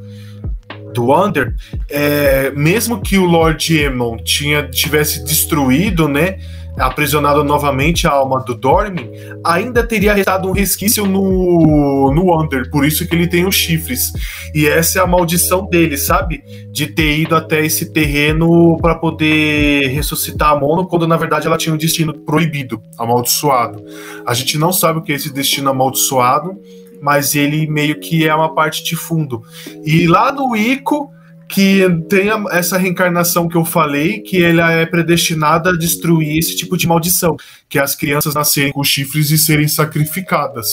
Do 0.93 1.11
Under, 1.11 1.55
é, 1.89 2.51
mesmo 2.51 3.01
que 3.01 3.17
o 3.17 3.25
Lord 3.25 3.79
Emon 3.79 4.19
tinha, 4.19 4.69
tivesse 4.69 5.25
destruído, 5.25 6.07
né? 6.07 6.39
Aprisionado 6.77 7.45
novamente 7.45 8.07
a 8.07 8.11
alma 8.11 8.41
do 8.41 8.55
Dormin, 8.55 9.11
ainda 9.45 9.87
teria 9.87 10.15
restado 10.15 10.49
um 10.49 10.53
resquício 10.53 11.07
no, 11.07 12.13
no 12.15 12.41
Under, 12.41 12.71
por 12.71 12.85
isso 12.85 13.07
que 13.07 13.15
ele 13.15 13.27
tem 13.27 13.47
os 13.47 13.55
chifres. 13.55 14.13
E 14.55 14.67
essa 14.67 14.99
é 14.99 15.03
a 15.03 15.07
maldição 15.07 15.67
dele, 15.67 15.97
sabe? 15.97 16.43
De 16.71 16.87
ter 16.87 17.19
ido 17.19 17.37
até 17.37 17.65
esse 17.65 17.93
terreno 17.93 18.79
para 18.81 18.95
poder 18.95 19.89
ressuscitar 19.89 20.51
a 20.51 20.59
Mono, 20.59 20.87
quando 20.87 21.07
na 21.07 21.17
verdade 21.17 21.47
ela 21.47 21.59
tinha 21.59 21.75
um 21.75 21.79
destino 21.79 22.15
proibido, 22.15 22.83
amaldiçoado. 22.99 23.85
A 24.27 24.33
gente 24.35 24.57
não 24.59 24.73
sabe 24.73 24.99
o 24.99 25.03
que 25.03 25.13
é 25.13 25.17
esse 25.17 25.33
destino 25.33 25.71
amaldiçoado, 25.71 26.59
mas 27.03 27.35
ele 27.35 27.67
meio 27.67 27.99
que 27.99 28.27
é 28.27 28.35
uma 28.35 28.55
parte 28.55 28.83
de 28.85 28.97
fundo. 28.97 29.43
E 29.85 30.07
lá 30.07 30.33
no 30.33 30.57
Ico 30.57 31.11
que 31.53 31.83
tem 32.09 32.31
essa 32.51 32.79
reencarnação 32.79 33.47
que 33.47 33.57
eu 33.57 33.65
falei, 33.65 34.21
que 34.21 34.43
ela 34.43 34.73
é 34.73 34.87
predestinada 34.87 35.71
a 35.71 35.77
destruir 35.77 36.39
esse 36.39 36.57
tipo 36.57 36.79
de 36.79 36.87
maldição, 36.87 37.37
que 37.69 37.79
é 37.79 37.83
as 37.83 37.95
crianças 37.95 38.35
nascerem 38.35 38.73
com 38.73 38.83
chifres 38.83 39.31
e 39.31 39.37
serem 39.37 39.69
sacrificadas. 39.69 40.69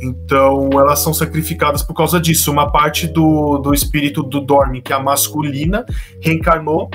Então, 0.00 0.70
elas 0.72 1.00
são 1.00 1.12
sacrificadas 1.12 1.82
por 1.82 1.94
causa 1.94 2.18
disso. 2.18 2.50
Uma 2.50 2.70
parte 2.72 3.06
do, 3.06 3.58
do 3.58 3.74
espírito 3.74 4.22
do 4.22 4.40
Dorme, 4.40 4.80
que 4.80 4.92
é 4.92 4.96
a 4.96 5.00
masculina, 5.00 5.84
reencarnou 6.20 6.90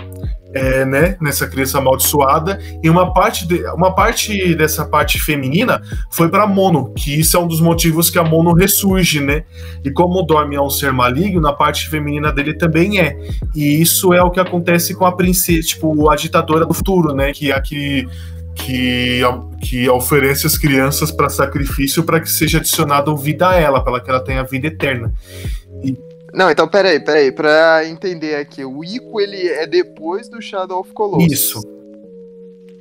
é, 0.53 0.85
né, 0.85 1.17
nessa 1.21 1.47
criança 1.47 1.77
amaldiçoada, 1.77 2.59
e 2.83 2.89
uma 2.89 3.13
parte, 3.13 3.47
de, 3.47 3.63
uma 3.71 3.93
parte 3.93 4.53
dessa 4.55 4.85
parte 4.85 5.19
feminina 5.19 5.81
foi 6.09 6.29
para 6.29 6.47
Mono, 6.47 6.93
que 6.93 7.19
isso 7.19 7.37
é 7.37 7.39
um 7.39 7.47
dos 7.47 7.61
motivos 7.61 8.09
que 8.09 8.19
a 8.19 8.23
Mono 8.23 8.53
ressurge, 8.53 9.19
né? 9.19 9.43
E 9.83 9.91
como 9.91 10.19
o 10.19 10.23
Dorme 10.23 10.55
é 10.55 10.61
um 10.61 10.69
ser 10.69 10.91
maligno, 10.91 11.47
a 11.47 11.53
parte 11.53 11.89
feminina 11.89 12.31
dele 12.31 12.53
também 12.53 12.99
é. 12.99 13.17
E 13.55 13.81
isso 13.81 14.13
é 14.13 14.21
o 14.21 14.31
que 14.31 14.39
acontece 14.39 14.93
com 14.93 15.05
a 15.05 15.15
princesa, 15.15 15.67
tipo, 15.67 16.09
a 16.09 16.15
ditadora 16.15 16.65
do 16.65 16.73
futuro, 16.73 17.13
né? 17.13 17.31
Que 17.31 17.51
é 17.51 17.55
a 17.55 17.61
que 17.61 18.07
que, 18.53 19.21
que 19.61 19.89
oferece 19.89 20.45
as 20.45 20.57
crianças 20.57 21.09
para 21.09 21.29
sacrifício 21.29 22.03
para 22.03 22.19
que 22.19 22.29
seja 22.29 22.57
adicionada 22.57 23.15
vida 23.15 23.49
a 23.49 23.55
ela, 23.55 23.83
para 23.83 23.99
que 23.99 24.09
ela 24.09 24.19
tenha 24.19 24.43
vida 24.43 24.67
eterna. 24.67 25.11
E, 25.83 25.97
não, 26.33 26.49
então 26.49 26.67
peraí, 26.67 26.99
peraí, 26.99 27.31
pra 27.31 27.85
entender 27.85 28.35
aqui, 28.35 28.63
o 28.63 28.83
Ico 28.83 29.19
ele 29.19 29.47
é 29.47 29.67
depois 29.67 30.29
do 30.29 30.41
Shadow 30.41 30.79
of 30.79 30.91
Colossus. 30.93 31.31
Isso. 31.31 31.61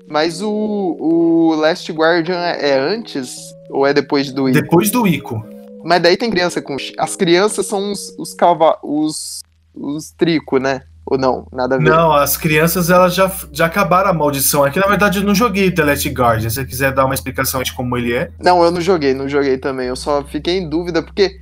Mas 0.09 0.43
o, 0.43 0.51
o 0.51 1.55
Last 1.55 1.91
Guardian 1.93 2.37
é 2.37 2.79
antes 2.79 3.37
ou 3.71 3.87
é 3.87 3.95
depois 3.95 4.33
do 4.33 4.49
Ico? 4.49 4.61
Depois 4.61 4.91
do 4.91 5.07
Ico. 5.07 5.45
Mas 5.85 6.03
daí 6.03 6.17
tem 6.17 6.31
criança 6.31 6.61
com. 6.61 6.77
As 6.99 7.17
crianças 7.17 7.67
são 7.67 7.93
os, 7.93 8.15
os, 8.19 8.35
calva, 8.35 8.79
os, 8.83 9.41
os 9.75 10.11
trico, 10.11 10.59
né? 10.59 10.83
Ou 11.07 11.17
não? 11.17 11.47
Nada 11.53 11.77
a 11.77 11.79
ver. 11.79 11.89
Não, 11.89 12.13
as 12.13 12.37
crianças 12.37 12.91
elas 12.91 13.15
já, 13.15 13.31
já 13.53 13.67
acabaram 13.67 14.11
a 14.11 14.13
maldição. 14.13 14.65
Aqui, 14.65 14.79
na 14.79 14.87
verdade, 14.87 15.19
eu 15.19 15.25
não 15.25 15.35
joguei 15.35 15.71
The 15.71 15.85
Last 15.85 16.09
Guardian. 16.09 16.51
Se 16.51 16.57
você 16.57 16.65
quiser 16.65 16.93
dar 16.93 17.07
uma 17.07 17.15
explicação 17.15 17.63
de 17.63 17.73
como 17.73 17.97
ele 17.97 18.13
é. 18.13 18.31
Não, 18.39 18.63
eu 18.63 18.71
não 18.71 18.81
joguei, 18.81 19.15
não 19.15 19.29
joguei 19.29 19.59
também. 19.59 19.89
Eu 19.89 19.97
só 19.97 20.23
fiquei 20.25 20.59
em 20.59 20.69
dúvida 20.69 21.03
porque 21.03 21.39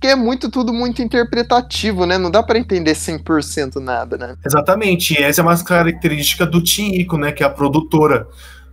Porque 0.00 0.08
é 0.08 0.16
muito 0.16 0.50
tudo 0.50 0.72
muito 0.72 1.02
interpretativo, 1.02 2.06
né? 2.06 2.16
Não 2.16 2.30
dá 2.30 2.42
para 2.42 2.58
entender 2.58 2.92
100% 2.92 3.76
nada, 3.76 4.16
né? 4.16 4.34
Exatamente. 4.46 5.12
E 5.12 5.22
essa 5.22 5.42
é 5.42 5.44
uma 5.44 5.62
característica 5.62 6.46
do 6.46 6.64
Team 6.64 6.88
Ico, 6.94 7.18
né? 7.18 7.32
Que 7.32 7.42
é 7.42 7.46
a 7.46 7.50
produtora. 7.50 8.26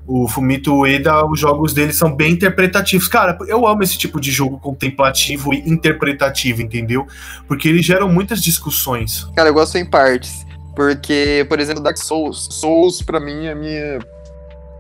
O 0.08 0.26
Fumito 0.30 0.74
Ueda, 0.74 1.26
os 1.26 1.38
jogos 1.38 1.74
dele 1.74 1.92
são 1.92 2.16
bem 2.16 2.32
interpretativos. 2.32 3.10
Cara, 3.10 3.38
eu 3.46 3.68
amo 3.68 3.84
esse 3.84 3.98
tipo 3.98 4.22
de 4.22 4.32
jogo 4.32 4.58
contemplativo 4.58 5.54
e 5.54 5.70
interpretativo, 5.70 6.62
entendeu? 6.62 7.06
Porque 7.46 7.68
eles 7.68 7.86
geram 7.86 8.08
muitas 8.08 8.42
discussões. 8.42 9.26
Cara, 9.36 9.50
eu 9.50 9.54
gosto 9.54 9.78
em 9.78 9.86
partes. 9.86 10.46
Porque, 10.74 11.46
por 11.50 11.60
exemplo, 11.60 11.84
Dark 11.84 11.98
Souls. 11.98 12.48
Souls, 12.52 13.02
pra 13.02 13.20
mim, 13.20 13.48
é 13.48 13.52
a 13.52 13.56
minha. 13.56 14.00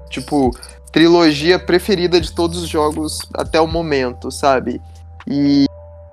Tipo, 0.09 0.57
trilogia 0.93 1.59
preferida 1.59 2.21
de 2.21 2.31
todos 2.31 2.63
os 2.63 2.69
jogos 2.69 3.19
até 3.35 3.59
o 3.59 3.67
momento, 3.67 4.31
sabe? 4.31 4.79
E, 5.27 5.65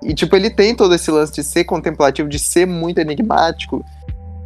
e, 0.05 0.13
tipo, 0.13 0.35
ele 0.35 0.49
tem 0.49 0.75
todo 0.75 0.93
esse 0.93 1.09
lance 1.09 1.33
de 1.33 1.43
ser 1.43 1.63
contemplativo, 1.63 2.29
de 2.29 2.37
ser 2.37 2.67
muito 2.67 2.99
enigmático. 2.99 3.83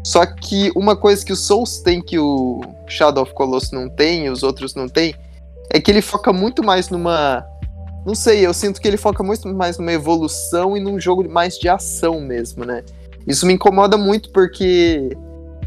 Só 0.03 0.25
que 0.25 0.71
uma 0.75 0.95
coisa 0.95 1.25
que 1.25 1.33
o 1.33 1.35
Souls 1.35 1.79
tem 1.79 2.01
que 2.01 2.17
o 2.17 2.61
Shadow 2.87 3.23
of 3.23 3.33
Colossus 3.33 3.71
não 3.71 3.89
tem, 3.89 4.25
e 4.25 4.29
os 4.29 4.41
outros 4.43 4.73
não 4.73 4.87
tem, 4.87 5.13
é 5.69 5.79
que 5.79 5.91
ele 5.91 6.01
foca 6.01 6.31
muito 6.31 6.63
mais 6.63 6.89
numa. 6.89 7.45
Não 8.05 8.15
sei, 8.15 8.45
eu 8.45 8.53
sinto 8.53 8.79
que 8.79 8.87
ele 8.87 8.95
foca 8.97 9.21
muito 9.21 9.47
mais 9.49 9.77
numa 9.77 9.91
evolução 9.91 10.77
e 10.77 10.79
num 10.79 10.99
jogo 10.99 11.29
mais 11.29 11.57
de 11.59 11.67
ação 11.67 12.21
mesmo, 12.21 12.63
né? 12.63 12.83
Isso 13.27 13.45
me 13.45 13.53
incomoda 13.53 13.97
muito 13.97 14.31
porque 14.31 15.15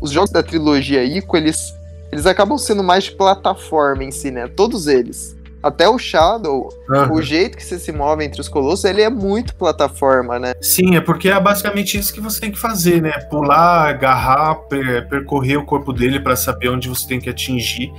os 0.00 0.10
jogos 0.10 0.30
da 0.30 0.42
trilogia 0.42 1.04
Ico, 1.04 1.36
eles 1.36 1.74
eles 2.10 2.26
acabam 2.26 2.58
sendo 2.58 2.82
mais 2.82 3.04
de 3.04 3.12
plataforma 3.12 4.04
em 4.04 4.10
si, 4.10 4.30
né? 4.30 4.46
Todos 4.46 4.86
eles. 4.86 5.36
Até 5.62 5.88
o 5.88 5.98
Shadow, 5.98 6.68
uhum. 6.88 7.12
o 7.12 7.22
jeito 7.22 7.56
que 7.56 7.64
você 7.64 7.78
se 7.78 7.92
move 7.92 8.24
entre 8.24 8.40
os 8.40 8.48
colossos, 8.48 8.84
ele 8.84 9.00
é 9.00 9.08
muito 9.08 9.54
plataforma, 9.54 10.38
né? 10.38 10.54
Sim, 10.60 10.96
é 10.96 11.00
porque 11.00 11.28
é 11.28 11.40
basicamente 11.40 11.96
isso 11.96 12.12
que 12.12 12.20
você 12.20 12.40
tem 12.40 12.50
que 12.50 12.58
fazer, 12.58 13.00
né? 13.00 13.12
Pular, 13.30 13.88
agarrar, 13.88 14.54
per 14.68 15.08
percorrer 15.08 15.56
o 15.56 15.64
corpo 15.64 15.92
dele 15.92 16.18
para 16.18 16.34
saber 16.34 16.68
onde 16.68 16.88
você 16.88 17.06
tem 17.06 17.20
que 17.20 17.30
atingir. 17.30 17.92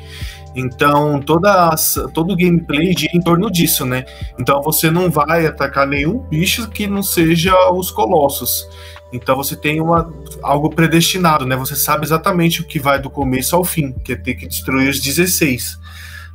Então, 0.56 1.20
toda 1.20 1.74
todo 2.14 2.34
o 2.34 2.38
gameplay 2.38 2.94
gira 2.96 3.16
em 3.16 3.22
torno 3.22 3.50
disso, 3.50 3.86
né? 3.86 4.06
Então, 4.38 4.62
você 4.62 4.92
não 4.92 5.10
vai 5.10 5.46
atacar 5.48 5.88
nenhum 5.88 6.20
bicho 6.20 6.70
que 6.70 6.86
não 6.86 7.02
seja 7.02 7.54
os 7.72 7.90
colossos. 7.90 8.68
Então 9.14 9.36
você 9.36 9.56
tem 9.56 9.80
uma, 9.80 10.12
algo 10.42 10.72
predestinado, 10.72 11.46
né? 11.46 11.56
Você 11.56 11.76
sabe 11.76 12.04
exatamente 12.04 12.62
o 12.62 12.64
que 12.66 12.80
vai 12.80 13.00
do 13.00 13.12
começo 13.12 13.56
ao 13.56 13.64
fim, 13.64 13.94
que 14.04 14.14
é 14.14 14.16
ter 14.16 14.34
que 14.34 14.48
destruir 14.48 14.90
os 14.90 15.00
16. 15.00 15.80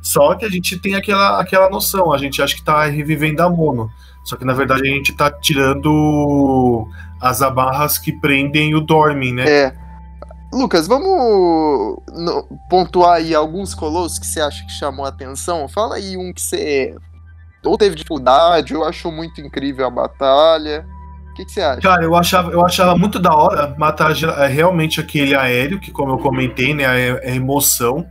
Só 0.01 0.35
que 0.35 0.45
a 0.45 0.49
gente 0.49 0.77
tem 0.79 0.95
aquela, 0.95 1.39
aquela 1.39 1.69
noção, 1.69 2.13
a 2.13 2.17
gente 2.17 2.41
acha 2.41 2.55
que 2.55 2.63
tá 2.63 2.85
revivendo 2.85 3.41
a 3.41 3.49
mono. 3.49 3.89
Só 4.23 4.35
que 4.35 4.45
na 4.45 4.53
verdade 4.53 4.83
a 4.83 4.93
gente 4.93 5.13
tá 5.13 5.31
tirando 5.31 6.87
as 7.21 7.41
abarras 7.41 7.97
que 7.97 8.11
prendem 8.13 8.75
o 8.75 8.81
Dormin, 8.81 9.33
né? 9.33 9.49
É. 9.49 9.73
Lucas, 10.51 10.87
vamos 10.87 11.99
pontuar 12.69 13.17
aí 13.17 13.35
alguns 13.35 13.75
colossos 13.75 14.17
que 14.17 14.25
você 14.25 14.41
acha 14.41 14.65
que 14.65 14.71
chamou 14.71 15.05
a 15.05 15.09
atenção? 15.09 15.67
Fala 15.67 15.95
aí 15.95 16.17
um 16.17 16.33
que 16.33 16.41
você 16.41 16.95
ou 17.63 17.77
teve 17.77 17.95
dificuldade, 17.95 18.75
ou 18.75 18.85
achou 18.85 19.11
muito 19.11 19.41
incrível 19.41 19.85
a 19.85 19.89
batalha 19.89 20.85
que, 21.39 21.45
que 21.45 21.51
você 21.51 21.61
acha? 21.61 21.81
Cara, 21.81 22.03
eu 22.03 22.15
achava, 22.15 22.51
eu 22.51 22.65
achava 22.65 22.97
muito 22.97 23.19
da 23.19 23.33
hora 23.33 23.73
matar 23.77 24.11
é, 24.11 24.47
realmente 24.47 24.99
aquele 24.99 25.35
aéreo, 25.35 25.79
que 25.79 25.91
como 25.91 26.11
eu 26.13 26.17
comentei, 26.17 26.73
né, 26.73 26.83
é, 26.83 27.31
é 27.31 27.35
emoção. 27.35 28.05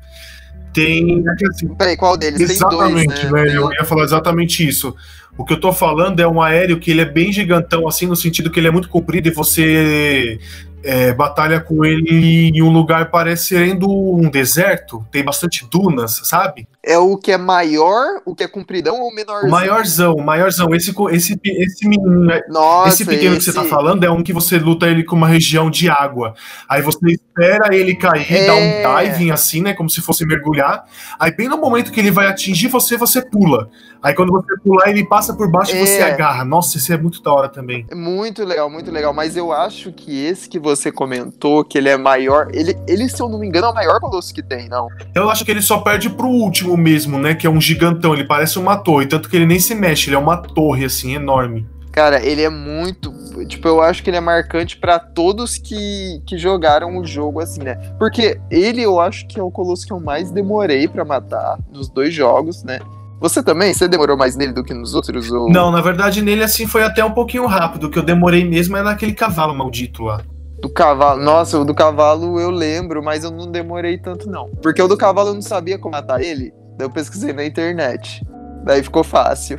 Tem. 0.79 1.25
Assim, 1.51 1.69
Peraí, 1.75 1.97
qual 1.97 2.17
deles? 2.17 2.41
Exatamente, 2.41 3.15
Tem 3.15 3.31
dois, 3.31 3.33
né? 3.33 3.43
velho. 3.45 3.65
Eu 3.65 3.73
ia 3.73 3.85
falar 3.85 4.05
exatamente 4.05 4.67
isso. 4.67 4.95
O 5.37 5.45
que 5.45 5.53
eu 5.53 5.61
tô 5.61 5.73
falando 5.73 6.21
é 6.21 6.27
um 6.27 6.43
aéreo 6.43 6.81
que 6.81 6.91
ele 6.91 7.01
é 7.01 7.05
bem 7.05 7.33
gigantão, 7.33 7.87
assim, 7.87 8.07
no 8.07 8.17
sentido 8.17 8.51
que 8.51 8.59
ele 8.59 8.69
é 8.69 8.73
muito 8.73 8.89
comprido 8.89 9.29
e 9.29 9.31
você 9.31 10.39
é, 10.83 11.13
batalha 11.13 11.61
com 11.61 11.85
ele 11.85 12.49
em 12.49 12.63
um 12.63 12.71
lugar 12.73 13.11
parecendo 13.11 13.89
um 13.89 14.31
deserto, 14.31 15.05
tem 15.11 15.25
bastante 15.25 15.67
dunas, 15.71 16.21
sabe? 16.25 16.67
É 16.89 16.97
o 16.97 17.19
que 17.19 17.33
é 17.33 17.37
maior, 17.37 18.23
o 18.25 18.35
que 18.35 18.43
é 18.43 18.49
compridão 18.49 18.99
ou 19.03 19.15
menorzão? 19.15 19.47
O 19.47 19.51
maiorzão, 19.51 20.15
o 20.15 20.25
maiorzão. 20.25 20.75
Esse, 20.75 20.95
esse, 21.11 21.39
esse 21.45 21.87
menino, 21.87 22.31
é, 22.31 22.43
Nossa, 22.49 22.89
esse 22.89 23.05
pequeno 23.05 23.37
esse... 23.37 23.45
que 23.45 23.53
você 23.53 23.53
tá 23.53 23.65
falando 23.65 24.05
é 24.05 24.11
um 24.11 24.23
que 24.23 24.33
você 24.33 24.59
luta 24.59 24.87
ele 24.87 25.05
com 25.05 25.15
uma 25.15 25.29
região 25.29 25.69
de 25.69 25.91
água. 25.91 26.33
Aí 26.67 26.81
você 26.81 26.99
espera 27.11 27.77
ele 27.77 27.95
cair, 27.95 28.33
é... 28.33 28.47
dá 28.47 28.55
um 28.55 28.97
é. 28.97 29.05
diving 29.05 29.31
assim, 29.31 29.61
né? 29.61 29.75
Como 29.75 29.91
se 29.91 30.01
fosse 30.01 30.25
mergulhar. 30.25 30.87
Aí 31.21 31.31
bem 31.31 31.47
no 31.47 31.59
momento 31.59 31.93
que 31.93 32.01
ele 32.01 32.11
vai 32.11 32.27
atingir 32.27 32.69
você, 32.69 32.97
você 32.97 33.21
pula. 33.21 33.69
Aí 34.03 34.15
quando 34.15 34.33
você 34.33 34.57
pular, 34.65 34.89
ele 34.89 35.05
passa 35.05 35.35
por 35.35 35.51
baixo 35.51 35.73
é... 35.73 35.83
e 35.83 35.87
você 35.87 36.01
agarra. 36.01 36.43
Nossa, 36.43 36.79
esse 36.79 36.91
é 36.91 36.97
muito 36.97 37.23
da 37.23 37.31
hora 37.33 37.51
também. 37.51 37.87
Muito 37.93 38.45
legal, 38.47 38.71
muito 38.71 38.91
legal. 38.91 39.13
Mas 39.13 39.37
eu 39.37 39.53
acho 39.53 39.93
que 39.93 40.25
esse 40.25 40.49
que 40.49 40.59
você 40.59 40.91
comentou, 40.91 41.63
que 41.63 41.77
ele 41.77 41.91
é 41.91 41.99
maior, 41.99 42.49
ele, 42.55 42.79
ele 42.87 43.11
se 43.11 43.21
eu 43.21 43.29
não 43.29 43.39
me 43.39 43.47
engano, 43.47 43.67
é 43.67 43.71
o 43.71 43.75
maior 43.75 44.01
colosso 44.01 44.33
que 44.33 44.43
tem, 44.43 44.71
não? 44.71 44.89
Eu 45.15 45.29
acho 45.29 45.45
que 45.45 45.51
ele 45.51 45.61
só 45.61 45.81
perde 45.81 46.09
pro 46.09 46.29
último 46.29 46.78
mesmo, 46.79 47.19
né? 47.19 47.35
Que 47.35 47.47
é 47.47 47.51
um 47.51 47.61
gigantão. 47.61 48.15
Ele 48.15 48.25
parece 48.25 48.59
uma 48.59 48.77
torre, 48.77 49.07
tanto 49.07 49.29
que 49.29 49.37
ele 49.37 49.47
nem 49.47 49.59
se 49.59 49.75
mexe. 49.75 50.09
Ele 50.09 50.17
é 50.17 50.19
uma 50.19 50.37
torre, 50.37 50.85
assim, 50.85 51.15
enorme. 51.15 51.67
Cara, 51.93 52.25
ele 52.25 52.43
é 52.43 52.49
muito. 52.49 53.13
Tipo, 53.47 53.67
eu 53.67 53.83
acho 53.83 54.03
que 54.03 54.11
ele 54.11 54.17
é 54.17 54.21
marcante 54.21 54.77
para 54.77 54.99
todos 54.99 55.59
que, 55.59 56.23
que 56.27 56.39
jogaram 56.39 56.97
o 56.97 57.05
jogo 57.05 57.41
assim, 57.41 57.61
né? 57.61 57.75
Porque 57.99 58.39
ele 58.51 58.83
eu 58.83 59.01
acho 59.01 59.27
que 59.27 59.41
é 59.41 59.43
o 59.43 59.51
colosso 59.51 59.85
que 59.85 59.93
eu 59.93 59.99
mais 59.99 60.31
demorei 60.31 60.87
para 60.87 61.05
matar 61.05 61.59
nos 61.73 61.89
dois 61.89 62.15
jogos, 62.15 62.63
né? 62.63 62.79
Você 63.21 63.43
também? 63.43 63.75
Você 63.75 63.89
demorou 63.89 64.17
mais 64.17 64.37
nele 64.37 64.53
do 64.53 64.63
que 64.63 64.73
nos 64.73 64.95
outros? 64.95 65.31
Ou... 65.31 65.51
Não, 65.51 65.73
na 65.73 65.81
verdade, 65.81 66.23
nele 66.23 66.45
assim 66.45 66.67
foi 66.67 66.85
até 66.85 67.05
um 67.05 67.11
pouquinho 67.11 67.47
rápido. 67.47 67.89
O 67.89 67.91
que 67.91 67.99
eu 67.99 68.05
demorei 68.05 68.49
mesmo 68.49 68.77
é 68.77 68.83
naquele 68.83 69.13
cavalo 69.13 69.55
maldito 69.55 70.05
lá. 70.05 70.21
Do 70.61 70.69
cavalo. 70.69 71.21
Nossa, 71.21 71.59
o 71.59 71.65
do 71.65 71.75
cavalo 71.75 72.39
eu 72.39 72.51
lembro, 72.51 73.03
mas 73.03 73.25
eu 73.25 73.31
não 73.31 73.51
demorei 73.51 73.99
tanto, 73.99 74.31
não. 74.31 74.49
Porque 74.63 74.81
o 74.81 74.89
do 74.89 74.97
cavalo 74.97 75.31
eu 75.31 75.35
não 75.35 75.43
sabia 75.43 75.79
como 75.79 75.93
matar 75.93 76.21
ele. 76.21 76.53
Daí 76.79 76.87
eu 76.87 76.91
pesquisei 76.91 77.33
na 77.33 77.45
internet. 77.45 78.25
Daí 78.65 78.83
ficou 78.83 79.03
fácil. 79.03 79.59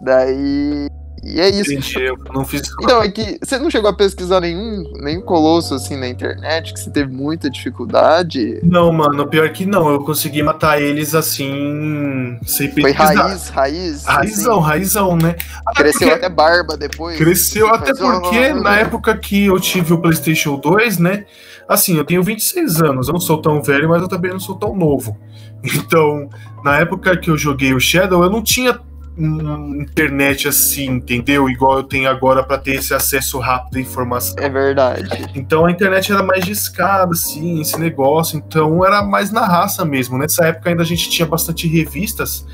Daí 0.00 0.88
e 1.22 1.40
é 1.40 1.48
isso. 1.48 1.72
Entendi, 1.72 2.02
eu 2.02 2.18
não 2.34 2.44
fiz. 2.44 2.62
Então, 2.82 3.00
é 3.00 3.08
que 3.08 3.38
você 3.40 3.56
não 3.56 3.70
chegou 3.70 3.88
a 3.88 3.92
pesquisar 3.92 4.40
nenhum, 4.40 4.82
nenhum 5.00 5.22
colosso 5.22 5.74
assim 5.74 5.96
na 5.96 6.08
internet, 6.08 6.74
que 6.74 6.80
você 6.80 6.90
teve 6.90 7.12
muita 7.12 7.48
dificuldade? 7.48 8.58
Não, 8.64 8.92
mano, 8.92 9.28
pior 9.28 9.48
que 9.50 9.64
não. 9.64 9.88
Eu 9.88 10.00
consegui 10.00 10.42
matar 10.42 10.82
eles 10.82 11.14
assim, 11.14 12.38
sem 12.44 12.68
pesquisar. 12.68 13.06
Foi 13.06 13.16
raiz, 13.16 13.48
raiz. 13.50 14.04
Raizão, 14.04 14.58
assim. 14.58 14.68
raizão, 14.68 15.16
né? 15.16 15.36
Até 15.64 15.82
Cresceu 15.84 16.08
porque... 16.08 16.24
até 16.24 16.28
barba 16.28 16.76
depois. 16.76 17.16
Cresceu 17.16 17.68
até 17.68 17.94
porque 17.94 18.52
na 18.54 18.78
época 18.78 19.16
que 19.16 19.46
eu 19.46 19.60
tive 19.60 19.92
o 19.92 19.98
PlayStation 19.98 20.56
2, 20.56 20.98
né? 20.98 21.24
Assim, 21.68 21.96
eu 21.96 22.04
tenho 22.04 22.22
26 22.22 22.82
anos, 22.82 23.08
eu 23.08 23.12
não 23.12 23.20
sou 23.20 23.40
tão 23.40 23.62
velho, 23.62 23.88
mas 23.88 24.02
eu 24.02 24.08
também 24.08 24.32
não 24.32 24.40
sou 24.40 24.56
tão 24.56 24.76
novo. 24.76 25.16
Então, 25.64 26.28
na 26.64 26.78
época 26.78 27.16
que 27.16 27.30
eu 27.30 27.36
joguei 27.36 27.72
o 27.72 27.78
Shadow, 27.78 28.24
eu 28.24 28.30
não 28.30 28.42
tinha 28.42 28.78
internet 29.16 30.48
assim, 30.48 30.86
entendeu? 30.86 31.48
Igual 31.48 31.78
eu 31.78 31.82
tenho 31.82 32.08
agora 32.08 32.42
para 32.42 32.58
ter 32.58 32.76
esse 32.76 32.94
acesso 32.94 33.38
rápido 33.38 33.76
à 33.76 33.80
informação. 33.80 34.34
É 34.38 34.48
verdade. 34.48 35.30
Então 35.34 35.66
a 35.66 35.70
internet 35.70 36.10
era 36.10 36.22
mais 36.22 36.44
discada, 36.44 37.12
assim, 37.12 37.60
esse 37.60 37.78
negócio. 37.78 38.38
Então 38.38 38.84
era 38.84 39.02
mais 39.02 39.30
na 39.30 39.44
raça 39.44 39.84
mesmo. 39.84 40.16
Nessa 40.16 40.46
época 40.46 40.70
ainda 40.70 40.82
a 40.82 40.86
gente 40.86 41.10
tinha 41.10 41.26
bastante 41.26 41.66
revistas. 41.66 42.46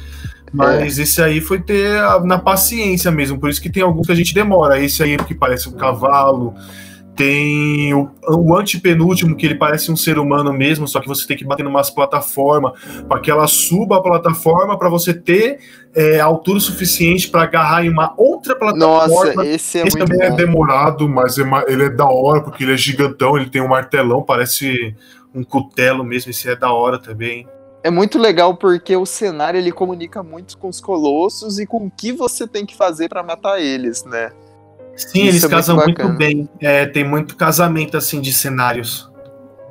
Mas 0.53 0.99
é. 0.99 1.03
esse 1.03 1.23
aí 1.23 1.41
foi 1.41 1.61
ter 1.61 2.01
na 2.25 2.39
paciência 2.39 3.11
mesmo. 3.11 3.39
Por 3.39 3.51
isso 3.51 3.61
que 3.61 3.71
tem 3.71 3.83
alguns 3.83 4.07
que 4.07 4.13
a 4.13 4.17
gente 4.17 4.35
demora. 4.35 4.81
Esse 4.81 5.03
aí 5.03 5.17
que 5.19 5.35
parece 5.35 5.69
um 5.69 5.73
cavalo. 5.73 6.55
Tem 7.19 7.93
o, 7.93 8.09
o 8.29 8.57
antepenúltimo, 8.57 9.35
que 9.35 9.45
ele 9.45 9.57
parece 9.57 9.91
um 9.91 9.97
ser 9.97 10.21
humano 10.21 10.53
mesmo, 10.53 10.87
só 10.87 11.01
que 11.01 11.09
você 11.09 11.27
tem 11.27 11.37
que 11.37 11.45
bater 11.45 11.65
numa 11.65 11.83
plataforma 11.83 12.73
para 13.09 13.19
que 13.19 13.29
ela 13.29 13.49
suba 13.49 13.97
a 13.97 14.01
plataforma 14.01 14.79
para 14.79 14.89
você 14.89 15.13
ter 15.13 15.59
é, 15.93 16.21
altura 16.21 16.61
suficiente 16.61 17.29
para 17.29 17.43
agarrar 17.43 17.85
em 17.85 17.91
uma 17.91 18.15
outra 18.17 18.55
plataforma. 18.55 19.35
Nossa, 19.35 19.47
esse 19.47 19.81
é 19.81 19.87
esse 19.89 19.99
também 19.99 20.23
é 20.23 20.29
bom. 20.29 20.35
é 20.35 20.37
demorado, 20.37 21.09
mas 21.09 21.37
é, 21.39 21.43
ele 21.67 21.87
é 21.87 21.91
da 21.91 22.07
hora, 22.07 22.41
porque 22.41 22.63
ele 22.63 22.75
é 22.75 22.77
gigantão, 22.77 23.37
ele 23.37 23.51
tem 23.51 23.61
um 23.61 23.69
martelão, 23.69 24.23
parece 24.23 24.95
um 25.35 25.43
cutelo 25.43 26.05
mesmo, 26.05 26.31
esse 26.31 26.49
é 26.49 26.55
da 26.55 26.73
hora 26.73 27.01
também. 27.01 27.49
É 27.83 27.91
muito 27.91 28.17
legal 28.17 28.57
porque 28.57 28.97
o 28.97 29.05
cenário 29.05 29.59
ele 29.59 29.73
comunica 29.73 30.23
muito 30.23 30.57
com 30.57 30.69
os 30.69 30.81
colossos 30.81 31.59
e 31.59 31.67
com 31.67 31.87
o 31.87 31.91
que 31.91 32.13
você 32.13 32.47
tem 32.47 32.65
que 32.65 32.77
fazer 32.77 33.09
para 33.09 33.25
matar 33.25 33.61
eles, 33.61 34.05
né? 34.05 34.31
Sim, 34.99 35.25
Isso 35.25 35.29
eles 35.29 35.45
é 35.45 35.49
casam 35.49 35.77
muito, 35.77 36.03
muito 36.03 36.19
bem. 36.19 36.49
É, 36.61 36.87
tem 36.87 37.05
muito 37.05 37.37
casamento 37.37 37.97
assim 37.97 38.21
de 38.21 38.33
cenários. 38.33 39.09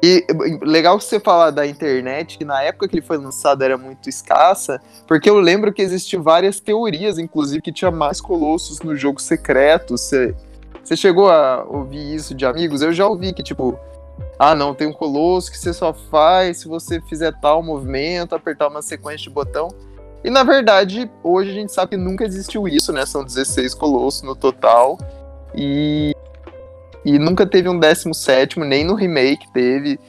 E 0.02 0.26
legal 0.62 1.00
você 1.00 1.20
falar 1.20 1.50
da 1.50 1.66
internet, 1.66 2.38
que 2.38 2.46
na 2.46 2.62
época 2.62 2.88
que 2.88 2.96
ele 2.96 3.06
foi 3.06 3.18
lançado 3.18 3.64
era 3.64 3.78
muito 3.78 4.08
escassa, 4.08 4.80
porque 5.08 5.30
eu 5.30 5.40
lembro 5.40 5.74
que 5.74 5.82
existiam 5.82 6.22
várias 6.22 6.60
teorias, 6.60 7.18
inclusive, 7.18 7.62
que 7.62 7.72
tinha 7.72 7.90
mais 7.90 8.22
colossos 8.22 8.80
no 8.80 8.96
jogo 8.96 9.20
secreto. 9.20 9.98
Você, 9.98 10.36
você 10.84 10.96
chegou 10.96 11.30
a 11.30 11.66
ouvir 11.68 12.16
isso 12.16 12.36
de 12.36 12.46
amigos? 12.46 12.82
Eu 12.82 12.94
já 12.94 13.08
ouvi 13.08 13.34
que, 13.34 13.42
tipo, 13.42 13.78
ah, 14.38 14.54
não, 14.54 14.76
tem 14.76 14.88
um 14.88 14.94
colosso 14.94 15.52
que 15.52 15.58
você 15.58 15.74
só 15.74 15.92
faz 15.94 16.60
se 16.60 16.68
você 16.68 17.02
fizer 17.02 17.34
tal 17.42 17.64
movimento, 17.64 18.36
apertar 18.36 18.68
uma 18.68 18.84
sequência 18.84 19.24
de 19.24 19.30
botão. 19.32 19.70
E 20.24 20.30
na 20.30 20.44
verdade, 20.44 21.10
hoje 21.24 21.52
a 21.52 21.54
gente 21.54 21.72
sabe 21.72 21.92
que 21.92 21.98
nunca 21.98 22.24
existiu 22.24 22.68
isso, 22.68 22.92
né? 22.92 23.06
São 23.06 23.24
16 23.24 23.74
colossos 23.74 24.22
no 24.22 24.36
total. 24.36 24.98
E, 25.56 26.16
e 27.06 27.18
nunca 27.18 27.46
teve 27.46 27.70
um 27.70 27.80
17, 27.80 28.60
nem 28.60 28.86
no 28.86 28.96
remake 28.96 29.52
teve 29.54 30.00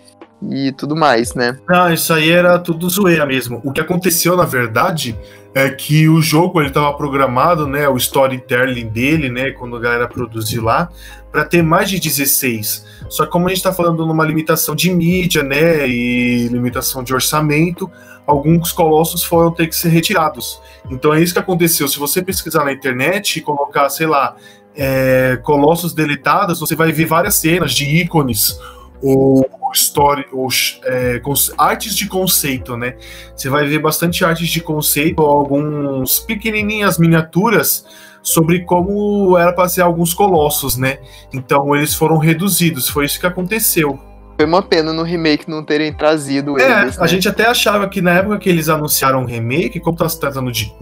e 0.42 0.72
tudo 0.72 0.94
mais, 0.94 1.34
né? 1.34 1.58
Não, 1.68 1.92
isso 1.92 2.12
aí 2.12 2.30
era 2.30 2.58
tudo 2.58 2.88
zoeira 2.88 3.26
mesmo. 3.26 3.60
O 3.64 3.72
que 3.72 3.80
aconteceu, 3.80 4.36
na 4.36 4.44
verdade, 4.44 5.18
é 5.54 5.68
que 5.70 6.08
o 6.08 6.22
jogo 6.22 6.60
ele 6.60 6.68
estava 6.68 6.92
programado, 6.96 7.66
né, 7.66 7.88
o 7.88 7.96
storytelling 7.96 8.88
dele, 8.88 9.28
né, 9.28 9.50
quando 9.50 9.76
a 9.76 9.80
galera 9.80 10.06
produziu 10.06 10.62
lá, 10.62 10.88
para 11.32 11.44
ter 11.44 11.62
mais 11.62 11.90
de 11.90 11.98
16. 11.98 12.86
Só 13.08 13.24
que 13.24 13.32
como 13.32 13.46
a 13.46 13.48
gente 13.48 13.58
está 13.58 13.72
falando 13.72 14.06
numa 14.06 14.24
limitação 14.24 14.74
de 14.74 14.90
mídia, 14.90 15.42
né, 15.42 15.88
e 15.88 16.46
limitação 16.48 17.02
de 17.02 17.12
orçamento, 17.12 17.90
alguns 18.26 18.70
colossos 18.72 19.24
foram 19.24 19.50
ter 19.50 19.66
que 19.66 19.74
ser 19.74 19.88
retirados. 19.88 20.60
Então 20.90 21.12
é 21.12 21.20
isso 21.20 21.32
que 21.32 21.40
aconteceu. 21.40 21.88
Se 21.88 21.98
você 21.98 22.22
pesquisar 22.22 22.64
na 22.64 22.72
internet 22.72 23.38
e 23.38 23.40
colocar, 23.40 23.88
sei 23.88 24.06
lá, 24.06 24.36
é, 24.78 25.40
colossos 25.42 25.92
deletados, 25.92 26.60
você 26.60 26.76
vai 26.76 26.92
ver 26.92 27.04
várias 27.04 27.34
cenas 27.34 27.74
de 27.74 27.84
ícones 27.84 28.58
ou 29.02 29.44
story, 29.74 30.24
ou 30.32 30.48
é, 30.84 31.20
artes 31.56 31.94
de 31.94 32.06
conceito, 32.06 32.76
né? 32.76 32.96
Você 33.36 33.48
vai 33.48 33.66
ver 33.66 33.80
bastante 33.80 34.24
artes 34.24 34.48
de 34.48 34.60
conceito, 34.60 35.22
alguns 35.22 36.20
pequenininhas 36.20 36.98
miniaturas 36.98 37.84
sobre 38.22 38.64
como 38.64 39.36
era 39.36 39.52
para 39.52 39.68
ser 39.68 39.82
alguns 39.82 40.14
colossos, 40.14 40.76
né? 40.76 40.98
Então 41.32 41.74
eles 41.74 41.94
foram 41.94 42.16
reduzidos, 42.16 42.88
foi 42.88 43.04
isso 43.04 43.20
que 43.20 43.26
aconteceu. 43.26 43.98
Foi 44.36 44.46
uma 44.46 44.62
pena 44.62 44.92
no 44.92 45.02
remake 45.02 45.50
não 45.50 45.64
terem 45.64 45.92
trazido 45.92 46.58
é, 46.60 46.82
eles. 46.82 46.96
É, 46.96 47.00
a 47.00 47.02
né? 47.02 47.08
gente 47.08 47.28
até 47.28 47.46
achava 47.46 47.88
que 47.88 48.00
na 48.00 48.12
época 48.12 48.38
que 48.38 48.48
eles 48.48 48.68
anunciaram 48.68 49.22
o 49.22 49.26
remake, 49.26 49.80
como 49.80 49.96
tá 49.96 50.08
se 50.08 50.18
tratando 50.18 50.52
de 50.52 50.72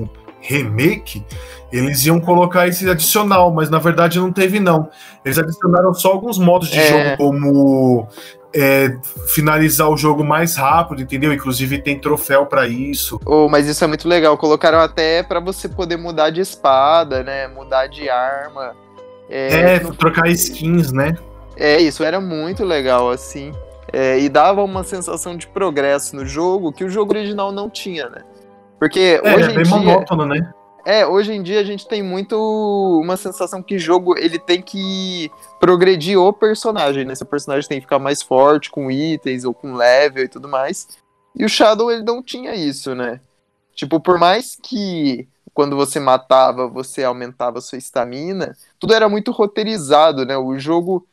remake, 0.47 1.25
eles 1.73 2.05
iam 2.07 2.21
colocar 2.21 2.69
esse 2.69 2.89
adicional, 2.89 3.53
mas 3.53 3.69
na 3.69 3.79
verdade 3.79 4.19
não 4.19 4.33
teve 4.33 4.61
não. 4.61 4.89
Eles 5.25 5.39
adicionaram 5.39 5.93
só 5.93 6.13
alguns 6.13 6.39
modos 6.39 6.69
de 6.69 6.79
é. 6.79 6.87
jogo, 6.87 7.17
como 7.17 8.09
é, 8.55 8.97
finalizar 9.35 9.91
o 9.91 9.97
jogo 9.97 10.25
mais 10.25 10.57
rápido, 10.57 11.03
entendeu? 11.03 11.33
Inclusive 11.33 11.83
tem 11.83 11.99
troféu 11.99 12.47
para 12.47 12.67
isso. 12.67 13.21
Oh, 13.27 13.49
mas 13.49 13.67
isso 13.67 13.85
é 13.85 13.87
muito 13.87 14.09
legal. 14.09 14.39
Colocaram 14.39 14.79
até 14.79 15.23
para 15.23 15.41
você 15.41 15.69
poder 15.69 15.97
mudar 15.97 16.31
de 16.31 16.41
espada, 16.41 17.23
né? 17.23 17.49
Mudar 17.49 17.87
de 17.87 18.09
arma. 18.09 18.75
É, 19.29 19.75
é 19.75 19.79
trocar 19.81 20.29
skins, 20.29 20.93
né? 20.93 21.17
É, 21.57 21.81
isso 21.81 22.03
era 22.05 22.21
muito 22.21 22.65
legal, 22.65 23.11
assim. 23.11 23.53
É, 23.93 24.19
e 24.19 24.29
dava 24.29 24.63
uma 24.63 24.85
sensação 24.85 25.37
de 25.37 25.47
progresso 25.47 26.17
no 26.17 26.25
jogo 26.27 26.73
que 26.73 26.85
o 26.85 26.91
jogo 26.91 27.13
original 27.13 27.53
não 27.53 27.69
tinha, 27.69 28.09
né? 28.09 28.23
Porque 28.79 29.21
é, 29.23 29.35
hoje 29.35 29.51
é 29.51 29.55
bem 29.55 29.63
dia, 29.63 29.77
monótono, 29.77 30.27
né? 30.27 30.53
É, 30.85 31.05
hoje 31.07 31.33
em 31.33 31.43
dia 31.43 31.61
a 31.61 31.65
gente 31.65 31.89
tem 31.89 32.03
muito 32.03 32.37
uma 33.03 33.17
sensação 33.17 33.63
que 33.63 33.79
jogo 33.79 34.17
ele 34.17 34.39
tem 34.39 34.63
que 34.63 35.31
progredir 35.59 36.19
o 36.19 36.33
personagem, 36.33 37.05
né? 37.05 37.15
Seu 37.15 37.27
personagem 37.27 37.69
tem 37.69 37.79
que 37.79 37.87
ficar 37.87 37.99
mais 37.99 38.23
forte 38.23 38.71
com 38.71 38.91
itens 38.91 39.45
ou 39.45 39.53
com 39.53 39.75
level 39.75 40.25
e 40.25 40.29
tudo 40.29 40.49
mais. 40.49 40.87
E 41.35 41.45
o 41.45 41.49
Shadow 41.49 41.91
ele 41.91 42.03
não 42.03 42.23
tinha 42.23 42.55
isso, 42.55 42.95
né? 42.95 43.21
Tipo, 43.75 43.99
por 44.01 44.19
mais 44.19 44.57
que 44.63 45.29
quando 45.53 45.75
você 45.75 45.99
matava, 45.99 46.69
você 46.69 47.03
aumentava 47.03 47.61
sua 47.61 47.79
estamina, 47.79 48.55
tudo 48.79 48.95
era 48.95 49.09
muito 49.09 49.33
roteirizado, 49.33 50.25
né? 50.25 50.37
O 50.37 50.59
jogo 50.59 51.07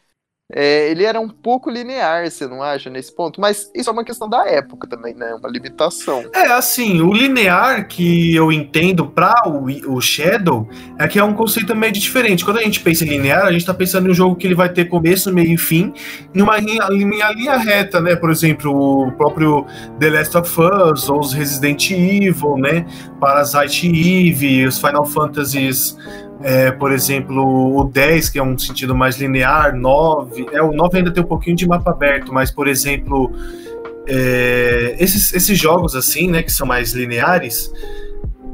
é, 0.52 0.92
ele 0.92 1.04
era 1.04 1.20
um 1.20 1.30
pouco 1.30 1.70
linear, 1.70 2.30
você 2.30 2.46
não 2.46 2.62
acha, 2.62 2.90
nesse 2.90 3.16
ponto? 3.16 3.40
Mas 3.40 3.72
isso 3.74 3.90
é 3.90 3.94
uma 3.94 4.04
questão 4.04 4.30
da 4.30 4.46
época 4.46 4.88
também, 4.88 5.14
né? 5.16 5.34
Uma 5.34 5.50
limitação. 5.50 6.26
É, 6.34 6.52
assim, 6.52 7.02
o 7.02 7.14
linear 7.14 7.88
que 7.88 8.36
eu 8.36 8.52
entendo 8.52 9.08
para 9.08 9.48
o, 9.48 9.96
o 9.96 10.02
Shadow 10.02 10.68
é 11.00 11.08
que 11.08 11.18
é 11.18 11.24
um 11.24 11.34
conceito 11.34 11.74
meio 11.76 11.94
diferente. 11.94 12.44
Quando 12.44 12.58
a 12.58 12.62
gente 12.62 12.82
pensa 12.82 13.06
em 13.06 13.08
linear, 13.08 13.46
a 13.46 13.52
gente 13.52 13.66
tá 13.66 13.74
pensando 13.74 14.08
em 14.08 14.12
um 14.12 14.14
jogo 14.14 14.36
que 14.36 14.46
ele 14.46 14.54
vai 14.54 14.70
ter 14.70 14.86
começo, 14.86 15.34
meio 15.34 15.54
e 15.54 15.58
fim, 15.58 15.94
numa 16.34 16.58
linha, 16.58 16.88
linha, 16.90 17.32
linha 17.32 17.58
reta, 17.58 18.02
né? 18.02 18.16
Por 18.16 18.30
exemplo, 18.30 19.08
o 19.08 19.12
próprio 19.14 19.66
The 20.00 20.10
Last 20.10 20.38
of 20.38 20.62
Us, 20.62 21.10
ou 21.10 21.22
os 21.22 21.34
Resident 21.34 21.90
Evil, 21.90 22.58
né? 22.58 22.86
Parasite 23.20 23.88
Eve, 23.88 24.68
os 24.68 24.78
Final 24.78 25.06
Fantasies 25.06 25.98
é, 26.44 26.72
por 26.72 26.92
exemplo, 26.92 27.78
o 27.78 27.86
10, 27.86 28.30
que 28.30 28.38
é 28.38 28.44
um 28.44 28.58
sentido 28.58 28.94
mais 28.94 29.18
linear, 29.18 29.76
9. 29.76 30.48
É, 30.52 30.62
o 30.62 30.74
9 30.74 30.98
ainda 30.98 31.12
tem 31.12 31.24
um 31.24 31.28
pouquinho 31.28 31.56
de 31.56 31.66
mapa 31.66 31.92
aberto, 31.92 32.34
mas, 32.34 32.52
por 32.52 32.68
exemplo, 32.68 33.32
é, 34.06 34.98
esses, 35.00 35.34
esses 35.34 35.58
jogos 35.58 35.96
assim, 35.96 36.30
né, 36.30 36.44
que 36.44 36.52
são 36.52 36.68
mais 36.68 36.92
lineares, 36.92 37.72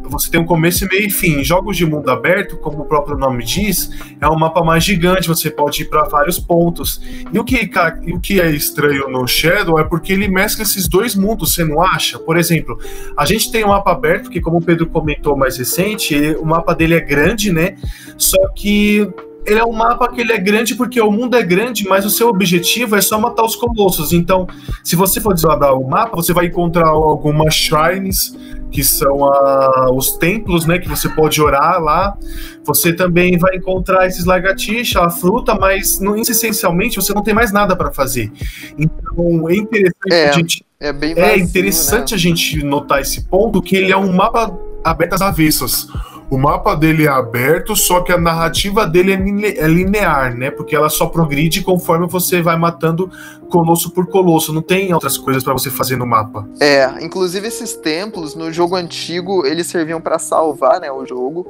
você 0.10 0.30
tem 0.30 0.40
um 0.40 0.46
começo, 0.46 0.88
meio 0.88 1.08
e 1.08 1.10
fim. 1.10 1.44
Jogos 1.44 1.78
de 1.78 1.86
mundo 1.86 2.10
aberto, 2.10 2.58
como 2.58 2.82
o 2.82 2.86
próprio 2.86 3.18
nome 3.18 3.44
diz, 3.44 3.92
é 4.20 4.28
um 4.28 4.38
mapa 4.38 4.64
mais 4.64 4.84
gigante, 4.84 5.28
você 5.28 5.50
pode 5.50 5.84
ir 5.84 5.86
para 5.86 6.04
vários 6.04 6.40
pontos. 6.40 7.02
E 7.32 7.40
o 7.40 7.44
que, 7.44 7.70
o 8.14 8.20
que 8.20 8.42
é 8.42 8.50
estranho 8.52 9.10
no 9.10 9.28
Shadow 9.28 9.80
é 9.80 9.84
porque 9.84 10.14
ele 10.14 10.28
mescla 10.28 10.64
esses 10.64 10.88
dois 10.88 11.16
mundos, 11.16 11.54
você 11.54 11.64
não 11.64 11.82
acha? 11.82 12.20
Por 12.20 12.38
exemplo, 12.38 12.78
a 13.18 13.26
gente 13.26 13.52
tem 13.52 13.64
um 13.64 13.70
mapa 13.70 13.92
aberto, 13.92 14.30
que 14.30 14.42
como 14.42 14.58
o 14.58 14.62
Pedro 14.62 14.88
comentou 14.88 15.38
mais 15.38 15.58
recente, 15.58 16.14
ele, 16.14 16.36
o 16.36 16.46
mapa 16.46 16.74
dele 16.74 16.96
é 16.96 17.02
grande, 17.02 17.52
né? 17.52 17.76
Só 18.18 18.50
que 18.56 19.08
ele 19.46 19.60
é 19.60 19.66
um 19.66 19.72
mapa 19.72 20.12
que 20.12 20.22
ele 20.22 20.32
é 20.32 20.38
grande 20.38 20.76
porque 20.76 21.00
o 21.02 21.12
mundo 21.12 21.36
é 21.36 21.44
grande, 21.44 21.88
mas 21.88 22.06
o 22.06 22.10
seu 22.10 22.28
objetivo 22.30 22.96
é 22.96 23.02
só 23.02 23.20
matar 23.20 23.44
os 23.44 23.56
colossos. 23.56 24.14
Então, 24.14 24.48
se 24.84 24.96
você 24.96 25.20
for 25.20 25.34
desvendar 25.34 25.74
o 25.74 25.90
mapa, 25.90 26.16
você 26.16 26.34
vai 26.34 26.48
encontrar 26.48 26.88
algumas 26.88 27.54
shrines, 27.56 28.36
que 28.72 28.84
são 28.84 29.26
a, 29.26 29.92
os 29.92 30.12
templos, 30.14 30.66
né, 30.66 30.78
que 30.78 30.88
você 30.88 31.10
pode 31.10 31.42
orar 31.42 31.82
lá. 31.82 32.18
Você 32.64 32.94
também 32.94 33.38
vai 33.38 33.56
encontrar 33.56 34.06
esses 34.06 34.26
lagartixas, 34.26 35.02
a 35.02 35.10
fruta, 35.10 35.56
mas 35.56 36.00
não, 36.00 36.16
essencialmente 36.16 36.98
você 36.98 37.14
não 37.14 37.24
tem 37.24 37.34
mais 37.34 37.52
nada 37.52 37.76
para 37.76 37.92
fazer. 37.92 38.32
Então, 38.78 39.50
é 39.50 39.56
interessante 39.56 40.14
é, 40.14 40.30
a 40.30 40.32
gente 40.34 40.66
é, 40.80 40.94
bem 40.94 41.16
vazio, 41.16 41.32
é 41.32 41.40
interessante 41.40 42.12
né? 42.12 42.16
a 42.16 42.20
gente 42.20 42.64
notar 42.64 43.02
esse 43.02 43.24
ponto 43.24 43.62
que 43.62 43.76
ele 43.76 43.92
é 43.92 43.98
um 43.98 44.14
mapa 44.14 44.56
aberto 44.84 45.14
às 45.14 45.22
avessas. 45.22 45.88
O 46.30 46.38
mapa 46.38 46.76
dele 46.76 47.06
é 47.06 47.10
aberto, 47.10 47.76
só 47.76 48.02
que 48.02 48.12
a 48.12 48.18
narrativa 48.18 48.86
dele 48.86 49.14
é, 49.14 49.64
é 49.64 49.68
linear, 49.68 50.38
né? 50.38 50.52
Porque 50.52 50.76
ela 50.76 50.88
só 50.88 51.08
progride 51.08 51.62
conforme 51.64 52.08
você 52.08 52.40
vai 52.40 52.56
matando 52.56 53.10
colosso 53.50 53.90
por 53.90 54.06
colosso. 54.06 54.54
Não 54.54 54.62
tem 54.62 54.94
outras 54.94 55.18
coisas 55.18 55.44
para 55.44 55.54
você 55.54 55.72
fazer 55.72 55.96
no 55.96 56.06
mapa. 56.06 56.48
É, 56.60 57.04
inclusive 57.04 57.48
esses 57.48 57.74
templos 57.74 58.36
no 58.36 58.54
jogo 58.54 58.76
antigo 58.76 59.44
eles 59.46 59.66
serviam 59.66 60.00
para 60.00 60.20
salvar, 60.20 60.80
né, 60.80 60.92
o 60.92 61.04
jogo. 61.04 61.48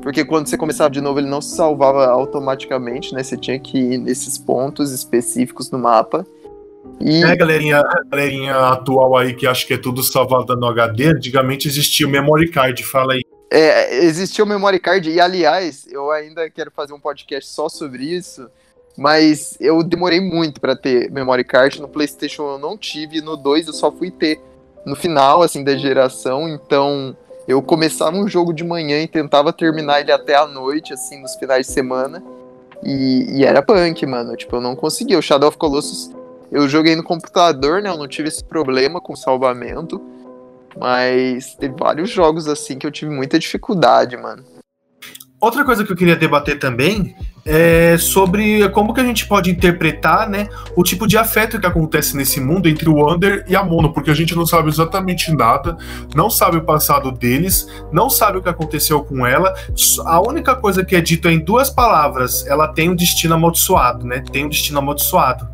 Porque 0.00 0.24
quando 0.24 0.46
você 0.46 0.56
começava 0.56 0.88
de 0.88 1.00
novo, 1.00 1.18
ele 1.18 1.28
não 1.28 1.42
se 1.42 1.54
salvava 1.54 2.06
automaticamente, 2.06 3.12
né? 3.12 3.22
Você 3.22 3.36
tinha 3.36 3.58
que 3.58 3.76
ir 3.76 3.98
nesses 3.98 4.38
pontos 4.38 4.92
específicos 4.92 5.70
no 5.70 5.78
mapa. 5.78 6.24
E... 7.00 7.22
É, 7.22 7.36
galerinha, 7.36 7.82
galerinha 8.10 8.56
atual 8.68 9.16
aí 9.16 9.34
que 9.34 9.46
acha 9.46 9.66
que 9.66 9.74
é 9.74 9.78
tudo 9.78 10.02
salvado 10.02 10.56
no 10.56 10.66
HD, 10.68 11.06
antigamente 11.06 11.68
existia 11.68 12.06
o 12.06 12.10
memory 12.10 12.48
card, 12.50 12.82
fala 12.84 13.14
aí. 13.14 13.22
É, 13.54 14.02
existia 14.04 14.42
o 14.42 14.46
memory 14.46 14.78
card, 14.78 15.10
e 15.10 15.20
aliás, 15.20 15.86
eu 15.90 16.10
ainda 16.10 16.48
quero 16.48 16.70
fazer 16.70 16.94
um 16.94 16.98
podcast 16.98 17.50
só 17.50 17.68
sobre 17.68 18.04
isso, 18.04 18.48
mas 18.96 19.58
eu 19.60 19.82
demorei 19.82 20.20
muito 20.20 20.58
para 20.58 20.74
ter 20.74 21.10
memory 21.10 21.44
card. 21.44 21.78
No 21.78 21.86
PlayStation 21.86 22.52
eu 22.52 22.58
não 22.58 22.78
tive, 22.78 23.20
no 23.20 23.36
2 23.36 23.66
eu 23.66 23.74
só 23.74 23.92
fui 23.92 24.10
ter 24.10 24.40
no 24.86 24.96
final 24.96 25.42
assim 25.42 25.62
da 25.62 25.76
geração, 25.76 26.48
então 26.48 27.14
eu 27.46 27.60
começava 27.60 28.16
um 28.16 28.26
jogo 28.26 28.54
de 28.54 28.64
manhã 28.64 29.02
e 29.02 29.06
tentava 29.06 29.52
terminar 29.52 30.00
ele 30.00 30.12
até 30.12 30.34
a 30.34 30.46
noite, 30.46 30.94
assim, 30.94 31.20
nos 31.20 31.34
finais 31.34 31.66
de 31.66 31.72
semana. 31.74 32.22
E, 32.82 33.38
e 33.38 33.44
era 33.44 33.60
punk, 33.60 34.06
mano. 34.06 34.34
Tipo, 34.34 34.56
eu 34.56 34.60
não 34.62 34.74
conseguia. 34.74 35.18
O 35.18 35.22
Shadow 35.22 35.50
of 35.50 35.58
Colossus 35.58 36.10
eu 36.50 36.66
joguei 36.68 36.96
no 36.96 37.02
computador, 37.02 37.82
né? 37.82 37.90
Eu 37.90 37.98
não 37.98 38.08
tive 38.08 38.28
esse 38.28 38.42
problema 38.42 38.98
com 38.98 39.14
salvamento. 39.14 40.00
Mas 40.78 41.54
teve 41.54 41.74
vários 41.78 42.10
jogos 42.10 42.48
assim 42.48 42.78
que 42.78 42.86
eu 42.86 42.90
tive 42.90 43.14
muita 43.14 43.38
dificuldade, 43.38 44.16
mano. 44.16 44.44
Outra 45.40 45.64
coisa 45.64 45.84
que 45.84 45.90
eu 45.90 45.96
queria 45.96 46.14
debater 46.14 46.58
também 46.58 47.16
é 47.44 47.98
sobre 47.98 48.68
como 48.68 48.94
que 48.94 49.00
a 49.00 49.04
gente 49.04 49.26
pode 49.26 49.50
interpretar, 49.50 50.30
né, 50.30 50.48
o 50.76 50.84
tipo 50.84 51.04
de 51.04 51.18
afeto 51.18 51.58
que 51.58 51.66
acontece 51.66 52.16
nesse 52.16 52.40
mundo 52.40 52.68
entre 52.68 52.88
o 52.88 52.94
Wander 52.94 53.44
e 53.48 53.56
a 53.56 53.64
Mono, 53.64 53.92
porque 53.92 54.12
a 54.12 54.14
gente 54.14 54.36
não 54.36 54.46
sabe 54.46 54.68
exatamente 54.68 55.32
nada, 55.32 55.76
não 56.14 56.30
sabe 56.30 56.58
o 56.58 56.64
passado 56.64 57.10
deles, 57.10 57.66
não 57.90 58.08
sabe 58.08 58.38
o 58.38 58.42
que 58.42 58.48
aconteceu 58.48 59.02
com 59.02 59.26
ela. 59.26 59.52
A 60.06 60.20
única 60.20 60.54
coisa 60.54 60.84
que 60.84 60.94
é 60.94 61.00
dito 61.00 61.26
é 61.26 61.32
em 61.32 61.40
duas 61.40 61.68
palavras, 61.68 62.46
ela 62.46 62.68
tem 62.68 62.88
um 62.88 62.94
destino 62.94 63.34
amaldiçoado, 63.34 64.06
né? 64.06 64.22
Tem 64.30 64.46
um 64.46 64.48
destino 64.48 64.78
amaldiçoado. 64.78 65.48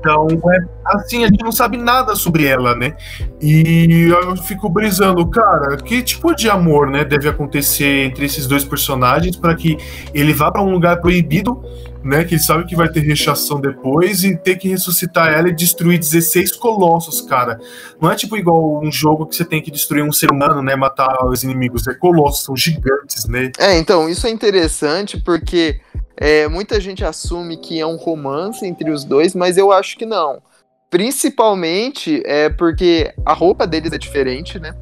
Então, 0.00 0.26
é, 0.50 0.58
assim, 0.96 1.24
a 1.24 1.28
gente 1.28 1.44
não 1.44 1.52
sabe 1.52 1.76
nada 1.76 2.16
sobre 2.16 2.46
ela, 2.46 2.74
né? 2.74 2.96
E 3.40 4.08
eu 4.08 4.34
fico 4.36 4.68
brisando, 4.68 5.26
cara, 5.28 5.76
que 5.76 6.02
tipo 6.02 6.34
de 6.34 6.48
amor, 6.48 6.90
né, 6.90 7.04
deve 7.04 7.28
acontecer 7.28 8.06
entre 8.06 8.24
esses 8.24 8.46
dois 8.46 8.64
personagens 8.64 9.36
para 9.36 9.54
que 9.54 9.76
ele 10.14 10.32
vá 10.32 10.50
para 10.50 10.62
um 10.62 10.70
lugar 10.70 11.00
proibido, 11.00 11.62
né, 12.02 12.24
que 12.24 12.34
ele 12.34 12.42
sabe 12.42 12.64
que 12.64 12.74
vai 12.74 12.88
ter 12.88 13.00
rechação 13.00 13.60
depois 13.60 14.24
e 14.24 14.34
ter 14.34 14.56
que 14.56 14.68
ressuscitar 14.68 15.34
ela 15.34 15.50
e 15.50 15.54
destruir 15.54 15.98
16 15.98 16.52
colossos, 16.52 17.20
cara. 17.20 17.60
Não 18.00 18.10
é 18.10 18.16
tipo 18.16 18.38
igual 18.38 18.82
um 18.82 18.90
jogo 18.90 19.26
que 19.26 19.36
você 19.36 19.44
tem 19.44 19.60
que 19.60 19.70
destruir 19.70 20.02
um 20.02 20.12
ser 20.12 20.30
humano, 20.30 20.62
né, 20.62 20.74
matar 20.74 21.26
os 21.26 21.42
inimigos, 21.42 21.86
é 21.86 21.94
colossos, 21.94 22.44
são 22.44 22.56
gigantes, 22.56 23.26
né? 23.26 23.52
É, 23.58 23.78
então, 23.78 24.08
isso 24.08 24.26
é 24.26 24.30
interessante 24.30 25.18
porque 25.18 25.78
É, 26.20 26.46
muita 26.48 26.78
gente 26.78 27.02
assume 27.02 27.56
que 27.56 27.80
é 27.80 27.86
um 27.86 27.96
romance 27.96 28.66
entre 28.66 28.90
os 28.90 29.04
dois, 29.04 29.34
mas 29.34 29.56
eu 29.56 29.72
acho 29.72 29.96
que 29.96 30.04
não. 30.04 30.42
Principalmente 30.90 32.22
é 32.26 32.50
porque 32.50 33.14
a 33.24 33.32
roupa 33.32 33.66
deles 33.66 33.90
é 33.90 33.96
diferente, 33.98 34.58
né? 34.58 34.74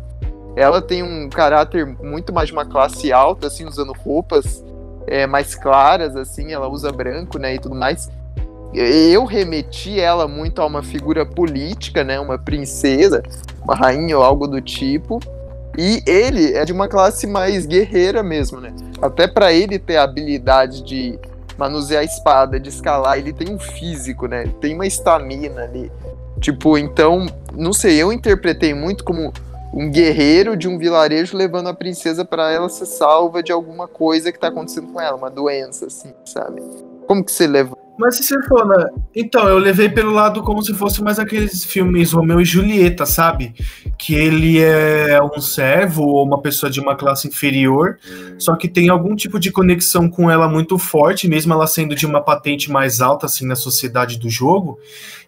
Ela 0.57 0.83
tem 0.83 1.05
um 1.05 1.31
caráter 1.31 1.87
muito 1.87 2.33
mais 2.33 2.49
de 2.49 2.53
uma 2.53 2.67
classe 2.67 3.13
alta, 3.13 3.47
assim, 3.47 3.65
usando 3.65 3.93
roupas 3.93 4.65
é, 5.07 5.29
mais 5.29 5.55
claras, 5.55 6.17
assim, 6.17 6.53
ela 6.53 6.69
usa 6.69 6.91
branco, 6.91 7.39
né, 7.39 7.55
e 7.55 7.59
tudo 7.61 7.77
mais. 7.77 8.11
Eu 8.75 9.25
remeti 9.25 10.01
ela 10.01 10.27
muito 10.27 10.61
a 10.61 10.67
uma 10.67 10.83
figura 10.83 11.25
política, 11.25 12.03
né, 12.03 12.19
uma 12.19 12.37
princesa, 12.37 13.23
uma 13.63 13.77
rainha 13.77 14.19
ou 14.19 14.25
algo 14.25 14.49
do 14.49 14.61
tipo. 14.61 15.21
E 15.81 16.03
ele 16.05 16.55
é 16.55 16.65
de 16.65 16.73
uma 16.73 16.89
classe 16.89 17.25
mais 17.25 17.65
guerreira 17.65 18.21
mesmo, 18.21 18.61
né? 18.61 18.75
Até 19.01 19.29
para 19.29 19.53
ele 19.53 19.79
ter 19.79 19.97
a 19.97 20.03
habilidade 20.03 20.83
de 20.83 21.17
manusear 21.57 22.03
a 22.03 22.05
espada, 22.05 22.59
de 22.59 22.69
escalar, 22.69 23.17
ele 23.17 23.33
tem 23.33 23.55
um 23.55 23.61
físico, 23.61 24.27
né? 24.27 24.53
Tem 24.61 24.75
uma 24.75 24.89
estamina 24.89 25.63
ali. 25.63 25.89
Tipo, 26.41 26.77
então, 26.77 27.27
não 27.55 27.73
sei, 27.73 28.03
eu 28.03 28.13
interpretei 28.13 28.75
muito 28.75 29.05
como 29.05 29.33
um 29.73 29.89
guerreiro 29.89 30.57
de 30.57 30.67
um 30.67 30.79
vilarejo 30.79 31.37
levando 31.37 31.69
a 31.69 31.75
princesa 31.75 32.25
para 32.25 32.51
ela 32.51 32.69
ser 32.69 32.87
salva 32.87 33.41
de 33.41 33.53
alguma 33.53 33.87
coisa 33.87 34.33
que 34.33 34.39
tá 34.39 34.49
acontecendo 34.49 34.89
com 34.89 35.01
ela, 35.01 35.17
uma 35.17 35.31
doença, 35.31 35.87
assim, 35.87 36.13
sabe? 36.25 36.61
Como 37.07 37.25
que 37.25 37.31
você 37.31 37.47
leva? 37.47 37.77
Mas 37.99 38.17
se 38.17 38.23
você 38.23 38.41
for, 38.45 38.65
né? 38.65 38.87
Então, 39.15 39.49
eu 39.49 39.59
levei 39.59 39.89
pelo 39.89 40.13
lado 40.13 40.43
como 40.43 40.63
se 40.63 40.73
fosse 40.73 41.03
mais 41.03 41.19
aqueles 41.19 41.65
filmes 41.65 42.13
Romeu 42.13 42.41
e 42.41 42.45
Julieta, 42.45 43.05
sabe? 43.05 43.53
Que 43.99 44.15
ele 44.15 44.61
é 44.61 45.21
um 45.21 45.41
servo 45.41 46.05
ou 46.05 46.25
uma 46.25 46.41
pessoa 46.41 46.71
de 46.71 46.79
uma 46.79 46.95
classe 46.95 47.27
inferior, 47.27 47.99
só 48.39 48.55
que 48.55 48.69
tem 48.69 48.89
algum 48.89 49.17
tipo 49.17 49.41
de 49.41 49.51
conexão 49.51 50.09
com 50.09 50.31
ela 50.31 50.49
muito 50.49 50.79
forte, 50.79 51.27
mesmo 51.27 51.53
ela 51.53 51.67
sendo 51.67 51.97
de 51.97 52.07
uma 52.07 52.21
patente 52.21 52.71
mais 52.71 53.01
alta, 53.01 53.27
assim, 53.27 53.45
na 53.45 53.57
sociedade 53.57 54.17
do 54.17 54.31
jogo. 54.31 54.79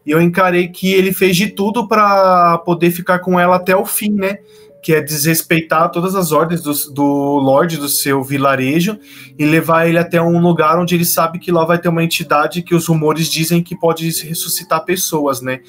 E 0.06 0.12
eu 0.12 0.20
encarei 0.20 0.68
que 0.68 0.92
ele 0.92 1.12
fez 1.12 1.36
de 1.36 1.48
tudo 1.48 1.88
para 1.88 2.58
poder 2.58 2.92
ficar 2.92 3.18
com 3.18 3.38
ela 3.38 3.56
até 3.56 3.74
o 3.76 3.84
fim, 3.84 4.12
né? 4.12 4.38
Que 4.82 4.94
é 4.94 5.00
desrespeitar 5.00 5.90
todas 5.90 6.14
as 6.14 6.32
ordens 6.32 6.62
do, 6.62 6.72
do 6.92 7.04
Lorde 7.38 7.76
do 7.76 7.88
seu 7.88 8.22
vilarejo 8.22 8.98
e 9.38 9.44
levar 9.44 9.86
ele 9.86 9.98
até 9.98 10.20
um 10.20 10.40
lugar 10.40 10.78
onde 10.78 10.94
ele 10.94 11.04
sabe 11.04 11.38
que 11.38 11.52
lá 11.52 11.64
vai 11.64 11.78
ter 11.78 11.88
uma 11.88 12.02
entidade 12.02 12.62
que 12.62 12.74
os 12.74 12.86
rumores 12.86 13.28
dizem 13.28 13.62
que 13.62 13.76
pode 13.76 14.04
ressuscitar 14.22 14.84
pessoas, 14.84 15.40
né? 15.40 15.60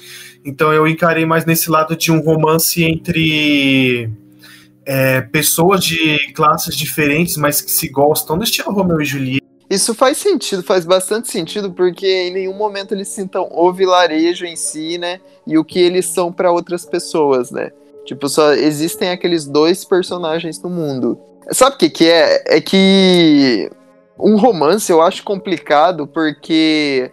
Então 0.44 0.72
eu 0.72 0.86
encarei 0.86 1.26
mais 1.26 1.44
nesse 1.44 1.70
lado 1.70 1.96
de 1.96 2.10
um 2.10 2.20
romance 2.20 2.82
entre 2.82 4.10
é, 4.84 5.20
pessoas 5.20 5.84
de 5.84 6.32
classes 6.32 6.74
diferentes, 6.76 7.36
mas 7.36 7.60
que 7.60 7.70
se 7.70 7.88
gostam, 7.88 8.36
no 8.36 8.42
estilo 8.42 8.72
Romeu 8.72 9.00
e 9.00 9.04
Julieta. 9.04 9.42
Isso 9.68 9.94
faz 9.94 10.18
sentido, 10.18 10.62
faz 10.62 10.84
bastante 10.84 11.30
sentido, 11.30 11.72
porque 11.72 12.06
em 12.06 12.32
nenhum 12.32 12.52
momento 12.52 12.92
eles 12.92 13.08
sintam 13.08 13.48
o 13.50 13.72
vilarejo 13.72 14.44
em 14.44 14.54
si, 14.54 14.98
né? 14.98 15.18
E 15.46 15.56
o 15.56 15.64
que 15.64 15.78
eles 15.78 16.06
são 16.06 16.30
para 16.30 16.52
outras 16.52 16.84
pessoas, 16.84 17.50
né? 17.50 17.70
Tipo, 18.04 18.28
só 18.28 18.52
existem 18.52 19.10
aqueles 19.10 19.46
dois 19.46 19.84
personagens 19.84 20.60
no 20.60 20.68
mundo. 20.68 21.18
Sabe 21.50 21.76
o 21.76 21.78
que, 21.78 21.90
que 21.90 22.08
é? 22.08 22.42
É 22.46 22.60
que 22.60 23.70
um 24.18 24.36
romance 24.36 24.90
eu 24.90 25.00
acho 25.00 25.22
complicado 25.22 26.06
porque 26.06 27.10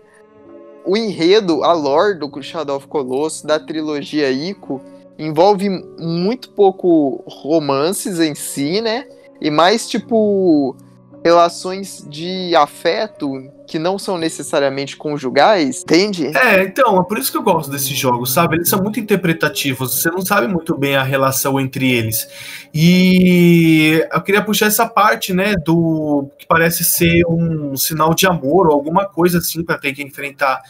o 0.85 0.97
enredo, 0.97 1.63
a 1.63 1.73
lore 1.73 2.17
do 2.17 2.41
Shadow 2.41 2.77
of 2.77 2.87
Colossus, 2.87 3.43
da 3.43 3.59
trilogia 3.59 4.31
Ico, 4.31 4.81
envolve 5.17 5.69
muito 5.99 6.49
pouco 6.51 7.23
romances 7.27 8.19
em 8.19 8.33
si, 8.33 8.81
né? 8.81 9.05
E 9.41 9.51
mais, 9.51 9.87
tipo, 9.87 10.75
relações 11.23 12.05
de 12.07 12.55
afeto 12.55 13.51
que 13.69 13.77
não 13.77 13.99
são 13.99 14.17
necessariamente 14.17 14.97
conjugais, 14.97 15.83
entende? 15.83 16.35
É, 16.35 16.63
então, 16.63 16.99
é 16.99 17.03
por 17.03 17.19
isso 17.19 17.31
que 17.31 17.37
eu 17.37 17.43
gosto 17.43 17.69
desses 17.69 17.95
jogos, 17.95 18.33
sabe? 18.33 18.55
Eles 18.55 18.67
são 18.67 18.81
muito 18.81 18.99
interpretativos, 18.99 20.01
você 20.01 20.09
não 20.09 20.21
sabe 20.21 20.47
muito 20.47 20.75
bem 20.75 20.95
a 20.95 21.03
relação 21.03 21.59
entre 21.59 21.91
eles. 21.91 22.27
E 22.73 24.03
eu 24.11 24.21
queria 24.21 24.43
puxar 24.43 24.65
essa 24.65 24.87
parte, 24.87 25.33
né, 25.33 25.53
do 25.55 26.27
que 26.39 26.47
parece 26.47 26.83
ser 26.83 27.23
um 27.27 27.77
sinal 27.77 28.15
de 28.15 28.25
amor 28.25 28.67
ou 28.67 28.73
alguma 28.73 29.05
coisa 29.05 29.37
assim 29.37 29.63
para 29.63 29.77
ter 29.77 29.93
que 29.93 30.01
enfrentar 30.01 30.61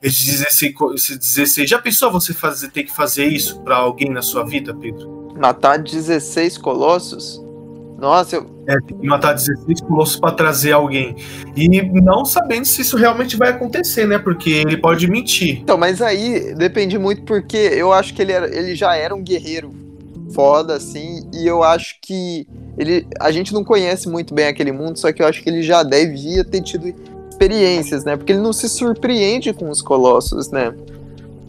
esses 0.00 0.24
16, 0.24 0.74
esses 0.94 1.18
16. 1.18 1.68
Já 1.68 1.80
pensou 1.80 2.12
você 2.12 2.32
fazer, 2.32 2.68
ter 2.68 2.84
que 2.84 2.94
fazer 2.94 3.26
isso 3.26 3.60
para 3.62 3.76
alguém 3.76 4.10
na 4.10 4.22
sua 4.22 4.44
vida, 4.44 4.72
Pedro? 4.72 5.34
Matar 5.36 5.78
16 5.78 6.56
colossos? 6.58 7.43
Nossa, 8.04 8.36
eu. 8.36 8.46
É, 8.68 8.78
tem 8.86 8.98
que 8.98 9.06
matar 9.06 9.32
16 9.32 9.80
colossos 9.80 10.16
para 10.20 10.30
trazer 10.32 10.72
alguém. 10.72 11.16
E 11.56 11.68
não 12.02 12.22
sabendo 12.26 12.66
se 12.66 12.82
isso 12.82 12.98
realmente 12.98 13.34
vai 13.34 13.48
acontecer, 13.48 14.06
né? 14.06 14.18
Porque 14.18 14.50
ele 14.50 14.76
pode 14.76 15.08
mentir. 15.10 15.60
Então, 15.62 15.78
mas 15.78 16.02
aí 16.02 16.54
depende 16.54 16.98
muito 16.98 17.22
porque 17.22 17.56
eu 17.56 17.94
acho 17.94 18.12
que 18.12 18.20
ele, 18.20 18.32
era, 18.32 18.54
ele 18.54 18.74
já 18.74 18.94
era 18.94 19.14
um 19.14 19.22
guerreiro 19.22 19.72
foda, 20.34 20.74
assim, 20.74 21.26
e 21.32 21.46
eu 21.46 21.62
acho 21.62 21.96
que 22.02 22.46
ele. 22.76 23.06
A 23.18 23.32
gente 23.32 23.54
não 23.54 23.64
conhece 23.64 24.06
muito 24.06 24.34
bem 24.34 24.48
aquele 24.48 24.70
mundo, 24.70 24.98
só 24.98 25.10
que 25.10 25.22
eu 25.22 25.26
acho 25.26 25.42
que 25.42 25.48
ele 25.48 25.62
já 25.62 25.82
devia 25.82 26.44
ter 26.44 26.60
tido 26.60 26.94
experiências, 27.30 28.04
né? 28.04 28.18
Porque 28.18 28.32
ele 28.32 28.42
não 28.42 28.52
se 28.52 28.68
surpreende 28.68 29.50
com 29.54 29.70
os 29.70 29.80
colossos, 29.80 30.50
né? 30.50 30.74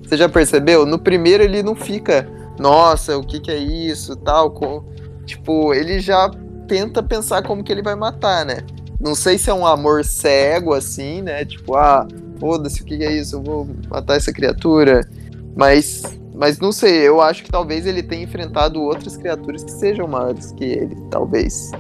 Você 0.04 0.16
já 0.16 0.30
percebeu? 0.30 0.86
No 0.86 1.00
primeiro 1.00 1.44
ele 1.44 1.62
não 1.62 1.76
fica, 1.76 2.26
nossa, 2.58 3.18
o 3.18 3.26
que, 3.26 3.42
que 3.42 3.52
é 3.52 3.58
isso, 3.58 4.16
tal, 4.16 4.52
com 4.52 4.96
Tipo, 5.26 5.74
ele 5.74 6.00
já 6.00 6.30
tenta 6.68 7.02
pensar 7.02 7.44
como 7.44 7.64
que 7.64 7.72
ele 7.72 7.82
vai 7.82 7.96
matar, 7.96 8.46
né? 8.46 8.58
Não 9.00 9.16
sei 9.16 9.38
se 9.38 9.50
é 9.50 9.54
um 9.54 9.66
amor 9.66 10.04
cego, 10.04 10.74
assim, 10.74 11.22
né? 11.22 11.46
Tipo, 11.46 11.76
ah, 11.76 12.08
foda-se, 12.40 12.82
o 12.82 12.86
que 12.86 13.04
é 13.04 13.12
isso? 13.12 13.36
Eu 13.36 13.44
vou 13.44 13.70
matar 13.90 14.16
essa 14.16 14.32
criatura. 14.32 15.08
Mas, 15.56 16.04
mas 16.34 16.60
não 16.60 16.72
sei, 16.72 17.08
eu 17.08 17.22
acho 17.22 17.44
que 17.44 17.52
talvez 17.52 17.86
ele 17.86 18.04
tenha 18.04 18.24
enfrentado 18.24 18.82
outras 18.82 19.16
criaturas 19.16 19.64
que 19.64 19.72
sejam 19.72 20.08
maiores 20.08 20.52
que 20.54 20.64
ele, 20.64 20.96
talvez. 21.10 21.72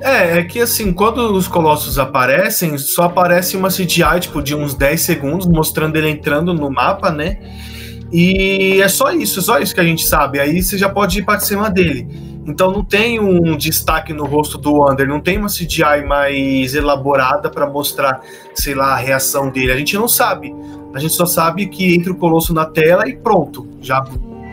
É, 0.00 0.38
é 0.38 0.44
que 0.44 0.60
assim, 0.60 0.92
quando 0.92 1.18
os 1.34 1.48
colossos 1.48 1.98
aparecem, 1.98 2.76
só 2.78 3.04
aparece 3.04 3.56
uma 3.56 3.68
CGI, 3.68 4.20
tipo, 4.20 4.42
de 4.42 4.54
uns 4.54 4.74
10 4.74 5.00
segundos, 5.00 5.46
mostrando 5.46 5.96
ele 5.96 6.10
entrando 6.10 6.52
no 6.52 6.70
mapa, 6.70 7.10
né? 7.10 7.38
E 8.12 8.80
é 8.80 8.88
só 8.88 9.10
isso, 9.12 9.42
só 9.42 9.58
isso 9.58 9.74
que 9.74 9.80
a 9.80 9.84
gente 9.84 10.06
sabe. 10.06 10.38
Aí 10.38 10.62
você 10.62 10.78
já 10.78 10.88
pode 10.88 11.18
ir 11.18 11.24
para 11.24 11.40
cima 11.40 11.70
dele. 11.70 12.08
Então 12.46 12.70
não 12.70 12.84
tem 12.84 13.18
um 13.18 13.56
destaque 13.56 14.12
no 14.12 14.24
rosto 14.24 14.56
do 14.56 14.88
Under, 14.88 15.06
não 15.06 15.20
tem 15.20 15.36
uma 15.36 15.48
CGI 15.48 16.04
mais 16.06 16.74
elaborada 16.74 17.50
para 17.50 17.68
mostrar, 17.68 18.20
sei 18.54 18.74
lá, 18.74 18.92
a 18.92 18.96
reação 18.96 19.50
dele. 19.50 19.72
A 19.72 19.76
gente 19.76 19.96
não 19.96 20.06
sabe. 20.06 20.54
A 20.94 20.98
gente 21.00 21.14
só 21.14 21.26
sabe 21.26 21.66
que 21.66 21.94
entra 21.94 22.12
o 22.12 22.16
Colosso 22.16 22.54
na 22.54 22.64
tela 22.64 23.08
e 23.08 23.16
pronto, 23.16 23.68
já 23.80 24.04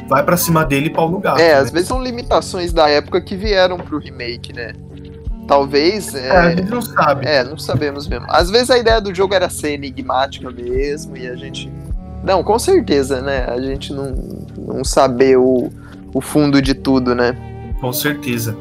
vai 0.10 0.24
para 0.24 0.36
cima 0.36 0.66
dele 0.66 0.88
e 0.88 0.90
pau 0.90 1.10
no 1.10 1.20
gato. 1.20 1.40
É, 1.40 1.54
né? 1.54 1.54
às 1.54 1.72
vezes 1.72 1.88
são 1.88 2.04
limitações 2.04 2.74
da 2.74 2.90
época 2.90 3.22
que 3.22 3.36
vieram 3.36 3.78
pro 3.78 4.00
remake, 4.00 4.52
né? 4.52 4.74
Talvez. 5.48 6.16
É, 6.16 6.28
é, 6.28 6.32
a 6.32 6.50
gente 6.56 6.70
não 6.70 6.82
sabe. 6.82 7.26
É, 7.28 7.44
não 7.44 7.58
sabemos 7.58 8.08
mesmo. 8.08 8.26
Às 8.30 8.50
vezes 8.50 8.70
a 8.70 8.78
ideia 8.78 9.00
do 9.00 9.14
jogo 9.14 9.34
era 9.34 9.50
ser 9.50 9.74
enigmática 9.74 10.50
mesmo 10.50 11.16
e 11.16 11.28
a 11.28 11.36
gente. 11.36 11.72
Não, 12.24 12.44
com 12.44 12.58
certeza, 12.58 13.22
né? 13.22 13.46
A 13.48 13.60
gente 13.62 13.92
não, 13.92 14.16
não 14.58 14.84
saber 14.84 15.38
o, 15.38 15.70
o 16.14 16.22
fundo 16.22 16.62
de 16.62 16.74
tudo, 16.74 17.14
né? 17.14 17.36
Com 17.82 17.92
certeza. 17.92 18.58